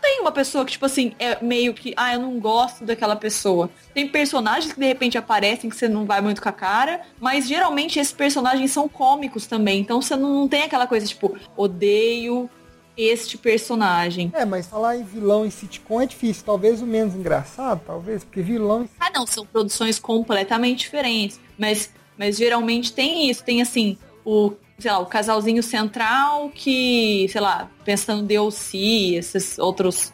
Tem 0.00 0.20
uma 0.20 0.32
pessoa 0.32 0.64
que, 0.64 0.72
tipo 0.72 0.86
assim, 0.86 1.12
é 1.18 1.42
meio 1.42 1.74
que, 1.74 1.92
ah, 1.96 2.14
eu 2.14 2.20
não 2.20 2.38
gosto 2.40 2.84
daquela 2.84 3.16
pessoa. 3.16 3.70
Tem 3.92 4.08
personagens 4.08 4.72
que 4.72 4.80
de 4.80 4.86
repente 4.86 5.18
aparecem 5.18 5.68
que 5.68 5.76
você 5.76 5.88
não 5.88 6.04
vai 6.04 6.20
muito 6.20 6.40
com 6.40 6.48
a 6.48 6.52
cara, 6.52 7.02
mas 7.20 7.46
geralmente 7.46 7.98
esses 7.98 8.12
personagens 8.12 8.70
são 8.70 8.88
cômicos 8.88 9.46
também. 9.46 9.80
Então 9.80 10.00
você 10.00 10.16
não, 10.16 10.40
não 10.40 10.48
tem 10.48 10.62
aquela 10.62 10.86
coisa, 10.86 11.06
tipo, 11.06 11.36
odeio 11.56 12.48
este 12.96 13.38
personagem. 13.38 14.30
É, 14.34 14.44
mas 14.44 14.66
falar 14.66 14.96
em 14.96 15.04
vilão 15.04 15.46
em 15.46 15.50
sitcom 15.50 16.00
é 16.00 16.06
difícil. 16.06 16.44
Talvez 16.44 16.82
o 16.82 16.86
menos 16.86 17.14
engraçado, 17.14 17.80
talvez, 17.86 18.24
porque 18.24 18.42
vilão. 18.42 18.88
Ah, 18.98 19.10
não, 19.14 19.26
são 19.26 19.46
produções 19.46 19.98
completamente 19.98 20.80
diferentes. 20.80 21.40
Mas, 21.58 21.90
mas 22.18 22.36
geralmente 22.36 22.92
tem 22.92 23.30
isso. 23.30 23.44
Tem 23.44 23.62
assim, 23.62 23.96
o, 24.24 24.52
sei 24.80 24.90
lá, 24.90 24.98
o 24.98 25.06
casalzinho 25.06 25.62
central 25.62 26.50
que, 26.54 27.26
sei 27.28 27.40
lá, 27.40 27.70
pensando 27.84 28.22
DLC, 28.22 29.16
esses 29.16 29.58
outros, 29.58 30.12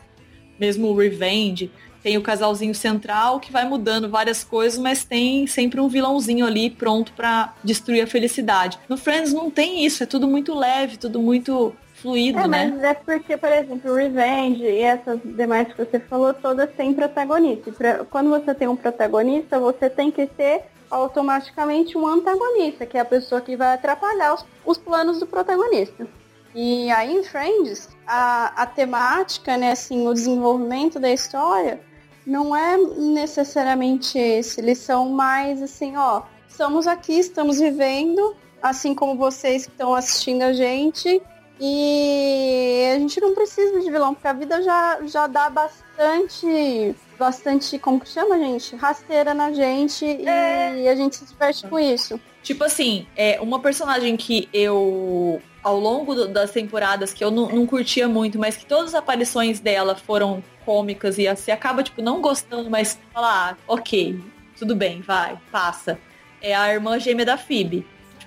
mesmo 0.59 0.95
Revenge. 0.95 1.71
Tem 2.03 2.17
o 2.17 2.23
casalzinho 2.23 2.75
central 2.75 3.41
que 3.41 3.51
vai 3.51 3.69
mudando 3.69 4.09
várias 4.09 4.45
coisas, 4.45 4.79
mas 4.79 5.05
tem 5.05 5.47
sempre 5.47 5.81
um 5.81 5.89
vilãozinho 5.89 6.47
ali 6.47 6.71
pronto 6.71 7.13
para 7.13 7.53
destruir 7.65 8.03
a 8.03 8.07
felicidade. 8.07 8.79
No 8.89 8.97
Friends 8.97 9.33
não 9.33 9.51
tem 9.51 9.85
isso, 9.85 10.05
é 10.05 10.07
tudo 10.07 10.29
muito 10.29 10.55
leve, 10.55 10.97
tudo 10.97 11.21
muito 11.21 11.75
fluido, 11.95 12.39
é, 12.39 12.47
né? 12.47 12.73
Mas 12.73 12.85
é 12.85 12.95
porque, 12.95 13.37
por 13.37 13.51
exemplo, 13.51 13.95
Revenge 13.95 14.63
e 14.63 14.83
essas 14.83 15.19
demais 15.25 15.67
que 15.73 15.85
você 15.85 15.99
falou, 15.99 16.33
todas 16.33 16.71
têm 16.77 16.95
protagonista. 16.95 17.73
Pra, 17.73 18.05
quando 18.05 18.31
você 18.31 18.55
tem 18.55 18.69
um 18.69 18.77
protagonista, 18.77 19.59
você 19.59 19.91
tem 19.91 20.11
que 20.11 20.27
ter 20.27 20.63
automaticamente 20.91 21.97
um 21.97 22.07
antagonista, 22.07 22.87
que 22.87 22.97
é 22.97 23.01
a 23.01 23.05
pessoa 23.05 23.41
que 23.41 23.57
vai 23.57 23.75
atrapalhar 23.75 24.35
os, 24.35 24.45
os 24.65 24.79
planos 24.79 25.19
do 25.19 25.27
protagonista. 25.27 26.07
E 26.55 26.91
aí 26.91 27.15
em 27.15 27.23
Friends, 27.23 27.89
a, 28.07 28.63
a 28.63 28.67
temática, 28.67 29.57
né, 29.57 29.73
assim, 29.73 30.09
o 30.09 30.15
desenvolvimento 30.15 30.99
da 30.99 31.11
história 31.13 31.81
não 32.27 32.57
é 32.57 32.77
necessariamente 32.77 34.19
esse. 34.19 34.61
Eles 34.61 34.79
são 34.79 35.11
mais 35.11 35.63
assim, 35.63 35.97
ó, 35.97 36.23
estamos 36.49 36.87
aqui, 36.87 37.19
estamos 37.19 37.61
vivendo, 37.61 38.35
assim 38.63 38.95
como 38.95 39.17
vocês 39.17 39.67
que 39.67 39.73
estão 39.73 39.95
assistindo 39.95 40.43
a 40.43 40.53
gente. 40.53 41.23
E 41.59 42.93
a 42.95 42.99
gente 42.99 43.21
não 43.21 43.35
precisa 43.35 43.81
de 43.81 43.91
vilão, 43.91 44.15
porque 44.15 44.29
a 44.29 44.33
vida 44.33 44.63
já, 44.63 44.99
já 45.05 45.27
dá 45.27 45.49
bastante. 45.49 46.95
Bastante, 47.19 47.79
como 47.79 47.99
que 47.99 48.09
chama, 48.09 48.39
gente? 48.39 48.77
Rasteira 48.77 49.33
na 49.33 49.51
gente 49.51 50.05
é. 50.05 50.77
e 50.83 50.89
a 50.89 50.95
gente 50.95 51.17
se 51.17 51.25
diverte 51.25 51.67
com 51.67 51.79
isso. 51.79 52.21
Tipo 52.43 52.65
assim, 52.65 53.07
é 53.17 53.41
uma 53.41 53.59
personagem 53.59 54.17
que 54.17 54.49
eu, 54.53 55.41
ao 55.63 55.81
longo 55.81 56.15
do, 56.15 56.29
das 56.29 56.51
temporadas, 56.51 57.15
que 57.15 57.25
eu 57.25 57.31
não, 57.31 57.49
não 57.49 57.67
curtia 57.67 58.07
muito, 58.07 58.39
mas 58.39 58.57
que 58.57 58.67
todas 58.67 58.89
as 58.89 58.95
aparições 58.95 59.61
dela 59.61 59.97
foram 59.97 60.45
cômicas 60.65 61.19
e 61.19 61.27
você 61.27 61.51
acaba, 61.51 61.83
tipo, 61.83 62.03
não 62.03 62.21
gostando, 62.21 62.69
mas 62.69 62.99
falar, 63.15 63.53
ah, 63.53 63.57
ok, 63.67 64.21
tudo 64.59 64.77
bem, 64.77 65.01
vai, 65.01 65.39
passa. 65.51 65.99
É 66.41 66.55
a 66.55 66.73
irmã 66.73 66.99
gêmea 66.99 67.25
da 67.25 67.39
Phoebe. 67.39 67.87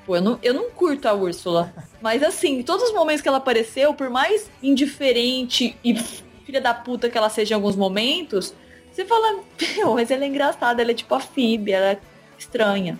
Tipo, 0.09 0.15
eu 0.15 0.21
não, 0.21 0.39
eu 0.41 0.53
não 0.55 0.71
curto 0.71 1.07
a 1.07 1.13
Úrsula. 1.13 1.71
Mas 2.01 2.23
assim, 2.23 2.63
todos 2.63 2.89
os 2.89 2.93
momentos 2.95 3.21
que 3.21 3.27
ela 3.27 3.37
apareceu, 3.37 3.93
por 3.93 4.09
mais 4.09 4.49
indiferente 4.63 5.77
e 5.83 5.95
filha 6.45 6.59
da 6.59 6.73
puta 6.73 7.09
que 7.09 7.17
ela 7.17 7.29
seja 7.29 7.53
em 7.53 7.55
alguns 7.55 7.75
momentos, 7.75 8.55
você 8.91 9.05
fala, 9.05 9.39
meu, 9.75 9.93
mas 9.93 10.09
ela 10.09 10.23
é 10.23 10.27
engraçada, 10.27 10.81
ela 10.81 10.89
é 10.89 10.95
tipo 10.95 11.13
a 11.13 11.19
Phoebe, 11.19 11.73
ela 11.73 11.91
é 11.91 11.99
estranha. 12.39 12.99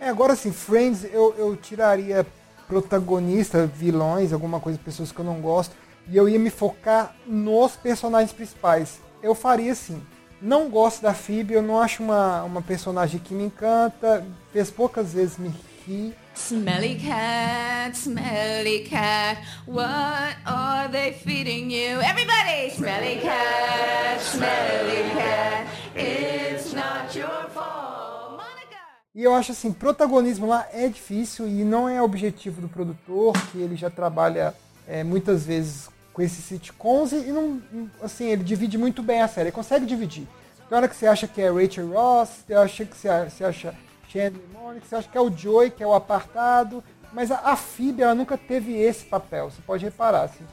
É, 0.00 0.08
agora 0.08 0.32
assim, 0.32 0.50
Friends, 0.50 1.04
eu, 1.04 1.34
eu 1.36 1.54
tiraria 1.56 2.26
protagonista, 2.66 3.66
vilões, 3.66 4.32
alguma 4.32 4.58
coisa, 4.58 4.78
pessoas 4.82 5.12
que 5.12 5.18
eu 5.18 5.24
não 5.26 5.40
gosto, 5.42 5.76
e 6.08 6.16
eu 6.16 6.26
ia 6.26 6.38
me 6.38 6.48
focar 6.48 7.14
nos 7.26 7.76
personagens 7.76 8.32
principais. 8.32 8.98
Eu 9.22 9.34
faria 9.34 9.72
assim. 9.72 10.02
Não 10.40 10.70
gosto 10.70 11.02
da 11.02 11.12
Phoebe, 11.12 11.52
eu 11.54 11.62
não 11.62 11.78
acho 11.80 12.02
uma, 12.02 12.44
uma 12.44 12.62
personagem 12.62 13.20
que 13.20 13.34
me 13.34 13.44
encanta, 13.44 14.24
fez 14.52 14.70
poucas 14.70 15.12
vezes 15.12 15.36
me 15.36 15.52
rir. 15.86 16.14
Smelly 16.36 16.96
cat, 16.96 17.96
smelly 17.96 18.80
cat, 18.80 19.38
what 19.64 20.36
are 20.44 20.86
they 20.86 21.12
feeding 21.12 21.70
you? 21.70 21.98
Everybody! 22.02 22.70
Smelly 22.70 23.20
cat, 23.20 24.20
smelly 24.20 25.10
cat, 25.14 25.66
it's 25.96 26.74
not 26.74 27.16
your 27.16 27.48
fault. 27.48 28.36
Monica! 28.36 28.76
E 29.14 29.24
eu 29.24 29.34
acho 29.34 29.52
assim, 29.52 29.72
protagonismo 29.72 30.46
lá 30.46 30.68
é 30.72 30.86
difícil 30.88 31.48
e 31.48 31.64
não 31.64 31.88
é 31.88 32.02
objetivo 32.02 32.60
do 32.60 32.68
produtor, 32.68 33.32
que 33.50 33.58
ele 33.58 33.74
já 33.74 33.88
trabalha 33.88 34.54
é, 34.86 35.02
muitas 35.02 35.46
vezes 35.46 35.88
com 36.12 36.20
esses 36.20 36.44
sitcoms 36.44 37.12
e 37.12 37.32
não, 37.32 37.60
assim, 38.02 38.26
ele 38.26 38.44
divide 38.44 38.76
muito 38.76 39.02
bem 39.02 39.22
a 39.22 39.26
série, 39.26 39.48
ele 39.48 39.52
consegue 39.52 39.86
dividir. 39.86 40.28
Tem 40.68 40.76
hora 40.76 40.86
que 40.86 40.94
você 40.94 41.06
acha 41.06 41.26
que 41.26 41.40
é 41.40 41.50
Rachel 41.50 41.88
Ross, 41.88 42.44
tem 42.46 42.56
hora 42.56 42.68
que 42.68 42.84
você 42.94 43.42
acha 43.42 43.74
Chandler 44.16 44.42
e 44.50 44.52
Monica, 44.52 44.86
você 44.86 44.96
acha 44.96 45.08
que 45.08 45.18
é 45.18 45.20
o 45.20 45.30
Joey, 45.30 45.70
que 45.70 45.82
é 45.82 45.86
o 45.86 45.94
apartado, 45.94 46.82
mas 47.12 47.30
a, 47.30 47.38
a 47.38 47.56
Phoebe, 47.56 48.02
ela 48.02 48.14
nunca 48.14 48.38
teve 48.38 48.74
esse 48.74 49.04
papel, 49.04 49.50
você 49.50 49.60
pode 49.62 49.84
reparar, 49.84 50.22
assim. 50.22 50.44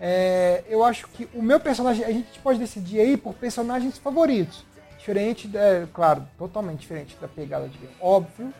É, 0.00 0.64
eu 0.68 0.84
acho 0.84 1.06
que 1.08 1.28
o 1.32 1.40
meu 1.40 1.60
personagem, 1.60 2.04
a 2.04 2.10
gente 2.10 2.38
pode 2.40 2.58
decidir 2.58 3.00
aí 3.00 3.16
por 3.16 3.34
personagens 3.34 3.98
favoritos. 3.98 4.64
Diferente, 4.98 5.50
é, 5.56 5.86
claro, 5.92 6.26
totalmente 6.36 6.80
diferente 6.80 7.16
da 7.20 7.28
pegada 7.28 7.68
de 7.68 7.78
Óbvio, 8.00 8.52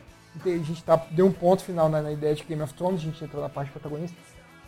a 0.45 0.49
gente 0.49 0.83
tá, 0.83 0.97
deu 1.11 1.27
um 1.27 1.33
ponto 1.33 1.63
final 1.63 1.89
na, 1.89 2.01
na 2.01 2.13
ideia 2.13 2.35
de 2.35 2.45
Game 2.45 2.63
of 2.63 2.73
Thrones, 2.75 3.01
a 3.01 3.05
gente 3.05 3.23
entrou 3.25 3.43
na 3.43 3.49
parte 3.49 3.71
protagonista. 3.71 4.17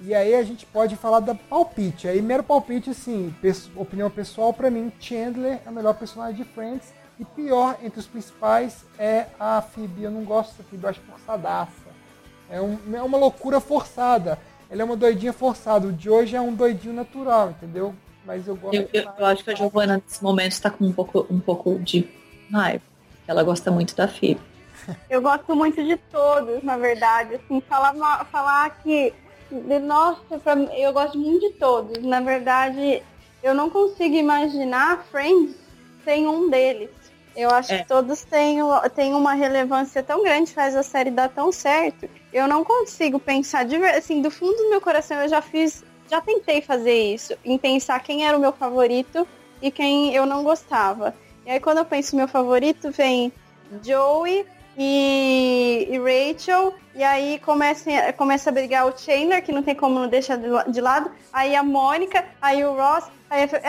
E 0.00 0.12
aí 0.12 0.34
a 0.34 0.42
gente 0.42 0.66
pode 0.66 0.96
falar 0.96 1.20
da 1.20 1.34
palpite. 1.34 2.08
Aí, 2.08 2.20
mero 2.20 2.42
palpite, 2.42 2.90
assim, 2.90 3.34
opinião 3.76 4.10
pessoal, 4.10 4.52
para 4.52 4.70
mim, 4.70 4.92
Chandler 4.98 5.60
é 5.64 5.70
o 5.70 5.72
melhor 5.72 5.94
personagem 5.94 6.36
de 6.36 6.44
Friends. 6.44 6.92
E 7.18 7.24
pior, 7.24 7.76
entre 7.82 8.00
os 8.00 8.06
principais, 8.06 8.84
é 8.98 9.26
a 9.38 9.62
Phoebe. 9.62 10.02
Eu 10.02 10.10
não 10.10 10.24
gosto 10.24 10.56
da 10.56 10.64
Phoebe, 10.64 10.84
eu 10.84 10.90
acho 10.90 11.00
forçadaça. 11.00 11.72
É, 12.50 12.60
um, 12.60 12.78
é 12.92 13.02
uma 13.02 13.18
loucura 13.18 13.60
forçada. 13.60 14.38
Ela 14.68 14.82
é 14.82 14.84
uma 14.84 14.96
doidinha 14.96 15.32
forçada. 15.32 15.86
O 15.86 15.92
de 15.92 16.10
hoje 16.10 16.34
é 16.34 16.40
um 16.40 16.52
doidinho 16.52 16.94
natural, 16.94 17.50
entendeu? 17.50 17.94
Mas 18.24 18.48
eu 18.48 18.56
gosto. 18.56 18.74
Eu, 18.74 18.88
eu, 18.92 19.10
eu 19.18 19.26
acho 19.26 19.44
que 19.44 19.50
a 19.50 19.54
Giovanna, 19.54 20.02
nesse 20.04 20.22
momento, 20.22 20.52
está 20.52 20.70
com 20.70 20.84
um 20.84 20.92
pouco, 20.92 21.26
um 21.30 21.38
pouco 21.38 21.78
de 21.78 22.08
raiva. 22.50 22.82
Ela 23.26 23.42
gosta 23.42 23.70
muito 23.70 23.94
da 23.94 24.08
Phoebe. 24.08 24.40
Eu 25.08 25.22
gosto 25.22 25.54
muito 25.56 25.82
de 25.82 25.96
todos, 25.96 26.62
na 26.62 26.76
verdade. 26.76 27.36
Assim, 27.36 27.58
falar, 27.62 28.24
falar 28.26 28.68
que 28.82 29.14
nossa, 29.82 30.38
pra, 30.38 30.54
eu 30.76 30.92
gosto 30.92 31.18
muito 31.18 31.48
de 31.48 31.54
todos. 31.54 32.02
Na 32.02 32.20
verdade, 32.20 33.02
eu 33.42 33.54
não 33.54 33.70
consigo 33.70 34.14
imaginar 34.14 35.04
Friends 35.10 35.54
sem 36.04 36.26
um 36.26 36.50
deles. 36.50 36.90
Eu 37.36 37.50
acho 37.50 37.72
é. 37.72 37.78
que 37.78 37.88
todos 37.88 38.22
têm, 38.22 38.58
têm 38.94 39.14
uma 39.14 39.34
relevância 39.34 40.02
tão 40.02 40.22
grande, 40.22 40.52
faz 40.52 40.76
a 40.76 40.82
série 40.82 41.10
dar 41.10 41.28
tão 41.28 41.50
certo. 41.50 42.08
Eu 42.32 42.46
não 42.46 42.64
consigo 42.64 43.18
pensar, 43.18 43.64
de, 43.64 43.76
assim, 43.76 44.22
do 44.22 44.30
fundo 44.30 44.56
do 44.56 44.70
meu 44.70 44.80
coração, 44.80 45.18
eu 45.18 45.28
já 45.28 45.42
fiz, 45.42 45.84
já 46.08 46.20
tentei 46.20 46.60
fazer 46.60 47.14
isso, 47.14 47.34
em 47.44 47.58
pensar 47.58 48.00
quem 48.00 48.26
era 48.26 48.36
o 48.36 48.40
meu 48.40 48.52
favorito 48.52 49.26
e 49.60 49.70
quem 49.70 50.14
eu 50.14 50.26
não 50.26 50.44
gostava. 50.44 51.14
E 51.44 51.50
aí 51.50 51.60
quando 51.60 51.78
eu 51.78 51.84
penso 51.84 52.16
meu 52.16 52.28
favorito, 52.28 52.90
vem 52.90 53.32
Joey, 53.82 54.46
e, 54.76 55.88
e, 55.88 55.98
Rachel, 55.98 56.74
e 56.94 57.02
aí 57.02 57.38
começa, 57.38 58.12
começa 58.14 58.50
a 58.50 58.52
brigar 58.52 58.86
o 58.86 58.96
Chandler, 58.96 59.42
que 59.42 59.52
não 59.52 59.62
tem 59.62 59.74
como 59.74 60.00
não 60.00 60.08
deixar 60.08 60.36
de 60.36 60.80
lado, 60.80 61.10
aí 61.32 61.54
a 61.54 61.62
Mônica, 61.62 62.24
aí 62.42 62.64
o 62.64 62.74
Ross, 62.74 63.04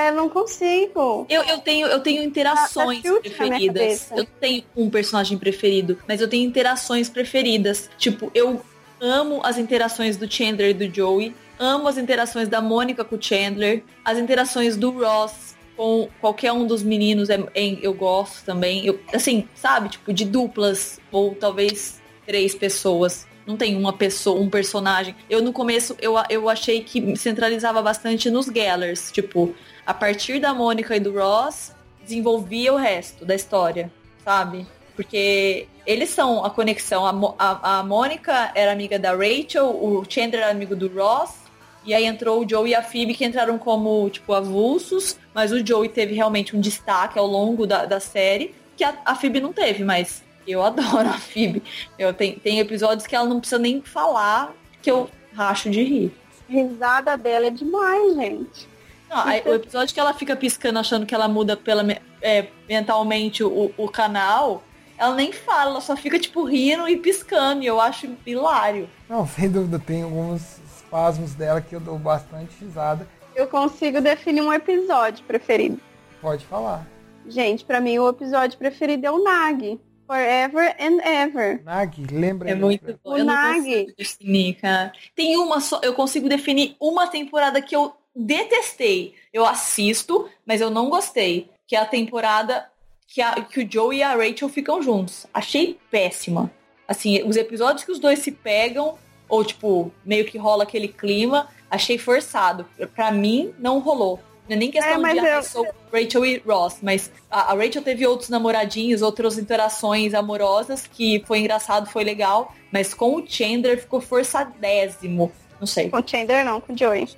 eu 0.08 0.14
não 0.14 0.30
consigo. 0.30 1.26
Eu, 1.30 1.44
eu, 1.44 1.60
tenho, 1.60 1.88
eu 1.88 2.00
tenho 2.00 2.24
interações 2.24 3.02
tá, 3.02 3.14
tá 3.14 3.20
preferidas. 3.20 4.12
Eu 4.12 4.26
tenho 4.26 4.64
um 4.76 4.90
personagem 4.90 5.38
preferido, 5.38 5.98
mas 6.08 6.22
eu 6.22 6.28
tenho 6.28 6.48
interações 6.48 7.10
preferidas. 7.10 7.90
Tipo, 7.98 8.32
eu 8.34 8.62
amo 9.00 9.42
as 9.44 9.58
interações 9.58 10.18
do 10.18 10.32
Chandler 10.32 10.70
e 10.70 10.74
do 10.74 10.94
Joey, 10.94 11.36
amo 11.60 11.88
as 11.88 11.98
interações 11.98 12.48
da 12.48 12.62
Mônica 12.62 13.04
com 13.04 13.16
o 13.16 13.22
Chandler, 13.22 13.84
as 14.04 14.18
interações 14.18 14.76
do 14.76 14.92
Ross 14.92 15.56
com 15.76 16.08
qualquer 16.22 16.52
um 16.52 16.66
dos 16.66 16.82
meninos 16.82 17.30
é, 17.30 17.36
é, 17.54 17.78
eu 17.82 17.94
gosto 17.94 18.46
também. 18.46 18.86
Eu, 18.86 19.00
assim, 19.14 19.48
sabe? 19.54 19.90
Tipo, 19.90 20.14
de 20.14 20.26
duplas 20.26 21.00
ou 21.12 21.36
talvez 21.36 22.02
três 22.26 22.56
pessoas. 22.56 23.28
Não 23.46 23.56
tem 23.56 23.76
uma 23.76 23.94
pessoa, 23.94 24.40
um 24.40 24.50
personagem. 24.50 25.16
Eu 25.30 25.42
no 25.42 25.54
começo 25.54 25.96
eu, 26.02 26.16
eu 26.30 26.50
achei 26.50 26.84
que 26.84 27.16
centralizava 27.16 27.82
bastante 27.82 28.30
nos 28.30 28.48
Gellers. 28.48 29.12
Tipo, 29.12 29.54
a 29.86 29.94
partir 29.94 30.40
da 30.40 30.54
Mônica 30.54 30.96
e 30.96 31.00
do 31.00 31.14
Ross, 31.14 31.74
desenvolvia 32.02 32.74
o 32.74 32.78
resto 32.78 33.26
da 33.26 33.36
história, 33.36 33.92
sabe? 34.24 34.66
Porque 34.96 35.68
eles 35.86 36.10
são 36.10 36.44
a 36.44 36.50
conexão. 36.50 37.06
A, 37.06 37.36
a, 37.38 37.80
a 37.80 37.84
Mônica 37.84 38.52
era 38.56 38.72
amiga 38.72 38.98
da 38.98 39.12
Rachel, 39.12 39.68
o 39.70 40.04
Chandler 40.08 40.42
era 40.42 40.52
amigo 40.52 40.76
do 40.76 40.88
Ross, 40.88 41.46
e 41.86 41.94
aí 41.94 42.06
entrou 42.06 42.44
o 42.44 42.50
Joe 42.50 42.68
e 42.68 42.74
a 42.74 42.82
Phoebe 42.82 43.14
que 43.14 43.24
entraram 43.24 43.60
como, 43.60 44.10
tipo, 44.10 44.34
avulsos, 44.34 45.18
mas 45.34 45.52
o 45.52 45.66
Joey 45.66 45.90
teve 45.90 46.16
realmente 46.16 46.56
um 46.56 46.60
destaque 46.60 47.20
ao 47.20 47.28
longo 47.28 47.68
da, 47.68 47.86
da 47.86 48.00
série, 48.00 48.56
que 48.76 48.84
a, 48.84 48.98
a 49.06 49.16
Phoebe 49.16 49.40
não 49.40 49.54
teve, 49.54 49.84
mas 49.84 50.24
eu 50.52 50.64
adoro 50.64 51.10
a 51.10 51.14
Phoebe. 51.14 51.64
Eu 51.98 52.14
tem, 52.14 52.38
tem 52.40 52.60
episódios 52.60 53.08
que 53.08 53.16
ela 53.16 53.28
não 53.28 53.40
precisa 53.40 53.60
nem 53.60 53.82
falar, 53.82 54.54
que 54.82 54.90
eu 54.90 55.10
racho 55.34 55.70
de 55.70 55.84
rir. 55.84 56.14
risada 56.48 57.18
dela 57.18 57.48
é 57.48 57.50
demais, 57.50 58.16
gente. 58.16 58.70
Não, 59.10 59.20
aí, 59.20 59.44
o 59.46 59.54
episódio 59.54 59.94
que 59.94 60.00
ela 60.00 60.14
fica 60.14 60.36
piscando 60.36 60.80
achando 60.80 61.06
que 61.06 61.14
ela 61.14 61.28
muda 61.28 61.56
pela, 61.56 61.86
é, 62.22 62.48
mentalmente 62.68 63.44
o, 63.44 63.72
o 63.78 63.88
canal, 63.90 64.64
ela 64.98 65.16
nem 65.16 65.32
fala, 65.32 65.72
ela 65.72 65.82
só 65.82 65.96
fica 65.96 66.18
tipo 66.18 66.44
rindo 66.44 66.88
e 66.88 66.98
piscando, 66.98 67.64
e 67.64 67.68
eu 67.68 67.80
acho 67.80 68.16
hilário. 68.26 68.90
Não, 69.10 69.28
sem 69.28 69.50
dúvida, 69.50 69.80
tem 69.80 70.04
alguns 70.04 70.60
espasmos 70.76 71.34
dela 71.34 71.62
que 71.62 71.76
eu 71.76 71.80
dou 71.80 71.98
bastante 71.98 72.52
risada. 72.60 73.08
Eu 73.36 73.48
consigo 73.48 74.00
definir 74.00 74.42
um 74.42 74.54
episódio 74.54 75.24
preferido. 75.26 75.80
Pode 76.22 76.46
falar. 76.46 76.88
Gente, 77.28 77.66
pra 77.66 77.82
mim 77.82 78.00
o 78.00 78.08
episódio 78.08 78.58
preferido 78.58 79.06
é 79.06 79.12
o 79.12 79.22
Nag. 79.22 79.80
Forever 80.08 80.76
and 80.80 81.00
Ever. 81.04 81.62
Nag, 81.64 82.06
lembra? 82.12 82.50
É 82.50 82.54
aí, 82.54 82.60
muito 82.60 83.00
bom. 83.04 83.12
O 83.14 83.18
Eu 83.18 83.26
Nag. 83.26 83.94
definir, 83.98 84.56
cara. 84.56 84.92
Tem 85.16 85.38
uma 85.38 85.60
só, 85.60 85.80
eu 85.84 85.94
consigo 85.94 86.28
definir 86.30 86.76
uma 86.80 87.08
temporada 87.08 87.62
que 87.62 87.76
eu 87.76 87.94
detestei. 88.16 89.14
Eu 89.34 89.46
assisto, 89.46 90.30
mas 90.46 90.62
eu 90.62 90.70
não 90.70 90.90
gostei. 90.90 91.50
Que 91.68 91.76
é 91.76 91.80
a 91.80 91.86
temporada 91.86 92.68
que, 93.08 93.22
a- 93.22 93.42
que 93.42 93.62
o 93.64 93.72
Joe 93.72 93.96
e 93.98 94.04
a 94.04 94.16
Rachel 94.16 94.50
ficam 94.50 94.82
juntos. 94.82 95.26
Achei 95.34 95.78
péssima. 95.90 96.52
Assim, 96.88 97.24
os 97.24 97.36
episódios 97.36 97.84
que 97.84 97.92
os 97.92 98.00
dois 98.00 98.20
se 98.20 98.32
pegam, 98.32 98.98
ou 99.28 99.44
tipo, 99.44 99.92
meio 100.06 100.26
que 100.26 100.38
rola 100.38 100.64
aquele 100.64 100.88
clima, 100.88 101.48
achei 101.70 101.98
forçado. 101.98 102.66
Pra 102.96 103.12
mim, 103.12 103.54
não 103.58 103.80
rolou. 103.80 104.20
Não 104.48 104.56
é 104.56 104.60
nem 104.60 104.72
questão 104.72 104.94
É, 104.94 104.98
mas 104.98 105.14
de 105.14 105.20
ah, 105.20 105.36
eu- 105.38 105.44
sou 105.44 105.68
Rachel 105.92 106.26
e 106.26 106.44
Ross, 106.46 106.78
mas 106.82 107.12
a, 107.30 107.52
a 107.52 107.56
Rachel 107.56 107.82
teve 107.82 108.06
outros 108.06 108.30
namoradinhos, 108.30 109.02
outras 109.02 109.38
interações 109.38 110.14
amorosas 110.14 110.86
que 110.86 111.24
foi 111.26 111.40
engraçado, 111.40 111.90
foi 111.90 112.04
legal, 112.04 112.54
mas 112.72 112.94
com 112.94 113.16
o 113.16 113.28
Chandler 113.28 113.80
ficou 113.80 114.00
forçadésimo. 114.02 115.32
Não 115.60 115.68
sei. 115.68 115.90
Com 115.90 115.98
o 115.98 116.08
Chandler 116.08 116.46
não, 116.46 116.62
com 116.62 116.74
o 116.74 116.78
Joey. 116.78 117.10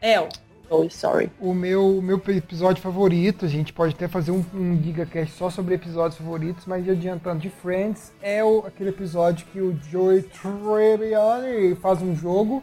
É, 0.00 0.20
o 0.20 0.28
oh, 0.70 0.90
sorry. 0.90 1.30
O 1.38 1.52
meu, 1.52 1.98
o 1.98 2.02
meu 2.02 2.20
episódio 2.28 2.82
favorito, 2.82 3.44
a 3.44 3.48
gente 3.48 3.72
pode 3.72 3.94
até 3.94 4.08
fazer 4.08 4.30
um, 4.30 4.44
um 4.54 4.82
GigaCast 4.82 5.34
só 5.36 5.50
sobre 5.50 5.74
episódios 5.74 6.18
favoritos, 6.18 6.64
mas 6.66 6.88
adiantando 6.88 7.40
de 7.40 7.50
Friends, 7.50 8.12
é 8.22 8.42
o, 8.42 8.64
aquele 8.66 8.90
episódio 8.90 9.46
que 9.52 9.60
o 9.60 9.78
Joey 9.90 10.22
Tribbiani 10.22 11.74
faz 11.76 12.00
um 12.00 12.14
jogo 12.14 12.62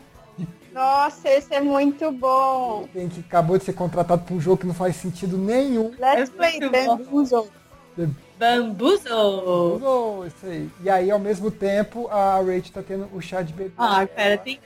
Nossa, 0.73 1.29
esse 1.29 1.53
é 1.53 1.59
muito 1.61 2.11
bom. 2.11 2.87
tem 2.93 3.09
que 3.09 3.19
acabou 3.19 3.57
de 3.57 3.63
ser 3.65 3.73
contratado 3.73 4.23
para 4.23 4.33
um 4.35 4.39
jogo 4.39 4.57
que 4.57 4.67
não 4.67 4.73
faz 4.73 4.95
sentido 4.95 5.37
nenhum. 5.37 5.91
Let's 5.99 6.29
É 6.31 6.35
play. 6.37 6.59
Bamboozle. 6.69 7.49
Bamboozle! 8.39 9.11
Oh, 9.13 10.23
isso 10.25 10.45
aí. 10.45 10.69
E 10.83 10.89
aí, 10.89 11.11
ao 11.11 11.19
mesmo 11.19 11.51
tempo, 11.51 12.07
a 12.07 12.37
Rachel 12.37 12.71
tá 12.73 12.81
tendo 12.81 13.07
o 13.13 13.21
chá 13.21 13.41
de 13.41 13.53
bebê. 13.53 13.71
Ah, 13.77 14.07
pera, 14.07 14.37
tem. 14.37 14.59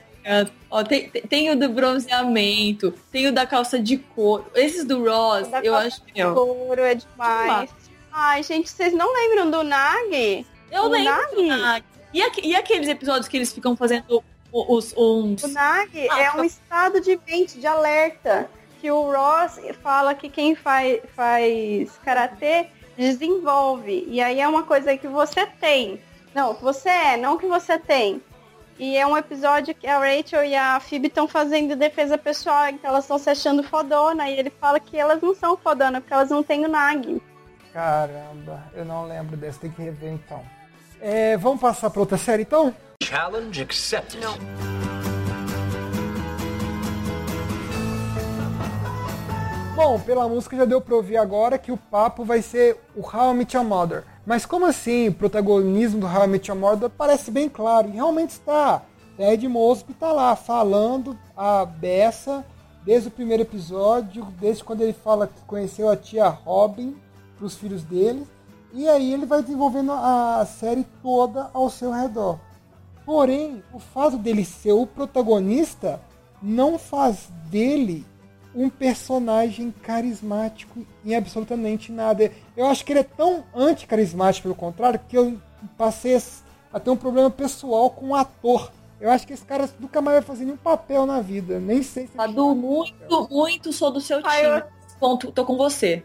Ó, 0.70 0.82
tem, 0.82 1.08
tem- 1.10 1.50
o 1.50 1.56
do 1.58 1.68
bronzeamento, 1.68 2.92
tem 3.12 3.26
o 3.28 3.32
da 3.32 3.46
calça 3.46 3.78
de 3.78 3.96
couro. 3.98 4.46
Esses 4.54 4.84
do 4.84 5.04
Ross, 5.04 5.48
eu 5.62 5.74
acho 5.74 6.02
que. 6.04 6.22
ó, 6.22 6.34
Couro 6.34 6.80
é 6.80 6.94
demais. 6.94 7.70
Ai, 8.12 8.42
gente, 8.42 8.68
vocês 8.70 8.92
não 8.94 9.12
lembram 9.12 9.50
do 9.50 9.62
Nag? 9.62 10.46
Eu 10.72 10.84
O 10.84 10.88
lembro. 10.88 11.12
Nag? 11.12 11.34
do 11.34 11.42
Nag. 11.42 11.84
E, 12.14 12.22
aque- 12.22 12.40
e 12.46 12.56
aqueles 12.56 12.88
episódios 12.88 13.28
que 13.28 13.36
eles 13.36 13.52
ficam 13.52 13.76
fazendo 13.76 14.04
o- 14.16 14.22
os, 14.76 14.94
uns. 14.96 15.42
O 15.42 15.48
Nag 15.48 16.08
Ah, 16.10 16.20
é 16.20 16.32
um 16.32 16.44
estado 16.44 17.00
de 17.00 17.18
mente, 17.26 17.58
de 17.58 17.66
alerta. 17.66 18.48
Que 18.80 18.90
o 18.90 19.10
Ross 19.10 19.58
fala 19.82 20.14
que 20.14 20.28
quem 20.28 20.54
faz, 20.54 21.00
faz 21.14 21.90
karatê 22.04 22.68
desenvolve. 22.96 24.04
E 24.08 24.20
aí 24.20 24.40
é 24.40 24.48
uma 24.48 24.62
coisa 24.62 24.96
que 24.96 25.08
você 25.08 25.46
tem. 25.46 26.00
Não, 26.34 26.54
que 26.54 26.62
você 26.62 26.88
é, 26.88 27.16
não 27.16 27.36
que 27.36 27.46
você 27.46 27.78
tem. 27.78 28.22
E 28.78 28.96
é 28.96 29.06
um 29.06 29.16
episódio 29.16 29.74
que 29.74 29.86
a 29.86 29.98
Rachel 29.98 30.44
e 30.44 30.54
a 30.54 30.78
Phoebe 30.78 31.08
estão 31.08 31.26
fazendo 31.26 31.74
defesa 31.74 32.18
pessoal, 32.18 32.68
então 32.68 32.90
elas 32.90 33.04
estão 33.04 33.18
se 33.18 33.30
achando 33.30 33.62
fodona. 33.62 34.28
E 34.28 34.38
ele 34.38 34.50
fala 34.50 34.78
que 34.78 34.98
elas 34.98 35.22
não 35.22 35.34
são 35.34 35.56
fodona, 35.56 36.00
porque 36.00 36.12
elas 36.12 36.28
não 36.28 36.42
têm 36.42 36.64
o 36.66 36.68
Nag. 36.68 37.22
Caramba, 37.72 38.64
eu 38.74 38.84
não 38.84 39.06
lembro 39.06 39.36
dessa, 39.36 39.60
tem 39.60 39.70
que 39.70 39.82
rever 39.82 40.12
então. 40.12 40.42
É, 41.00 41.36
vamos 41.36 41.60
passar 41.60 41.90
para 41.90 42.00
outra 42.00 42.18
série 42.18 42.42
então? 42.42 42.74
Challenge 43.02 43.62
accepted. 43.62 44.20
Bom, 49.74 50.00
pela 50.00 50.28
música 50.28 50.56
já 50.56 50.64
deu 50.64 50.80
pra 50.80 50.96
ouvir 50.96 51.18
agora 51.18 51.58
que 51.58 51.70
o 51.70 51.76
papo 51.76 52.24
vai 52.24 52.40
ser 52.40 52.80
o 52.96 53.02
How 53.02 53.32
I 53.32 53.36
Met 53.36 53.56
Your 53.56 53.64
Mother. 53.64 54.04
Mas 54.24 54.46
como 54.46 54.66
assim? 54.66 55.08
O 55.08 55.14
protagonismo 55.14 56.00
do 56.00 56.06
How 56.06 56.24
I 56.24 56.26
Met 56.26 56.50
Your 56.50 56.58
Mother 56.58 56.88
parece 56.88 57.30
bem 57.30 57.48
claro. 57.48 57.88
E 57.88 57.92
realmente 57.92 58.30
está. 58.30 58.82
Ted 59.16 59.46
Mosby 59.46 59.94
tá 59.94 60.12
lá 60.12 60.34
falando 60.34 61.16
a 61.36 61.64
beça 61.64 62.44
desde 62.84 63.08
o 63.08 63.10
primeiro 63.10 63.42
episódio, 63.42 64.24
desde 64.40 64.64
quando 64.64 64.80
ele 64.80 64.92
fala 64.92 65.26
que 65.26 65.40
conheceu 65.46 65.90
a 65.90 65.96
tia 65.96 66.28
Robin 66.28 66.96
pros 67.36 67.54
filhos 67.54 67.82
dele. 67.82 68.26
E 68.72 68.88
aí 68.88 69.12
ele 69.12 69.26
vai 69.26 69.42
desenvolvendo 69.42 69.92
a 69.92 70.46
série 70.46 70.86
toda 71.02 71.50
ao 71.52 71.68
seu 71.68 71.90
redor. 71.90 72.38
Porém, 73.06 73.62
o 73.72 73.78
fato 73.78 74.18
dele 74.18 74.44
ser 74.44 74.72
o 74.72 74.84
protagonista 74.86 76.00
não 76.42 76.78
faz 76.78 77.28
dele 77.48 78.04
um 78.54 78.68
personagem 78.68 79.70
carismático 79.82 80.84
em 81.04 81.14
absolutamente 81.14 81.92
nada. 81.92 82.32
Eu 82.56 82.66
acho 82.66 82.84
que 82.84 82.92
ele 82.92 83.00
é 83.00 83.04
tão 83.04 83.44
anti-carismático, 83.54 84.42
pelo 84.44 84.54
contrário, 84.54 85.00
que 85.08 85.16
eu 85.16 85.38
passei 85.78 86.20
a 86.72 86.80
ter 86.80 86.90
um 86.90 86.96
problema 86.96 87.30
pessoal 87.30 87.88
com 87.90 88.08
o 88.08 88.14
ator. 88.14 88.72
Eu 89.00 89.10
acho 89.10 89.26
que 89.26 89.32
esse 89.34 89.44
cara 89.44 89.68
nunca 89.78 90.00
mais 90.00 90.16
vai 90.18 90.22
fazer 90.26 90.44
nenhum 90.44 90.56
papel 90.56 91.06
na 91.06 91.20
vida. 91.20 91.60
Nem 91.60 91.82
sei 91.82 92.06
se. 92.06 92.12
Cadu, 92.14 92.54
muito, 92.54 93.28
muito 93.30 93.72
sou 93.72 93.90
do 93.90 94.00
seu 94.00 94.20
time. 94.22 94.42
Eu- 94.42 94.76
Ponto, 94.98 95.30
tô 95.30 95.44
com 95.44 95.56
você. 95.58 96.02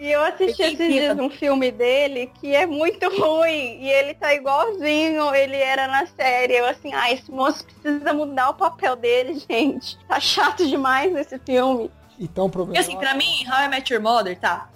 E 0.00 0.10
eu 0.10 0.22
assisti 0.24 0.62
esses 0.62 0.78
dias 0.78 1.18
um 1.18 1.28
filme 1.28 1.70
dele 1.70 2.32
que 2.40 2.54
é 2.56 2.64
muito 2.64 3.06
ruim. 3.20 3.76
E 3.82 3.90
ele 3.90 4.14
tá 4.14 4.32
igualzinho 4.32 5.34
ele 5.34 5.56
era 5.56 5.86
na 5.86 6.06
série. 6.06 6.54
Eu 6.54 6.64
assim, 6.64 6.90
ah, 6.94 7.12
esse 7.12 7.30
moço 7.30 7.62
precisa 7.66 8.10
mudar 8.14 8.48
o 8.48 8.54
papel 8.54 8.96
dele, 8.96 9.34
gente. 9.46 9.98
Tá 10.08 10.18
chato 10.18 10.66
demais 10.66 11.14
esse 11.14 11.38
filme. 11.40 11.90
Então 12.18 12.46
o 12.46 12.48
E 12.48 12.50
problema. 12.50 12.80
assim, 12.80 12.96
pra 12.96 13.12
mim, 13.12 13.44
How 13.46 13.66
I 13.66 13.68
Met 13.68 13.92
Your 13.92 14.02
Mother, 14.02 14.38
tá? 14.38 14.70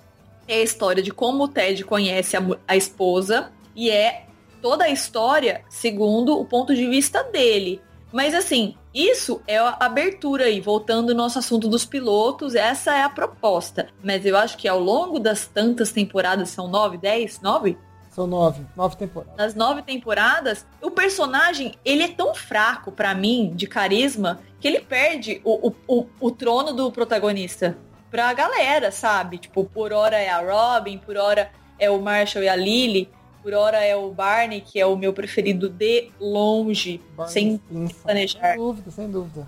É 0.46 0.56
a 0.56 0.62
história 0.62 1.02
de 1.02 1.10
como 1.10 1.44
o 1.44 1.48
Ted 1.48 1.82
conhece 1.84 2.36
a, 2.36 2.42
a 2.68 2.76
esposa 2.76 3.50
e 3.74 3.90
é 3.90 4.26
toda 4.60 4.84
a 4.84 4.90
história 4.90 5.62
segundo 5.70 6.38
o 6.38 6.44
ponto 6.44 6.74
de 6.74 6.86
vista 6.86 7.22
dele. 7.24 7.80
Mas 8.14 8.32
assim, 8.32 8.76
isso 8.94 9.42
é 9.44 9.58
a 9.58 9.76
abertura 9.80 10.44
aí, 10.44 10.60
voltando 10.60 11.10
ao 11.10 11.16
nosso 11.16 11.36
assunto 11.40 11.68
dos 11.68 11.84
pilotos, 11.84 12.54
essa 12.54 12.94
é 12.94 13.02
a 13.02 13.08
proposta. 13.08 13.88
Mas 14.04 14.24
eu 14.24 14.36
acho 14.36 14.56
que 14.56 14.68
ao 14.68 14.78
longo 14.78 15.18
das 15.18 15.48
tantas 15.48 15.90
temporadas, 15.90 16.50
são 16.50 16.68
nove, 16.68 16.96
dez, 16.96 17.40
nove? 17.40 17.76
São 18.10 18.24
nove. 18.28 18.64
Nove 18.76 18.94
temporadas. 18.94 19.36
nas 19.36 19.54
nove 19.56 19.82
temporadas, 19.82 20.64
o 20.80 20.92
personagem, 20.92 21.74
ele 21.84 22.04
é 22.04 22.08
tão 22.08 22.36
fraco 22.36 22.92
pra 22.92 23.16
mim, 23.16 23.50
de 23.52 23.66
carisma, 23.66 24.38
que 24.60 24.68
ele 24.68 24.78
perde 24.78 25.40
o, 25.42 25.70
o, 25.70 25.74
o, 25.88 26.06
o 26.20 26.30
trono 26.30 26.72
do 26.72 26.92
protagonista 26.92 27.76
pra 28.12 28.32
galera, 28.32 28.92
sabe? 28.92 29.38
Tipo, 29.38 29.64
por 29.64 29.92
hora 29.92 30.16
é 30.16 30.30
a 30.30 30.38
Robin, 30.38 30.98
por 30.98 31.16
hora 31.16 31.50
é 31.80 31.90
o 31.90 32.00
Marshall 32.00 32.44
e 32.44 32.48
a 32.48 32.54
Lily, 32.54 33.10
por 33.44 33.52
hora 33.52 33.84
é 33.84 33.94
o 33.94 34.10
Barney, 34.10 34.62
que 34.62 34.80
é 34.80 34.86
o 34.86 34.96
meu 34.96 35.12
preferido 35.12 35.68
de 35.68 36.10
longe, 36.18 36.98
Barney 37.14 37.32
sem 37.32 37.56
Stinson. 37.58 38.02
planejar. 38.02 38.52
Sem 38.54 38.56
dúvida, 38.56 38.90
sem 38.90 39.10
dúvida. 39.10 39.46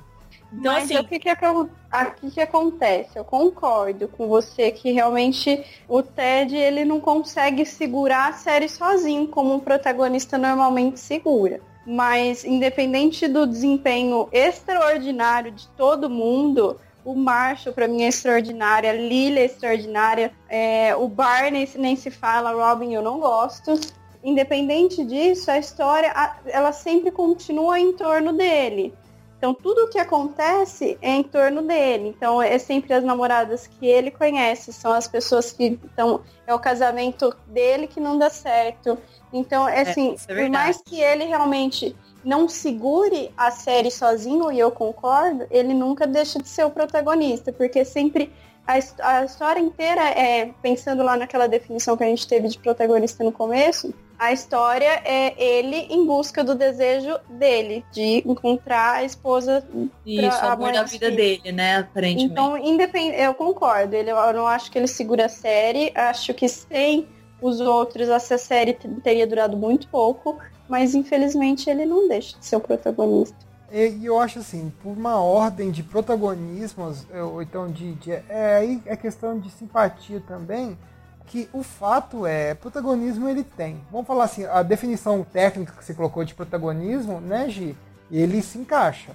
Então, 0.52 0.72
Mas 0.74 0.84
assim, 0.84 0.98
o 0.98 1.04
que 1.04 1.18
que, 1.18 2.30
que 2.30 2.40
acontece? 2.40 3.18
Eu 3.18 3.24
concordo 3.24 4.06
com 4.06 4.28
você 4.28 4.70
que 4.70 4.92
realmente 4.92 5.64
o 5.88 6.02
Ted 6.02 6.54
ele 6.54 6.84
não 6.84 7.00
consegue 7.00 7.64
segurar 7.64 8.28
a 8.28 8.32
série 8.34 8.68
sozinho, 8.68 9.26
como 9.28 9.54
um 9.54 9.60
protagonista 9.60 10.36
normalmente 10.36 11.00
segura. 11.00 11.60
Mas 11.86 12.44
independente 12.44 13.26
do 13.26 13.46
desempenho 13.46 14.28
extraordinário 14.30 15.52
de 15.52 15.66
todo 15.68 16.10
mundo, 16.10 16.78
o 17.06 17.14
Marshall 17.14 17.72
pra 17.72 17.86
mim 17.86 18.02
é 18.02 18.08
extraordinário, 18.08 18.90
a 18.90 18.92
Lily 18.92 19.38
é 19.38 19.44
extraordinária, 19.44 20.32
é, 20.48 20.94
o 20.96 21.06
Barney 21.06 21.70
nem 21.76 21.94
se 21.94 22.10
fala, 22.10 22.50
Robin 22.50 22.92
eu 22.92 23.00
não 23.00 23.20
gosto. 23.20 23.78
Independente 24.24 25.04
disso, 25.04 25.48
a 25.48 25.56
história 25.56 26.12
ela 26.46 26.72
sempre 26.72 27.12
continua 27.12 27.78
em 27.78 27.92
torno 27.92 28.32
dele. 28.32 28.92
Então 29.38 29.54
tudo 29.54 29.84
o 29.84 29.88
que 29.88 30.00
acontece 30.00 30.98
é 31.00 31.10
em 31.10 31.22
torno 31.22 31.62
dele. 31.62 32.08
Então 32.08 32.42
é 32.42 32.58
sempre 32.58 32.92
as 32.92 33.04
namoradas 33.04 33.68
que 33.68 33.86
ele 33.86 34.10
conhece, 34.10 34.72
são 34.72 34.92
as 34.92 35.06
pessoas 35.06 35.52
que 35.52 35.78
estão. 35.84 36.22
É 36.44 36.52
o 36.52 36.58
casamento 36.58 37.32
dele 37.46 37.86
que 37.86 38.00
não 38.00 38.18
dá 38.18 38.30
certo. 38.30 38.98
Então, 39.32 39.68
é 39.68 39.82
assim, 39.82 40.14
isso 40.14 40.26
é 40.28 40.34
por 40.34 40.50
mais 40.50 40.80
que 40.82 41.00
ele 41.00 41.24
realmente 41.24 41.94
não 42.26 42.48
segure 42.48 43.30
a 43.36 43.52
série 43.52 43.90
sozinho, 43.90 44.50
e 44.50 44.58
eu 44.58 44.70
concordo, 44.72 45.46
ele 45.48 45.72
nunca 45.72 46.08
deixa 46.08 46.40
de 46.40 46.48
ser 46.48 46.64
o 46.66 46.70
protagonista, 46.70 47.52
porque 47.52 47.84
sempre 47.84 48.32
a, 48.66 48.74
a 49.00 49.24
história 49.24 49.60
inteira 49.60 50.02
é, 50.02 50.50
pensando 50.60 51.04
lá 51.04 51.16
naquela 51.16 51.46
definição 51.46 51.96
que 51.96 52.02
a 52.02 52.08
gente 52.08 52.26
teve 52.26 52.48
de 52.48 52.58
protagonista 52.58 53.22
no 53.22 53.30
começo, 53.30 53.94
a 54.18 54.32
história 54.32 55.02
é 55.04 55.40
ele 55.40 55.76
em 55.88 56.04
busca 56.04 56.42
do 56.42 56.54
desejo 56.56 57.16
dele, 57.28 57.84
de 57.92 58.24
encontrar 58.26 58.94
a 58.96 59.04
esposa 59.04 59.64
isso, 60.04 60.38
pra- 60.38 60.48
o 60.48 60.50
a 60.50 60.52
amor 60.54 60.72
da 60.72 60.82
vida 60.82 61.06
filhos. 61.06 61.16
dele, 61.16 61.52
né, 61.52 61.76
aparentemente. 61.78 62.32
Então, 62.32 62.56
independente, 62.58 63.20
eu 63.20 63.34
concordo. 63.34 63.94
Ele, 63.94 64.10
eu 64.10 64.32
não 64.32 64.48
acho 64.48 64.70
que 64.72 64.78
ele 64.78 64.88
segura 64.88 65.26
a 65.26 65.28
série. 65.28 65.92
Acho 65.94 66.32
que 66.34 66.48
sem 66.48 67.06
os 67.42 67.60
outros, 67.60 68.08
essa 68.08 68.38
série 68.38 68.72
teria 69.04 69.26
durado 69.26 69.56
muito 69.56 69.86
pouco. 69.88 70.38
Mas 70.68 70.94
infelizmente 70.94 71.70
ele 71.70 71.86
não 71.86 72.08
deixa 72.08 72.38
de 72.38 72.44
ser 72.44 72.56
o 72.56 72.60
protagonista. 72.60 73.36
E, 73.72 74.04
eu 74.04 74.18
acho 74.20 74.38
assim, 74.38 74.72
por 74.82 74.96
uma 74.96 75.20
ordem 75.20 75.70
de 75.70 75.82
protagonismos, 75.82 77.06
ou 77.12 77.42
então 77.42 77.70
de. 77.70 77.94
de 77.94 78.12
é, 78.12 78.56
aí 78.56 78.82
é 78.86 78.96
questão 78.96 79.38
de 79.38 79.50
simpatia 79.50 80.22
também, 80.26 80.78
que 81.26 81.48
o 81.52 81.62
fato 81.62 82.24
é, 82.26 82.54
protagonismo 82.54 83.28
ele 83.28 83.42
tem. 83.42 83.80
Vamos 83.90 84.06
falar 84.06 84.24
assim, 84.24 84.44
a 84.44 84.62
definição 84.62 85.24
técnica 85.24 85.72
que 85.72 85.84
você 85.84 85.94
colocou 85.94 86.24
de 86.24 86.34
protagonismo, 86.34 87.20
né, 87.20 87.48
Gi? 87.48 87.76
Ele 88.10 88.40
se 88.40 88.58
encaixa. 88.58 89.12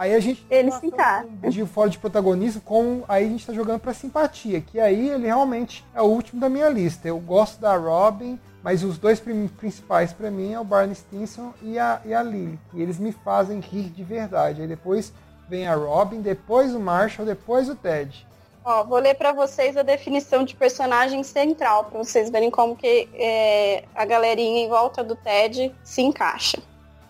Aí 0.00 0.14
a 0.14 0.18
gente 0.18 0.46
ele 0.48 0.72
se 0.72 0.86
encaixa. 0.86 1.28
de 1.50 1.66
fora 1.66 1.90
de 1.90 1.98
protagonismo 1.98 2.62
com 2.62 3.02
aí 3.06 3.26
a 3.26 3.28
gente 3.28 3.46
tá 3.46 3.52
jogando 3.52 3.80
para 3.80 3.92
simpatia, 3.92 4.62
que 4.62 4.80
aí 4.80 5.10
ele 5.10 5.26
realmente 5.26 5.84
é 5.94 6.00
o 6.00 6.06
último 6.06 6.40
da 6.40 6.48
minha 6.48 6.70
lista. 6.70 7.06
Eu 7.06 7.18
gosto 7.18 7.60
da 7.60 7.76
Robin, 7.76 8.40
mas 8.62 8.82
os 8.82 8.96
dois 8.96 9.20
principais 9.20 10.10
para 10.10 10.30
mim 10.30 10.54
é 10.54 10.58
o 10.58 10.64
Barney 10.64 10.94
Stinson 10.94 11.52
e 11.60 11.78
a, 11.78 12.00
e 12.02 12.14
a 12.14 12.22
Lily. 12.22 12.58
E 12.72 12.80
eles 12.80 12.98
me 12.98 13.12
fazem 13.12 13.60
rir 13.60 13.90
de 13.90 14.02
verdade. 14.02 14.62
Aí 14.62 14.66
depois 14.66 15.12
vem 15.50 15.68
a 15.68 15.74
Robin, 15.74 16.22
depois 16.22 16.74
o 16.74 16.80
Marshall, 16.80 17.26
depois 17.26 17.68
o 17.68 17.74
Ted. 17.74 18.26
Ó, 18.64 18.82
vou 18.84 19.00
ler 19.00 19.16
para 19.16 19.32
vocês 19.32 19.76
a 19.76 19.82
definição 19.82 20.44
de 20.44 20.56
personagem 20.56 21.22
central, 21.22 21.84
para 21.84 21.98
vocês 21.98 22.30
verem 22.30 22.50
como 22.50 22.74
que 22.74 23.06
é, 23.12 23.84
a 23.94 24.06
galerinha 24.06 24.64
em 24.64 24.68
volta 24.70 25.04
do 25.04 25.14
Ted 25.14 25.74
se 25.84 26.00
encaixa. 26.00 26.56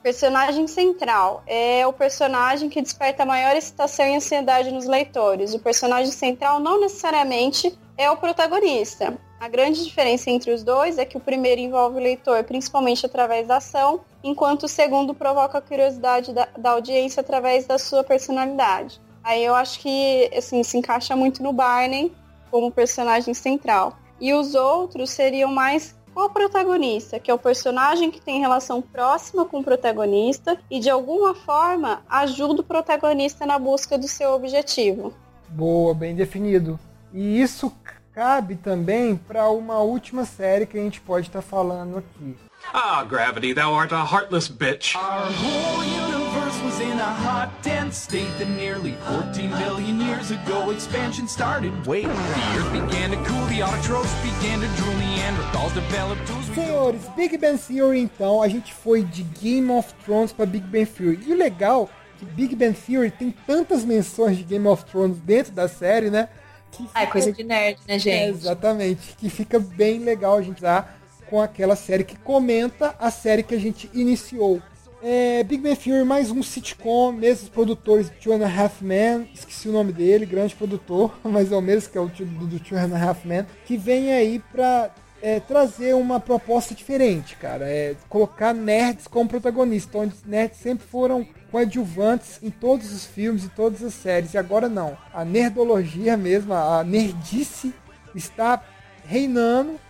Personagem 0.02 0.66
central 0.66 1.42
é 1.46 1.86
o 1.86 1.92
personagem 1.92 2.70
que 2.70 2.80
desperta 2.80 3.26
maior 3.26 3.54
excitação 3.54 4.06
e 4.06 4.16
ansiedade 4.16 4.72
nos 4.72 4.86
leitores. 4.86 5.52
O 5.52 5.58
personagem 5.58 6.10
central 6.10 6.58
não 6.58 6.80
necessariamente 6.80 7.78
é 7.98 8.10
o 8.10 8.16
protagonista. 8.16 9.18
A 9.38 9.46
grande 9.46 9.84
diferença 9.84 10.30
entre 10.30 10.52
os 10.52 10.62
dois 10.62 10.96
é 10.96 11.04
que 11.04 11.18
o 11.18 11.20
primeiro 11.20 11.60
envolve 11.60 11.98
o 11.98 12.02
leitor 12.02 12.42
principalmente 12.44 13.04
através 13.04 13.46
da 13.46 13.58
ação, 13.58 14.00
enquanto 14.24 14.62
o 14.62 14.68
segundo 14.68 15.14
provoca 15.14 15.58
a 15.58 15.62
curiosidade 15.62 16.32
da, 16.32 16.48
da 16.56 16.70
audiência 16.70 17.20
através 17.20 17.66
da 17.66 17.78
sua 17.78 18.02
personalidade. 18.02 18.98
Aí 19.22 19.44
eu 19.44 19.54
acho 19.54 19.80
que 19.80 20.30
assim, 20.34 20.62
se 20.62 20.78
encaixa 20.78 21.14
muito 21.14 21.42
no 21.42 21.52
Barney 21.52 22.10
como 22.50 22.70
personagem 22.70 23.34
central. 23.34 23.98
E 24.18 24.32
os 24.32 24.54
outros 24.54 25.10
seriam 25.10 25.50
mais 25.50 25.94
o 26.24 26.30
protagonista, 26.30 27.18
que 27.18 27.30
é 27.30 27.34
o 27.34 27.38
personagem 27.38 28.10
que 28.10 28.20
tem 28.20 28.40
relação 28.40 28.80
próxima 28.80 29.44
com 29.44 29.60
o 29.60 29.64
protagonista 29.64 30.58
e 30.70 30.80
de 30.80 30.90
alguma 30.90 31.34
forma 31.34 32.02
ajuda 32.08 32.60
o 32.60 32.64
protagonista 32.64 33.46
na 33.46 33.58
busca 33.58 33.98
do 33.98 34.08
seu 34.08 34.32
objetivo. 34.32 35.12
Boa, 35.48 35.94
bem 35.94 36.14
definido. 36.14 36.78
E 37.12 37.40
isso 37.40 37.72
cabe 38.12 38.56
também 38.56 39.16
para 39.16 39.48
uma 39.50 39.78
última 39.78 40.24
série 40.24 40.66
que 40.66 40.78
a 40.78 40.82
gente 40.82 41.00
pode 41.00 41.28
estar 41.28 41.42
tá 41.42 41.46
falando 41.46 41.98
aqui. 41.98 42.36
Ah, 42.72 43.02
Gravity, 43.04 43.54
thou 43.54 43.74
art 43.74 43.92
a 43.92 44.04
heartless 44.04 44.48
bitch. 44.48 44.94
Our 44.94 45.26
whole 45.26 45.84
universe 45.84 46.29
was 46.62 46.80
in 46.80 46.98
a 46.98 47.04
hot, 47.04 47.50
dense 47.62 47.96
state 47.96 48.30
that 48.38 48.48
nearly 48.48 48.92
14 49.08 49.50
billion 49.50 50.00
years 50.00 50.30
ago 50.30 50.70
expansion 50.70 51.28
started. 51.28 51.72
Wait, 51.86 52.04
the 52.04 52.58
earth 52.58 52.72
began 52.72 53.10
to 53.10 53.16
cool, 53.24 53.44
the 53.46 53.60
autotrophs 53.60 54.14
began 54.22 54.60
to 54.60 54.66
drool, 54.76 54.94
Neanderthals 54.94 55.74
developed 55.74 56.26
tools. 56.26 56.46
Senhores, 56.54 57.02
Big 57.16 57.36
Bang 57.38 57.58
Theory 57.58 58.00
então, 58.00 58.42
a 58.42 58.48
gente 58.48 58.74
foi 58.74 59.02
de 59.04 59.22
Game 59.22 59.70
of 59.70 59.92
Thrones 60.04 60.32
para 60.32 60.46
Big 60.46 60.66
Bang 60.66 60.86
Theory. 60.86 61.20
E 61.26 61.32
o 61.32 61.36
legal 61.36 61.88
é 62.16 62.18
que 62.18 62.24
Big 62.24 62.56
Bang 62.56 62.74
Theory 62.74 63.10
tem 63.10 63.30
tantas 63.46 63.84
menções 63.84 64.36
de 64.36 64.44
Game 64.44 64.66
of 64.66 64.84
Thrones 64.84 65.18
dentro 65.20 65.52
da 65.52 65.68
série, 65.68 66.10
né? 66.10 66.28
Fica... 66.72 66.90
Ah, 66.94 67.02
é 67.02 67.06
coisa 67.06 67.32
de 67.32 67.44
nerd, 67.44 67.78
né, 67.86 67.98
gente? 67.98 68.14
É, 68.14 68.28
exatamente. 68.28 69.14
Que 69.16 69.28
fica 69.28 69.58
bem 69.58 70.00
legal 70.00 70.36
a 70.36 70.42
gente 70.42 70.58
usar 70.58 70.98
com 71.28 71.40
aquela 71.40 71.76
série 71.76 72.02
que 72.02 72.16
comenta 72.18 72.94
a 72.98 73.10
série 73.10 73.42
que 73.42 73.54
a 73.54 73.58
gente 73.58 73.88
iniciou. 73.94 74.60
É, 75.02 75.42
Big 75.44 75.62
Bang 75.62 75.76
Theory, 75.76 76.04
mais 76.04 76.30
um 76.30 76.42
sitcom, 76.42 77.10
mesmos 77.10 77.48
produtores 77.48 78.12
Two 78.22 78.34
and 78.34 78.44
a 78.44 78.48
Half 78.48 78.82
Men, 78.82 79.30
esqueci 79.32 79.66
o 79.66 79.72
nome 79.72 79.92
dele, 79.92 80.26
grande 80.26 80.54
produtor, 80.54 81.18
mas 81.24 81.50
é 81.50 81.56
o 81.56 81.62
mesmo 81.62 81.90
que 81.90 81.96
é 81.96 82.00
o 82.00 82.08
do, 82.08 82.46
do 82.46 82.60
Two 82.60 82.76
and 82.76 82.94
a 82.94 83.02
Half 83.02 83.24
Men, 83.24 83.46
que 83.64 83.78
vem 83.78 84.12
aí 84.12 84.42
pra 84.52 84.90
é, 85.22 85.40
trazer 85.40 85.94
uma 85.94 86.20
proposta 86.20 86.74
diferente, 86.74 87.34
cara. 87.36 87.64
É 87.66 87.96
colocar 88.10 88.52
nerds 88.52 89.06
como 89.06 89.30
protagonistas, 89.30 90.02
onde 90.02 90.14
nerds 90.26 90.58
sempre 90.60 90.86
foram 90.86 91.26
coadjuvantes 91.50 92.38
em 92.42 92.50
todos 92.50 92.92
os 92.92 93.06
filmes 93.06 93.44
e 93.44 93.48
todas 93.48 93.82
as 93.82 93.94
séries, 93.94 94.34
e 94.34 94.38
agora 94.38 94.68
não. 94.68 94.98
A 95.14 95.24
nerdologia 95.24 96.14
mesmo, 96.14 96.52
a 96.52 96.84
nerdice 96.84 97.72
está 98.14 98.62
reinando 99.06 99.80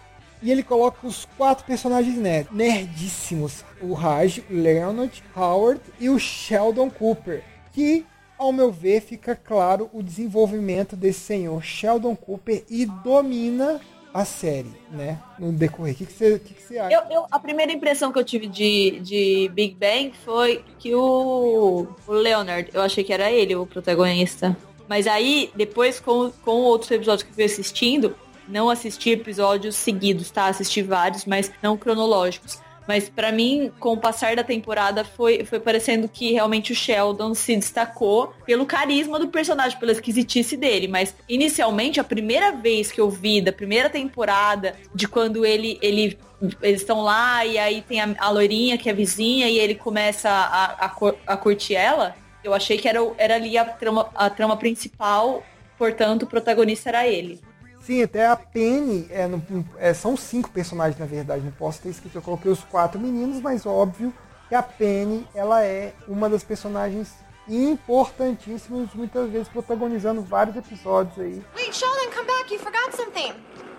e 0.42 0.50
ele 0.50 0.62
coloca 0.62 1.06
os 1.06 1.26
quatro 1.36 1.64
personagens 1.64 2.16
nerd, 2.16 2.48
nerdíssimos: 2.52 3.64
o 3.80 3.92
Raj, 3.92 4.42
Leonard, 4.50 5.22
Howard 5.36 5.80
e 5.98 6.08
o 6.08 6.18
Sheldon 6.18 6.90
Cooper. 6.90 7.42
Que, 7.72 8.04
ao 8.38 8.52
meu 8.52 8.72
ver, 8.72 9.00
fica 9.00 9.36
claro 9.36 9.88
o 9.92 10.02
desenvolvimento 10.02 10.96
desse 10.96 11.20
senhor 11.20 11.62
Sheldon 11.62 12.16
Cooper 12.16 12.64
e 12.68 12.84
domina 12.84 13.80
a 14.12 14.24
série, 14.24 14.72
né? 14.90 15.20
No 15.38 15.52
decorrer. 15.52 15.94
O 15.94 15.96
que, 15.96 16.04
você, 16.04 16.38
que, 16.38 16.54
que 16.54 16.62
você 16.62 16.78
acha? 16.78 16.94
Eu, 16.94 17.02
eu, 17.10 17.26
a 17.30 17.38
primeira 17.38 17.72
impressão 17.72 18.12
que 18.12 18.18
eu 18.18 18.24
tive 18.24 18.48
de, 18.48 19.00
de 19.00 19.50
Big 19.54 19.76
Bang 19.76 20.12
foi 20.24 20.64
que 20.78 20.94
o, 20.94 21.86
o 22.06 22.12
Leonard, 22.12 22.68
eu 22.72 22.82
achei 22.82 23.04
que 23.04 23.12
era 23.12 23.30
ele 23.30 23.54
o 23.54 23.66
protagonista. 23.66 24.56
Mas 24.88 25.06
aí, 25.06 25.50
depois, 25.54 26.00
com, 26.00 26.32
com 26.44 26.50
outros 26.62 26.90
episódios 26.90 27.22
que 27.22 27.30
eu 27.30 27.34
fui 27.34 27.44
assistindo, 27.44 28.16
não 28.50 28.68
assisti 28.68 29.10
episódios 29.10 29.76
seguidos, 29.76 30.30
tá? 30.30 30.46
Assisti 30.46 30.82
vários, 30.82 31.24
mas 31.24 31.50
não 31.62 31.76
cronológicos. 31.76 32.58
Mas 32.88 33.08
para 33.08 33.30
mim, 33.30 33.70
com 33.78 33.92
o 33.92 33.96
passar 33.96 34.34
da 34.34 34.42
temporada, 34.42 35.04
foi, 35.04 35.44
foi 35.44 35.60
parecendo 35.60 36.08
que 36.08 36.32
realmente 36.32 36.72
o 36.72 36.74
Sheldon 36.74 37.34
se 37.34 37.54
destacou 37.54 38.34
pelo 38.44 38.66
carisma 38.66 39.18
do 39.18 39.28
personagem, 39.28 39.78
pela 39.78 39.92
esquisitice 39.92 40.56
dele. 40.56 40.88
Mas 40.88 41.14
inicialmente, 41.28 42.00
a 42.00 42.04
primeira 42.04 42.50
vez 42.50 42.90
que 42.90 43.00
eu 43.00 43.08
vi 43.08 43.40
da 43.40 43.52
primeira 43.52 43.88
temporada, 43.88 44.74
de 44.92 45.06
quando 45.06 45.46
ele, 45.46 45.78
ele 45.80 46.18
eles 46.62 46.80
estão 46.80 47.02
lá 47.02 47.44
e 47.44 47.58
aí 47.58 47.82
tem 47.82 48.00
a, 48.00 48.14
a 48.18 48.30
loirinha 48.30 48.78
que 48.78 48.88
é 48.88 48.92
vizinha 48.92 49.48
e 49.48 49.58
ele 49.58 49.74
começa 49.74 50.28
a, 50.28 50.86
a, 50.86 50.92
a 51.26 51.36
curtir 51.36 51.74
ela, 51.74 52.16
eu 52.42 52.54
achei 52.54 52.78
que 52.78 52.88
era, 52.88 52.98
era 53.18 53.34
ali 53.34 53.58
a 53.58 53.64
trama, 53.64 54.10
a 54.14 54.30
trama 54.30 54.56
principal, 54.56 55.44
portanto 55.76 56.22
o 56.22 56.26
protagonista 56.26 56.88
era 56.88 57.06
ele. 57.06 57.40
Sim, 57.80 58.02
até 58.02 58.26
a 58.26 58.36
Penny, 58.36 59.06
é, 59.10 59.26
no, 59.26 59.42
é, 59.78 59.94
são 59.94 60.16
cinco 60.16 60.50
personagens 60.50 60.98
na 60.98 61.06
verdade, 61.06 61.42
não 61.42 61.52
posso 61.52 61.80
ter 61.80 61.88
escrito, 61.88 62.16
eu 62.16 62.22
coloquei 62.22 62.50
os 62.50 62.62
quatro 62.64 63.00
meninos, 63.00 63.40
mas 63.40 63.64
óbvio 63.64 64.12
que 64.48 64.54
a 64.54 64.62
Penny, 64.62 65.26
ela 65.34 65.64
é 65.64 65.94
uma 66.06 66.28
das 66.28 66.44
personagens 66.44 67.14
importantíssimas, 67.48 68.92
muitas 68.94 69.30
vezes 69.30 69.48
protagonizando 69.48 70.22
vários 70.22 70.56
episódios 70.56 71.18
aí. 71.18 71.42
Wait, 71.56 71.74
Sheldon, 71.74 72.10
come 72.14 72.26
back, 72.26 72.52
you 72.52 72.60
forgot 72.60 72.94
something. 72.94 73.32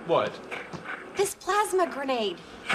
What? 0.08 0.32
This 1.16 1.36
plasma 1.36 1.86
grenade. 1.86 2.38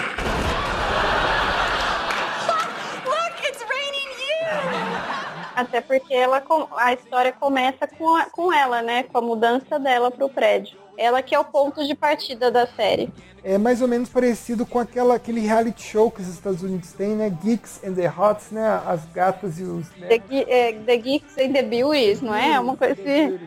Look, 3.05 3.43
it's 3.43 3.63
raining 3.69 4.09
you! 4.19 5.26
Até 5.57 5.81
porque 5.81 6.13
ela, 6.13 6.43
a 6.77 6.93
história 6.93 7.31
começa 7.31 7.87
com, 7.87 8.15
a, 8.15 8.25
com 8.25 8.53
ela, 8.53 8.83
né? 8.83 9.01
Com 9.01 9.17
a 9.17 9.21
mudança 9.21 9.79
dela 9.79 10.11
pro 10.11 10.29
prédio. 10.29 10.77
Ela 10.95 11.23
que 11.23 11.33
é 11.33 11.39
o 11.39 11.43
ponto 11.43 11.83
de 11.83 11.95
partida 11.95 12.51
da 12.51 12.67
série. 12.67 13.11
É 13.43 13.57
mais 13.57 13.81
ou 13.81 13.87
menos 13.87 14.07
parecido 14.07 14.67
com 14.67 14.77
aquela, 14.77 15.15
aquele 15.15 15.39
reality 15.39 15.81
show 15.81 16.11
que 16.11 16.21
os 16.21 16.27
Estados 16.27 16.61
Unidos 16.61 16.93
têm, 16.93 17.15
né? 17.15 17.35
Geeks 17.43 17.83
and 17.83 17.95
the 17.95 18.07
Hots, 18.07 18.51
né? 18.51 18.67
As 18.85 19.03
gatas 19.05 19.57
e 19.57 19.63
os... 19.63 19.89
Né? 19.95 20.09
The, 20.09 20.45
é, 20.47 20.73
the, 20.73 20.97
Geeks 20.97 21.35
and 21.39 21.53
the 21.53 21.63
Beauties, 21.63 22.21
não 22.21 22.35
é? 22.35 22.51
É 22.51 22.59
uma 22.59 22.77
coisa 22.77 22.93
assim... 22.93 23.39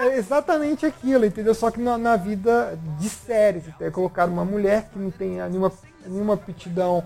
É 0.00 0.16
exatamente 0.16 0.86
aquilo, 0.86 1.26
entendeu? 1.26 1.54
Só 1.54 1.70
que 1.70 1.78
na, 1.78 1.98
na 1.98 2.16
vida 2.16 2.78
de 2.98 3.08
séries. 3.10 3.68
Até 3.68 3.90
colocar 3.90 4.24
uma 4.30 4.46
mulher 4.46 4.88
que 4.90 4.98
não 4.98 5.10
tem 5.10 5.42
nenhuma, 5.42 5.70
nenhuma 6.06 6.34
aptidão 6.34 7.04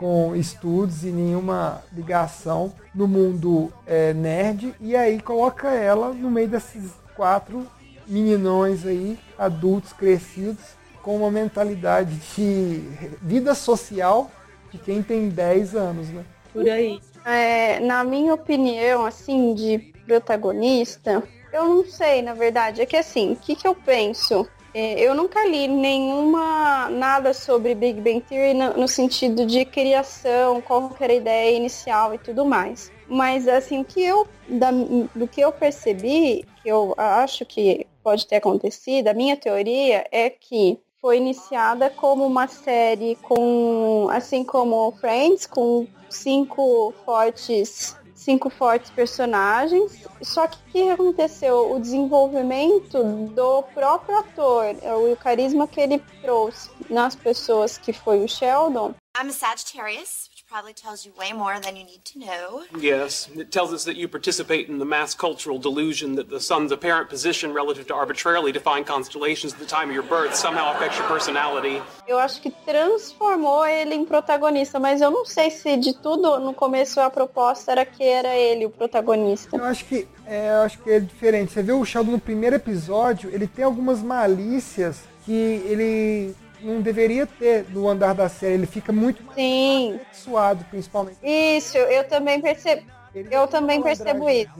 com 0.00 0.34
estudos 0.34 1.04
e 1.04 1.08
nenhuma 1.08 1.84
ligação 1.92 2.72
no 2.94 3.06
mundo 3.06 3.70
é, 3.86 4.14
nerd. 4.14 4.74
E 4.80 4.96
aí 4.96 5.20
coloca 5.20 5.68
ela 5.68 6.14
no 6.14 6.30
meio 6.30 6.48
desses 6.48 6.92
quatro 7.14 7.66
meninões 8.06 8.86
aí, 8.86 9.18
adultos 9.38 9.92
crescidos, 9.92 10.56
com 11.02 11.18
uma 11.18 11.30
mentalidade 11.30 12.14
de 12.34 12.82
vida 13.20 13.54
social 13.54 14.30
de 14.72 14.78
quem 14.78 15.02
tem 15.02 15.28
10 15.28 15.76
anos, 15.76 16.08
né? 16.08 16.24
Por 16.50 16.66
aí. 16.66 16.98
É, 17.26 17.78
na 17.80 18.02
minha 18.02 18.32
opinião, 18.32 19.04
assim, 19.04 19.54
de 19.54 19.92
protagonista, 20.06 21.22
eu 21.52 21.68
não 21.68 21.84
sei, 21.84 22.22
na 22.22 22.32
verdade. 22.32 22.80
É 22.80 22.86
que 22.86 22.96
assim, 22.96 23.32
o 23.32 23.36
que, 23.36 23.54
que 23.54 23.68
eu 23.68 23.74
penso? 23.74 24.48
É, 24.72 25.00
eu 25.00 25.14
nunca 25.14 25.44
li 25.46 25.66
nenhuma 25.66 26.88
nada 26.90 27.34
sobre 27.34 27.74
Big 27.74 28.00
Bang 28.00 28.20
Theory 28.20 28.54
no, 28.54 28.86
sentido 28.86 29.44
de 29.44 29.64
criação, 29.64 30.60
qual 30.60 30.94
era 31.00 31.12
a 31.12 31.16
ideia 31.16 31.56
inicial 31.56 32.14
e 32.14 32.18
tudo 32.18 32.44
mais. 32.44 32.92
Mas 33.08 33.48
assim, 33.48 33.82
que 33.82 34.00
eu 34.00 34.26
da, 34.48 34.70
do 35.14 35.26
que 35.26 35.40
eu 35.40 35.50
percebi, 35.50 36.44
que 36.62 36.68
eu 36.68 36.94
acho 36.96 37.44
que 37.44 37.86
pode 38.02 38.26
ter 38.26 38.36
acontecido, 38.36 39.08
a 39.08 39.14
minha 39.14 39.36
teoria 39.36 40.06
é 40.12 40.30
que 40.30 40.78
foi 41.00 41.16
iniciada 41.16 41.90
como 41.90 42.24
uma 42.24 42.46
série 42.46 43.16
com, 43.22 44.08
assim 44.10 44.44
como 44.44 44.92
Friends, 45.00 45.46
com 45.46 45.86
cinco 46.08 46.92
fortes 47.04 47.96
cinco 48.20 48.50
fortes 48.50 48.90
personagens. 48.90 50.04
Só 50.22 50.46
que 50.46 50.56
o 50.56 50.72
que 50.72 50.90
aconteceu? 50.90 51.72
O 51.72 51.80
desenvolvimento 51.80 53.02
do 53.34 53.62
próprio 53.74 54.18
ator, 54.18 54.76
o 55.10 55.16
carisma 55.16 55.66
que 55.66 55.80
ele 55.80 55.98
trouxe 56.20 56.70
nas 56.88 57.16
pessoas, 57.16 57.78
que 57.78 57.92
foi 57.92 58.22
o 58.22 58.28
Sheldon. 58.28 58.94
I'm 59.16 59.28
a 59.28 59.32
Sagittarius, 59.32 60.29
probably 60.50 60.74
tells 60.74 61.06
you 61.06 61.12
way 61.16 61.32
more 61.32 61.60
than 61.60 61.76
you 61.76 61.84
need 61.84 62.04
to 62.04 62.18
know. 62.18 62.64
Yes, 62.76 63.30
it 63.36 63.52
tells 63.52 63.72
us 63.72 63.84
that 63.84 63.96
you 63.96 64.08
participate 64.08 64.68
in 64.68 64.78
the 64.80 64.84
mass 64.84 65.14
cultural 65.14 65.60
delusion 65.60 66.16
that 66.16 66.28
the 66.28 66.40
sun's 66.40 66.72
apparent 66.72 67.08
position 67.08 67.52
relative 67.52 67.86
to 67.86 67.94
arbitrarily 67.94 68.50
defined 68.50 68.84
constellations 68.84 69.52
at 69.52 69.60
the 69.60 69.70
time 69.76 69.90
of 69.90 69.94
your 69.94 70.02
birth 70.02 70.34
somehow 70.34 70.72
affects 70.74 70.98
your 70.98 71.06
personality. 71.06 71.80
Eu 72.08 72.18
acho 72.18 72.40
que 72.42 72.50
transformou 72.66 73.64
ele 73.64 73.94
em 73.94 74.04
protagonista, 74.04 74.80
mas 74.80 75.00
eu 75.00 75.12
não 75.12 75.24
sei 75.24 75.52
se 75.52 75.76
de 75.76 75.94
tudo 75.94 76.40
no 76.40 76.52
começo 76.52 76.98
a 77.00 77.08
proposta 77.08 77.70
era 77.70 77.84
que 77.84 78.02
era 78.02 78.34
ele 78.34 78.66
o 78.66 78.70
protagonista. 78.70 79.56
Eu 79.56 79.64
acho 79.64 79.84
que 79.84 80.08
é, 80.26 80.50
eu 80.50 80.62
acho 80.62 80.78
que 80.80 80.90
é 80.90 80.98
diferente. 80.98 81.52
Você 81.52 81.62
vê 81.62 81.72
o 81.72 81.84
Sheldon 81.84 82.10
no 82.10 82.20
primeiro 82.20 82.56
episódio, 82.56 83.30
ele 83.32 83.46
tem 83.46 83.64
algumas 83.64 84.02
malícias 84.02 84.98
que 85.24 85.32
ele 85.32 86.34
não 86.62 86.80
deveria 86.80 87.26
ter 87.26 87.66
no 87.70 87.88
andar 87.88 88.14
da 88.14 88.28
série. 88.28 88.54
Ele 88.54 88.66
fica 88.66 88.92
muito 88.92 89.22
Sim. 89.34 90.00
suado, 90.12 90.64
principalmente. 90.70 91.18
Isso, 91.22 91.76
eu 91.76 92.04
também 92.04 92.40
percebo. 92.40 92.82
Eu 93.12 93.48
também 93.48 93.82
percebo 93.82 94.28
isso. 94.28 94.52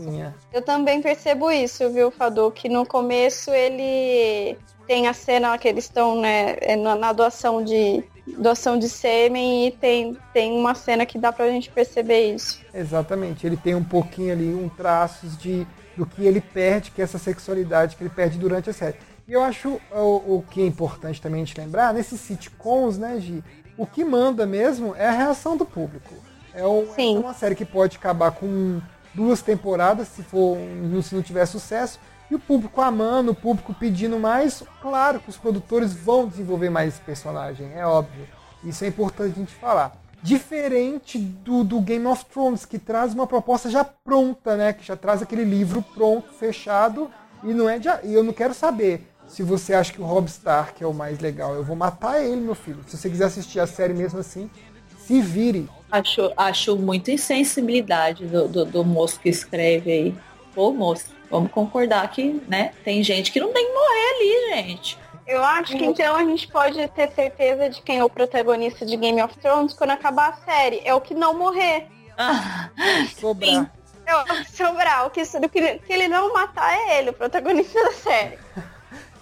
Eu 0.53 0.63
também 0.63 1.01
percebo 1.01 1.51
isso, 1.51 1.89
viu, 1.91 2.11
Fadu? 2.11 2.51
Que 2.51 2.69
no 2.69 2.85
começo 2.85 3.51
ele 3.53 4.59
tem 4.87 5.07
a 5.07 5.13
cena 5.13 5.57
que 5.57 5.69
eles 5.69 5.85
estão 5.85 6.21
né, 6.21 6.57
na, 6.77 6.97
na 6.97 7.13
doação 7.13 7.63
de 7.63 8.03
doação 8.39 8.79
de 8.79 8.89
sêmen 8.89 9.67
e 9.67 9.71
tem, 9.71 10.17
tem 10.33 10.53
uma 10.53 10.75
cena 10.75 11.07
que 11.07 11.19
dá 11.19 11.33
pra 11.33 11.49
gente 11.49 11.71
perceber 11.71 12.35
isso. 12.35 12.61
Exatamente. 12.75 13.47
Ele 13.47 13.57
tem 13.57 13.75
um 13.75 13.85
pouquinho 13.85 14.33
ali, 14.33 14.53
um 14.53 14.69
traços 14.69 15.37
de 15.39 15.67
do 15.97 16.07
que 16.07 16.25
ele 16.25 16.41
perde, 16.41 16.91
que 16.91 17.01
é 17.03 17.05
essa 17.05 17.19
sexualidade 17.19 17.95
que 17.95 18.03
ele 18.03 18.11
perde 18.11 18.39
durante 18.39 18.71
a 18.71 18.73
série. 18.73 18.97
E 19.31 19.33
eu 19.33 19.45
acho 19.45 19.81
o, 19.93 20.39
o 20.39 20.45
que 20.51 20.61
é 20.61 20.67
importante 20.67 21.23
também 21.23 21.41
a 21.41 21.45
gente 21.45 21.57
lembrar, 21.57 21.95
nesses 21.95 22.21
sitcoms, 22.21 22.99
né, 22.99 23.21
Gi, 23.21 23.45
o 23.79 23.87
que 23.87 24.05
manda 24.05 24.45
mesmo 24.45 24.93
é 24.97 25.07
a 25.07 25.13
reação 25.13 25.57
do 25.57 25.65
público. 25.65 26.13
É, 26.53 26.67
um, 26.67 26.89
é 26.99 27.19
uma 27.21 27.33
série 27.33 27.55
que 27.55 27.65
pode 27.65 27.97
acabar 27.97 28.33
com 28.33 28.81
duas 29.15 29.41
temporadas, 29.41 30.09
se, 30.09 30.25
for, 30.25 30.59
se 31.05 31.15
não 31.15 31.23
tiver 31.23 31.47
sucesso, 31.47 32.01
e 32.29 32.35
o 32.35 32.41
público 32.41 32.81
amando, 32.81 33.31
o 33.31 33.35
público 33.35 33.73
pedindo 33.73 34.19
mais. 34.19 34.65
Claro 34.83 35.21
que 35.21 35.31
os 35.31 35.37
produtores 35.37 35.95
vão 35.95 36.27
desenvolver 36.27 36.69
mais 36.69 36.95
esse 36.95 37.01
personagem, 37.01 37.71
é 37.73 37.87
óbvio. 37.87 38.27
Isso 38.65 38.83
é 38.85 38.89
importante 38.89 39.35
a 39.37 39.39
gente 39.39 39.55
falar. 39.55 39.97
Diferente 40.21 41.21
do, 41.21 41.63
do 41.63 41.81
Game 41.81 42.05
of 42.05 42.25
Thrones, 42.25 42.65
que 42.65 42.81
traz 42.81 43.15
uma 43.15 43.29
proposta 43.29 43.71
já 43.71 43.85
pronta, 43.85 44.57
né? 44.57 44.73
Que 44.73 44.85
já 44.85 44.97
traz 44.97 45.23
aquele 45.23 45.45
livro 45.45 45.83
pronto, 45.95 46.33
fechado, 46.33 47.09
e 47.45 47.55
não 47.55 47.69
é 47.69 47.79
de, 47.79 47.89
e 48.03 48.13
eu 48.13 48.25
não 48.25 48.33
quero 48.33 48.53
saber 48.53 49.07
se 49.31 49.45
você 49.45 49.75
acha 49.75 49.93
que 49.93 50.03
o 50.03 50.05
Rob 50.05 50.27
Stark 50.27 50.83
é 50.83 50.87
o 50.87 50.93
mais 50.93 51.21
legal. 51.21 51.55
Eu 51.55 51.63
vou 51.63 51.77
matar 51.77 52.21
ele, 52.21 52.41
meu 52.41 52.55
filho. 52.55 52.81
Se 52.89 52.97
você 52.97 53.09
quiser 53.09 53.27
assistir 53.27 53.61
a 53.61 53.67
série 53.67 53.95
mesmo 53.95 54.19
assim, 54.19 54.51
se 54.99 55.21
vire. 55.21 55.69
Acho, 55.91 56.33
acho 56.37 56.77
muita 56.77 57.13
insensibilidade 57.13 58.27
do, 58.27 58.49
do, 58.49 58.65
do 58.65 58.85
moço 58.85 59.21
que 59.21 59.29
escreve 59.29 59.93
aí. 59.93 60.15
Ô 60.57 60.73
moço, 60.73 61.07
vamos 61.31 61.53
concordar 61.53 62.11
que, 62.11 62.43
né, 62.49 62.73
tem 62.85 63.05
gente 63.05 63.31
que 63.31 63.39
não 63.39 63.53
tem 63.53 63.67
que 63.67 63.73
morrer 63.73 64.11
ali, 64.17 64.63
gente. 64.63 64.99
Eu 65.25 65.45
acho 65.45 65.77
que 65.77 65.85
então 65.85 66.17
a 66.17 66.25
gente 66.25 66.49
pode 66.49 66.89
ter 66.89 67.09
certeza 67.13 67.71
de 67.71 67.81
quem 67.83 67.99
é 67.99 68.05
o 68.05 68.11
protagonista 68.11 68.85
de 68.85 68.97
Game 68.97 69.23
of 69.23 69.39
Thrones 69.39 69.73
quando 69.75 69.91
acabar 69.91 70.31
a 70.31 70.45
série. 70.45 70.83
É 70.85 70.93
o 70.93 71.01
que 71.01 71.15
não 71.15 71.35
morrer. 71.35 71.87
Ah, 72.19 72.69
Sobrar. 73.17 73.73
É 74.05 74.17
o 74.17 74.25
que 74.25 74.51
sobrar. 74.51 75.07
O 75.07 75.11
que, 75.11 75.23
o 75.23 75.49
que, 75.49 75.79
que 75.79 75.93
ele 75.93 76.09
não 76.09 76.33
matar 76.33 76.75
é 76.75 76.99
ele, 76.99 77.11
o 77.11 77.13
protagonista 77.13 77.81
da 77.81 77.93
série. 77.93 78.39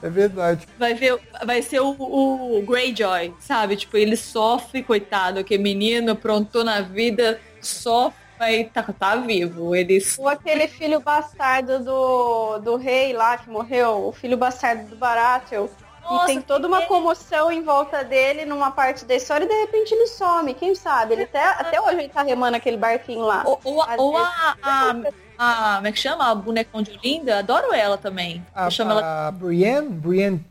É 0.02 0.08
verdade. 0.08 0.66
Vai 0.78 0.94
ver, 0.94 1.20
vai 1.44 1.62
ser 1.62 1.80
o, 1.80 1.90
o 1.98 2.62
Greyjoy, 2.62 3.34
sabe? 3.40 3.76
Tipo, 3.76 3.96
ele 3.96 4.16
sofre, 4.16 4.82
coitado, 4.82 5.42
que 5.42 5.58
menino 5.58 6.12
aprontou 6.12 6.62
na 6.62 6.80
vida, 6.80 7.40
sofre, 7.60 8.18
mas 8.38 8.70
tá, 8.72 8.82
tá 8.82 9.16
vivo. 9.16 9.74
Eles... 9.74 10.16
Ou 10.18 10.28
aquele 10.28 10.68
filho 10.68 11.00
bastardo 11.00 11.82
do, 11.82 12.58
do 12.58 12.76
rei 12.76 13.12
lá 13.12 13.36
que 13.36 13.50
morreu, 13.50 14.06
o 14.06 14.12
filho 14.12 14.36
bastardo 14.36 14.88
do 14.88 14.96
Baratheon. 14.96 15.66
Nossa, 16.02 16.24
e 16.24 16.26
tem 16.26 16.40
toda 16.40 16.66
uma 16.66 16.82
comoção 16.82 17.52
em 17.52 17.62
volta 17.62 18.02
dele 18.02 18.46
numa 18.46 18.70
parte 18.70 19.04
da 19.04 19.14
história 19.14 19.44
e 19.44 19.48
de 19.48 19.54
repente 19.54 19.92
ele 19.92 20.06
some. 20.06 20.54
Quem 20.54 20.74
sabe? 20.74 21.14
Ele 21.14 21.24
até, 21.24 21.44
até 21.44 21.80
hoje 21.80 21.98
ele 21.98 22.08
tá 22.08 22.22
remando 22.22 22.56
aquele 22.56 22.78
barquinho 22.78 23.20
lá. 23.20 23.42
Ou, 23.44 23.60
ou, 23.62 23.84
ou 23.98 24.16
a, 24.16 24.56
a, 24.62 24.94
a, 25.38 25.76
Como 25.76 25.86
é 25.86 25.92
que 25.92 25.98
chama? 25.98 26.30
A 26.30 26.34
bonecão 26.34 26.82
de 26.82 26.98
Linda? 27.02 27.38
Adoro 27.38 27.72
ela 27.72 27.96
também. 27.96 28.44
A, 28.54 28.68
chamo 28.68 28.92
a 28.92 28.94
ela. 28.94 29.30
Brienne, 29.30 29.88
Brienne 29.88 30.44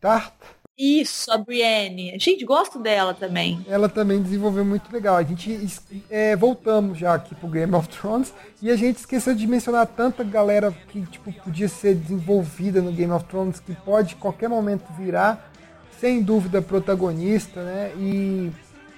Tart, 0.00 0.32
Isso, 0.78 1.30
a 1.30 1.36
Brienne. 1.36 2.18
Gente, 2.18 2.44
gosto 2.44 2.78
dela 2.78 3.12
também. 3.12 3.64
ela 3.68 3.88
também 3.88 4.22
desenvolveu 4.22 4.64
muito 4.64 4.90
legal. 4.90 5.16
A 5.16 5.22
gente 5.22 5.68
é, 6.08 6.34
voltamos 6.34 6.98
já 6.98 7.14
aqui 7.14 7.34
pro 7.34 7.48
Game 7.48 7.74
of 7.74 7.88
Thrones 7.88 8.32
e 8.62 8.70
a 8.70 8.76
gente 8.76 8.96
esqueceu 8.96 9.34
de 9.34 9.46
mencionar 9.46 9.86
tanta 9.86 10.24
galera 10.24 10.72
que 10.88 11.02
tipo 11.02 11.30
podia 11.32 11.68
ser 11.68 11.94
desenvolvida 11.94 12.80
no 12.80 12.92
Game 12.92 13.12
of 13.12 13.26
Thrones 13.26 13.60
que 13.60 13.74
pode 13.74 14.14
a 14.14 14.18
qualquer 14.18 14.48
momento 14.48 14.84
virar 14.98 15.50
sem 16.00 16.22
dúvida 16.22 16.62
protagonista, 16.62 17.62
né? 17.62 17.92
E 17.98 18.50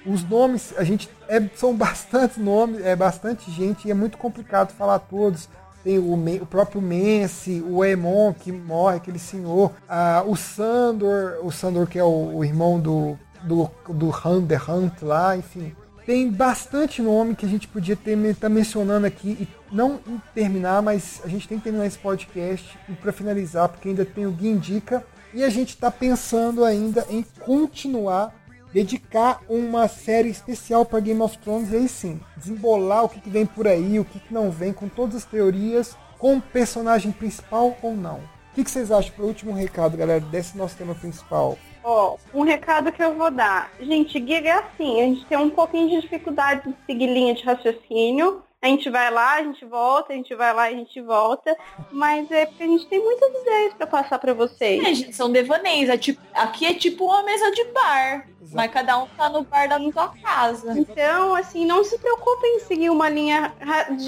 os 0.05 0.27
nomes 0.27 0.73
a 0.77 0.83
gente 0.83 1.09
é, 1.27 1.41
são 1.55 1.75
bastante 1.75 2.39
nomes, 2.39 2.85
é 2.85 2.95
bastante 2.95 3.49
gente 3.51 3.87
e 3.87 3.91
é 3.91 3.93
muito 3.93 4.17
complicado 4.17 4.73
falar 4.73 4.99
todos. 4.99 5.47
Tem 5.83 5.99
o, 5.99 6.13
o 6.13 6.45
próprio 6.45 6.81
Mance, 6.81 7.61
o 7.67 7.81
Aemon 7.81 8.33
que 8.33 8.51
morre, 8.51 8.97
aquele 8.97 9.19
senhor, 9.19 9.71
ah, 9.87 10.23
o 10.25 10.35
Sandor, 10.35 11.45
o 11.45 11.51
Sandor 11.51 11.87
que 11.87 11.99
é 11.99 12.03
o, 12.03 12.37
o 12.37 12.45
irmão 12.45 12.79
do, 12.79 13.17
do, 13.43 13.69
do 13.89 14.07
Hunt, 14.07 14.47
The 14.47 14.59
Hunt 14.67 15.01
lá, 15.01 15.35
enfim. 15.35 15.75
Tem 16.05 16.29
bastante 16.29 17.01
nome 17.01 17.35
que 17.35 17.45
a 17.45 17.49
gente 17.49 17.67
podia 17.67 17.95
ter 17.95 18.17
tá 18.35 18.49
mencionando 18.49 19.05
aqui 19.07 19.37
e 19.39 19.47
não 19.73 19.99
terminar, 20.35 20.81
mas 20.81 21.21
a 21.23 21.29
gente 21.29 21.47
tem 21.47 21.57
que 21.57 21.63
terminar 21.63 21.85
esse 21.85 21.97
podcast 21.97 22.77
e 22.89 22.93
para 22.93 23.13
finalizar, 23.13 23.69
porque 23.69 23.87
ainda 23.87 24.03
tem 24.03 24.25
o 24.25 24.31
Gui 24.31 24.49
Indica 24.49 25.03
e 25.33 25.43
a 25.43 25.49
gente 25.49 25.69
está 25.69 25.89
pensando 25.89 26.65
ainda 26.65 27.05
em 27.09 27.23
continuar 27.39 28.35
dedicar 28.73 29.41
uma 29.47 29.87
série 29.87 30.29
especial 30.29 30.83
para 30.83 30.99
Game 30.99 31.21
of 31.21 31.37
Thrones 31.37 31.71
e 31.71 31.75
aí 31.75 31.87
sim, 31.87 32.19
desembolar 32.35 33.05
o 33.05 33.09
que, 33.09 33.21
que 33.21 33.29
vem 33.29 33.45
por 33.45 33.67
aí, 33.67 33.99
o 33.99 34.05
que, 34.05 34.19
que 34.19 34.33
não 34.33 34.49
vem, 34.49 34.73
com 34.73 34.89
todas 34.89 35.15
as 35.15 35.25
teorias, 35.25 35.95
com 36.17 36.37
o 36.37 36.41
personagem 36.41 37.11
principal 37.11 37.77
ou 37.81 37.95
não. 37.95 38.17
O 38.17 38.55
que, 38.55 38.63
que 38.63 38.71
vocês 38.71 38.91
acham 38.91 39.13
para 39.15 39.25
o 39.25 39.27
último 39.27 39.53
recado, 39.53 39.97
galera, 39.97 40.19
desse 40.19 40.57
nosso 40.57 40.77
tema 40.77 40.95
principal? 40.95 41.57
Ó, 41.83 42.17
um 42.33 42.43
recado 42.43 42.91
que 42.91 43.03
eu 43.03 43.13
vou 43.13 43.29
dar. 43.29 43.71
Gente, 43.79 44.13
Giga 44.13 44.49
é 44.49 44.51
assim, 44.51 45.01
a 45.01 45.05
gente 45.05 45.25
tem 45.25 45.37
um 45.37 45.49
pouquinho 45.49 45.89
de 45.89 46.01
dificuldade 46.01 46.69
de 46.69 46.75
seguir 46.85 47.07
linha 47.07 47.35
de 47.35 47.43
raciocínio. 47.43 48.41
A 48.63 48.67
gente 48.67 48.89
vai 48.89 49.11
lá, 49.11 49.33
a 49.33 49.43
gente 49.43 49.65
volta, 49.65 50.13
a 50.13 50.15
gente 50.15 50.33
vai 50.33 50.53
lá, 50.53 50.63
a 50.63 50.71
gente 50.71 51.01
volta. 51.01 51.53
Mas 51.91 52.31
é 52.31 52.45
porque 52.45 52.63
a 52.63 52.67
gente 52.67 52.87
tem 52.87 53.03
muitas 53.03 53.29
ideias 53.41 53.73
pra 53.73 53.85
passar 53.85 54.17
pra 54.17 54.33
vocês. 54.33 54.81
É, 54.81 54.93
gente, 54.93 55.13
são 55.13 55.29
devaneios. 55.29 55.89
É 55.89 55.97
tipo, 55.97 56.21
aqui 56.33 56.65
é 56.65 56.73
tipo 56.73 57.03
uma 57.03 57.23
mesa 57.23 57.51
de 57.51 57.65
bar. 57.65 58.25
Mas 58.53 58.71
cada 58.71 58.97
um 58.99 59.07
tá 59.17 59.27
no 59.27 59.43
bar 59.43 59.67
da 59.67 59.77
sua 59.91 60.13
casa. 60.23 60.79
Então, 60.79 61.35
assim, 61.35 61.65
não 61.65 61.83
se 61.83 61.97
preocupem 61.97 62.55
em 62.55 62.59
seguir 62.61 62.89
uma 62.89 63.09
linha, 63.09 63.53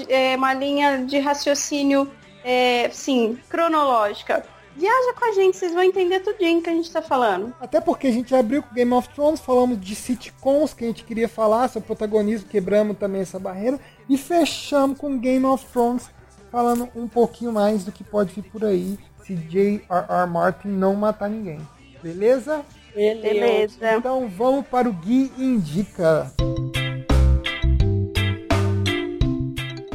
é, 0.08 0.34
uma 0.36 0.54
linha 0.54 1.04
de 1.04 1.18
raciocínio, 1.18 2.10
é, 2.42 2.88
sim, 2.90 3.38
cronológica. 3.50 4.42
Viaja 4.76 5.14
com 5.18 5.24
a 5.24 5.32
gente, 5.32 5.56
vocês 5.56 5.72
vão 5.72 5.82
entender 5.82 6.20
tudinho 6.20 6.60
que 6.60 6.68
a 6.68 6.72
gente 6.72 6.90
tá 6.92 7.00
falando. 7.00 7.54
Até 7.58 7.80
porque 7.80 8.08
a 8.08 8.12
gente 8.12 8.34
abriu 8.34 8.62
com 8.62 8.74
Game 8.74 8.92
of 8.92 9.08
Thrones, 9.08 9.40
falamos 9.40 9.80
de 9.80 9.94
sitcoms 9.94 10.74
que 10.74 10.84
a 10.84 10.88
gente 10.88 11.02
queria 11.02 11.28
falar, 11.28 11.68
sobre 11.68 11.86
protagonismo, 11.86 12.46
quebramos 12.46 12.98
também 12.98 13.22
essa 13.22 13.38
barreira. 13.38 13.80
E 14.06 14.18
fechamos 14.18 14.98
com 14.98 15.18
Game 15.18 15.46
of 15.46 15.64
Thrones, 15.72 16.10
falando 16.50 16.90
um 16.94 17.08
pouquinho 17.08 17.52
mais 17.52 17.84
do 17.84 17.92
que 17.92 18.04
pode 18.04 18.34
vir 18.34 18.42
por 18.50 18.66
aí 18.66 18.98
se 19.24 19.34
J.R.R. 19.34 20.26
Martin 20.30 20.68
não 20.68 20.94
matar 20.94 21.30
ninguém. 21.30 21.58
Beleza? 22.02 22.62
Beleza. 22.94 23.96
Então 23.96 24.28
vamos 24.28 24.66
para 24.66 24.86
o 24.88 24.92
Gui 24.92 25.32
Indica. 25.38 26.30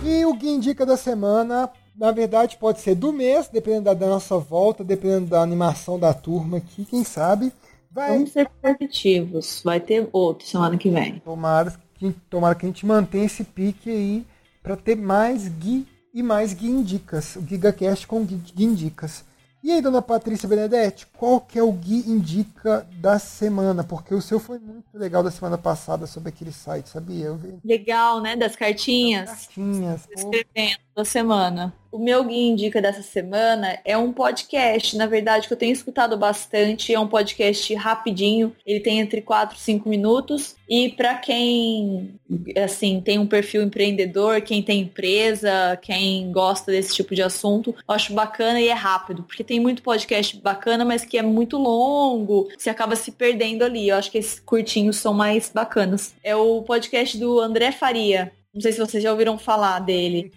E 0.04 0.26
o 0.26 0.34
Gui 0.34 0.50
Indica 0.50 0.86
da 0.88 0.98
semana, 0.98 1.70
na 2.02 2.12
verdade, 2.12 2.58
pode 2.58 2.82
ser 2.82 2.96
do 2.96 3.14
mês, 3.14 3.48
dependendo 3.48 3.84
da, 3.84 3.94
da 3.94 4.08
nossa 4.08 4.36
volta, 4.36 4.84
dependendo 4.84 5.28
da 5.28 5.40
animação 5.40 6.00
da 6.00 6.12
turma 6.12 6.58
aqui, 6.58 6.84
quem 6.84 7.04
sabe. 7.04 7.54
Vai 7.92 8.14
Vamos 8.14 8.32
ser 8.32 8.50
positivos. 8.60 9.62
Vai 9.64 9.80
ter 9.80 10.10
outro 10.12 10.48
semana 10.48 10.76
que 10.80 10.90
vem. 10.90 11.20
tomara 11.20 11.72
que, 11.94 12.12
tomara 12.28 12.56
que 12.56 12.66
a 12.66 12.70
gente 12.70 12.88
mantenha 12.88 13.26
esse 13.26 13.44
pique 13.44 13.92
aí 13.92 14.26
para 14.64 14.76
ter 14.76 14.96
mais 14.96 15.48
Gui 15.48 15.86
e 16.12 16.24
mais 16.24 16.56
Gui 16.56 16.72
Indicas. 16.72 17.36
O 17.36 17.46
GigaCast 17.46 18.08
com 18.08 18.26
Gui, 18.26 18.42
Gui 18.56 18.64
Indicas. 18.64 19.24
E 19.64 19.70
aí, 19.70 19.80
dona 19.80 20.02
Patrícia 20.02 20.50
Benedetti, 20.50 21.06
qual 21.16 21.40
que 21.40 21.60
é 21.60 21.62
o 21.62 21.72
Gui 21.72 22.10
Indica 22.10 22.88
da 22.94 23.20
semana? 23.20 23.84
Porque 23.84 24.12
o 24.12 24.20
seu 24.20 24.40
foi 24.40 24.58
muito 24.58 24.88
legal 24.96 25.22
da 25.22 25.30
semana 25.30 25.56
passada 25.56 26.08
sobre 26.08 26.30
aquele 26.30 26.52
site, 26.52 26.90
sabia? 26.90 27.38
Legal, 27.64 28.20
né? 28.22 28.36
Das 28.36 28.56
cartinhas. 28.56 29.30
Cartinhas. 29.30 30.08
Escrevendo 30.10 30.80
da 30.96 31.06
semana. 31.06 31.74
O 31.92 32.00
meu 32.00 32.24
Gui 32.24 32.48
Indica 32.48 32.82
dessa 32.82 33.02
semana 33.02 33.78
é 33.84 33.98
um 33.98 34.14
podcast, 34.14 34.96
na 34.96 35.06
verdade, 35.06 35.46
que 35.46 35.54
eu 35.54 35.58
tenho 35.58 35.74
escutado 35.74 36.18
bastante. 36.18 36.94
É 36.94 37.00
um 37.00 37.08
podcast 37.08 37.74
rapidinho. 37.76 38.56
Ele 38.66 38.80
tem 38.80 39.00
entre 39.02 39.22
4 39.22 39.58
e 39.58 39.60
5 39.60 39.90
minutos. 39.90 40.56
E 40.70 40.90
para 40.90 41.16
quem, 41.16 42.18
assim, 42.58 43.02
tem 43.02 43.20
um 43.20 43.28
perfil 43.28 43.62
empreendedor, 43.62 44.40
quem 44.40 44.64
tem 44.64 44.82
empresa, 44.82 45.78
quem 45.82 46.32
gosta 46.32 46.72
desse 46.72 46.96
tipo 46.96 47.14
de 47.14 47.22
assunto, 47.22 47.76
eu 47.76 47.94
acho 47.94 48.14
bacana 48.14 48.62
e 48.62 48.70
é 48.70 48.74
rápido. 48.74 49.24
Porque 49.24 49.44
tem 49.44 49.60
muito 49.60 49.84
podcast 49.84 50.38
bacana, 50.38 50.86
mas 50.86 51.04
que 51.04 51.18
é 51.18 51.22
muito 51.22 51.58
longo. 51.58 52.48
Você 52.58 52.70
acaba 52.70 52.96
se 52.96 53.12
perdendo 53.12 53.64
ali. 53.64 53.90
Eu 53.90 53.98
acho 53.98 54.10
que 54.10 54.18
esses 54.18 54.40
curtinhos 54.40 54.96
são 54.96 55.14
mais 55.14 55.52
bacanas. 55.54 56.16
É 56.24 56.34
o 56.38 56.62
podcast 56.62 57.18
do 57.18 57.38
André 57.42 57.74
Faria. 57.74 58.32
Não 58.54 58.60
sei 58.62 58.72
se 58.74 58.80
vocês 58.80 59.02
já 59.02 59.12
ouviram 59.12 59.38
falar 59.38 59.80
dele. 59.80 60.32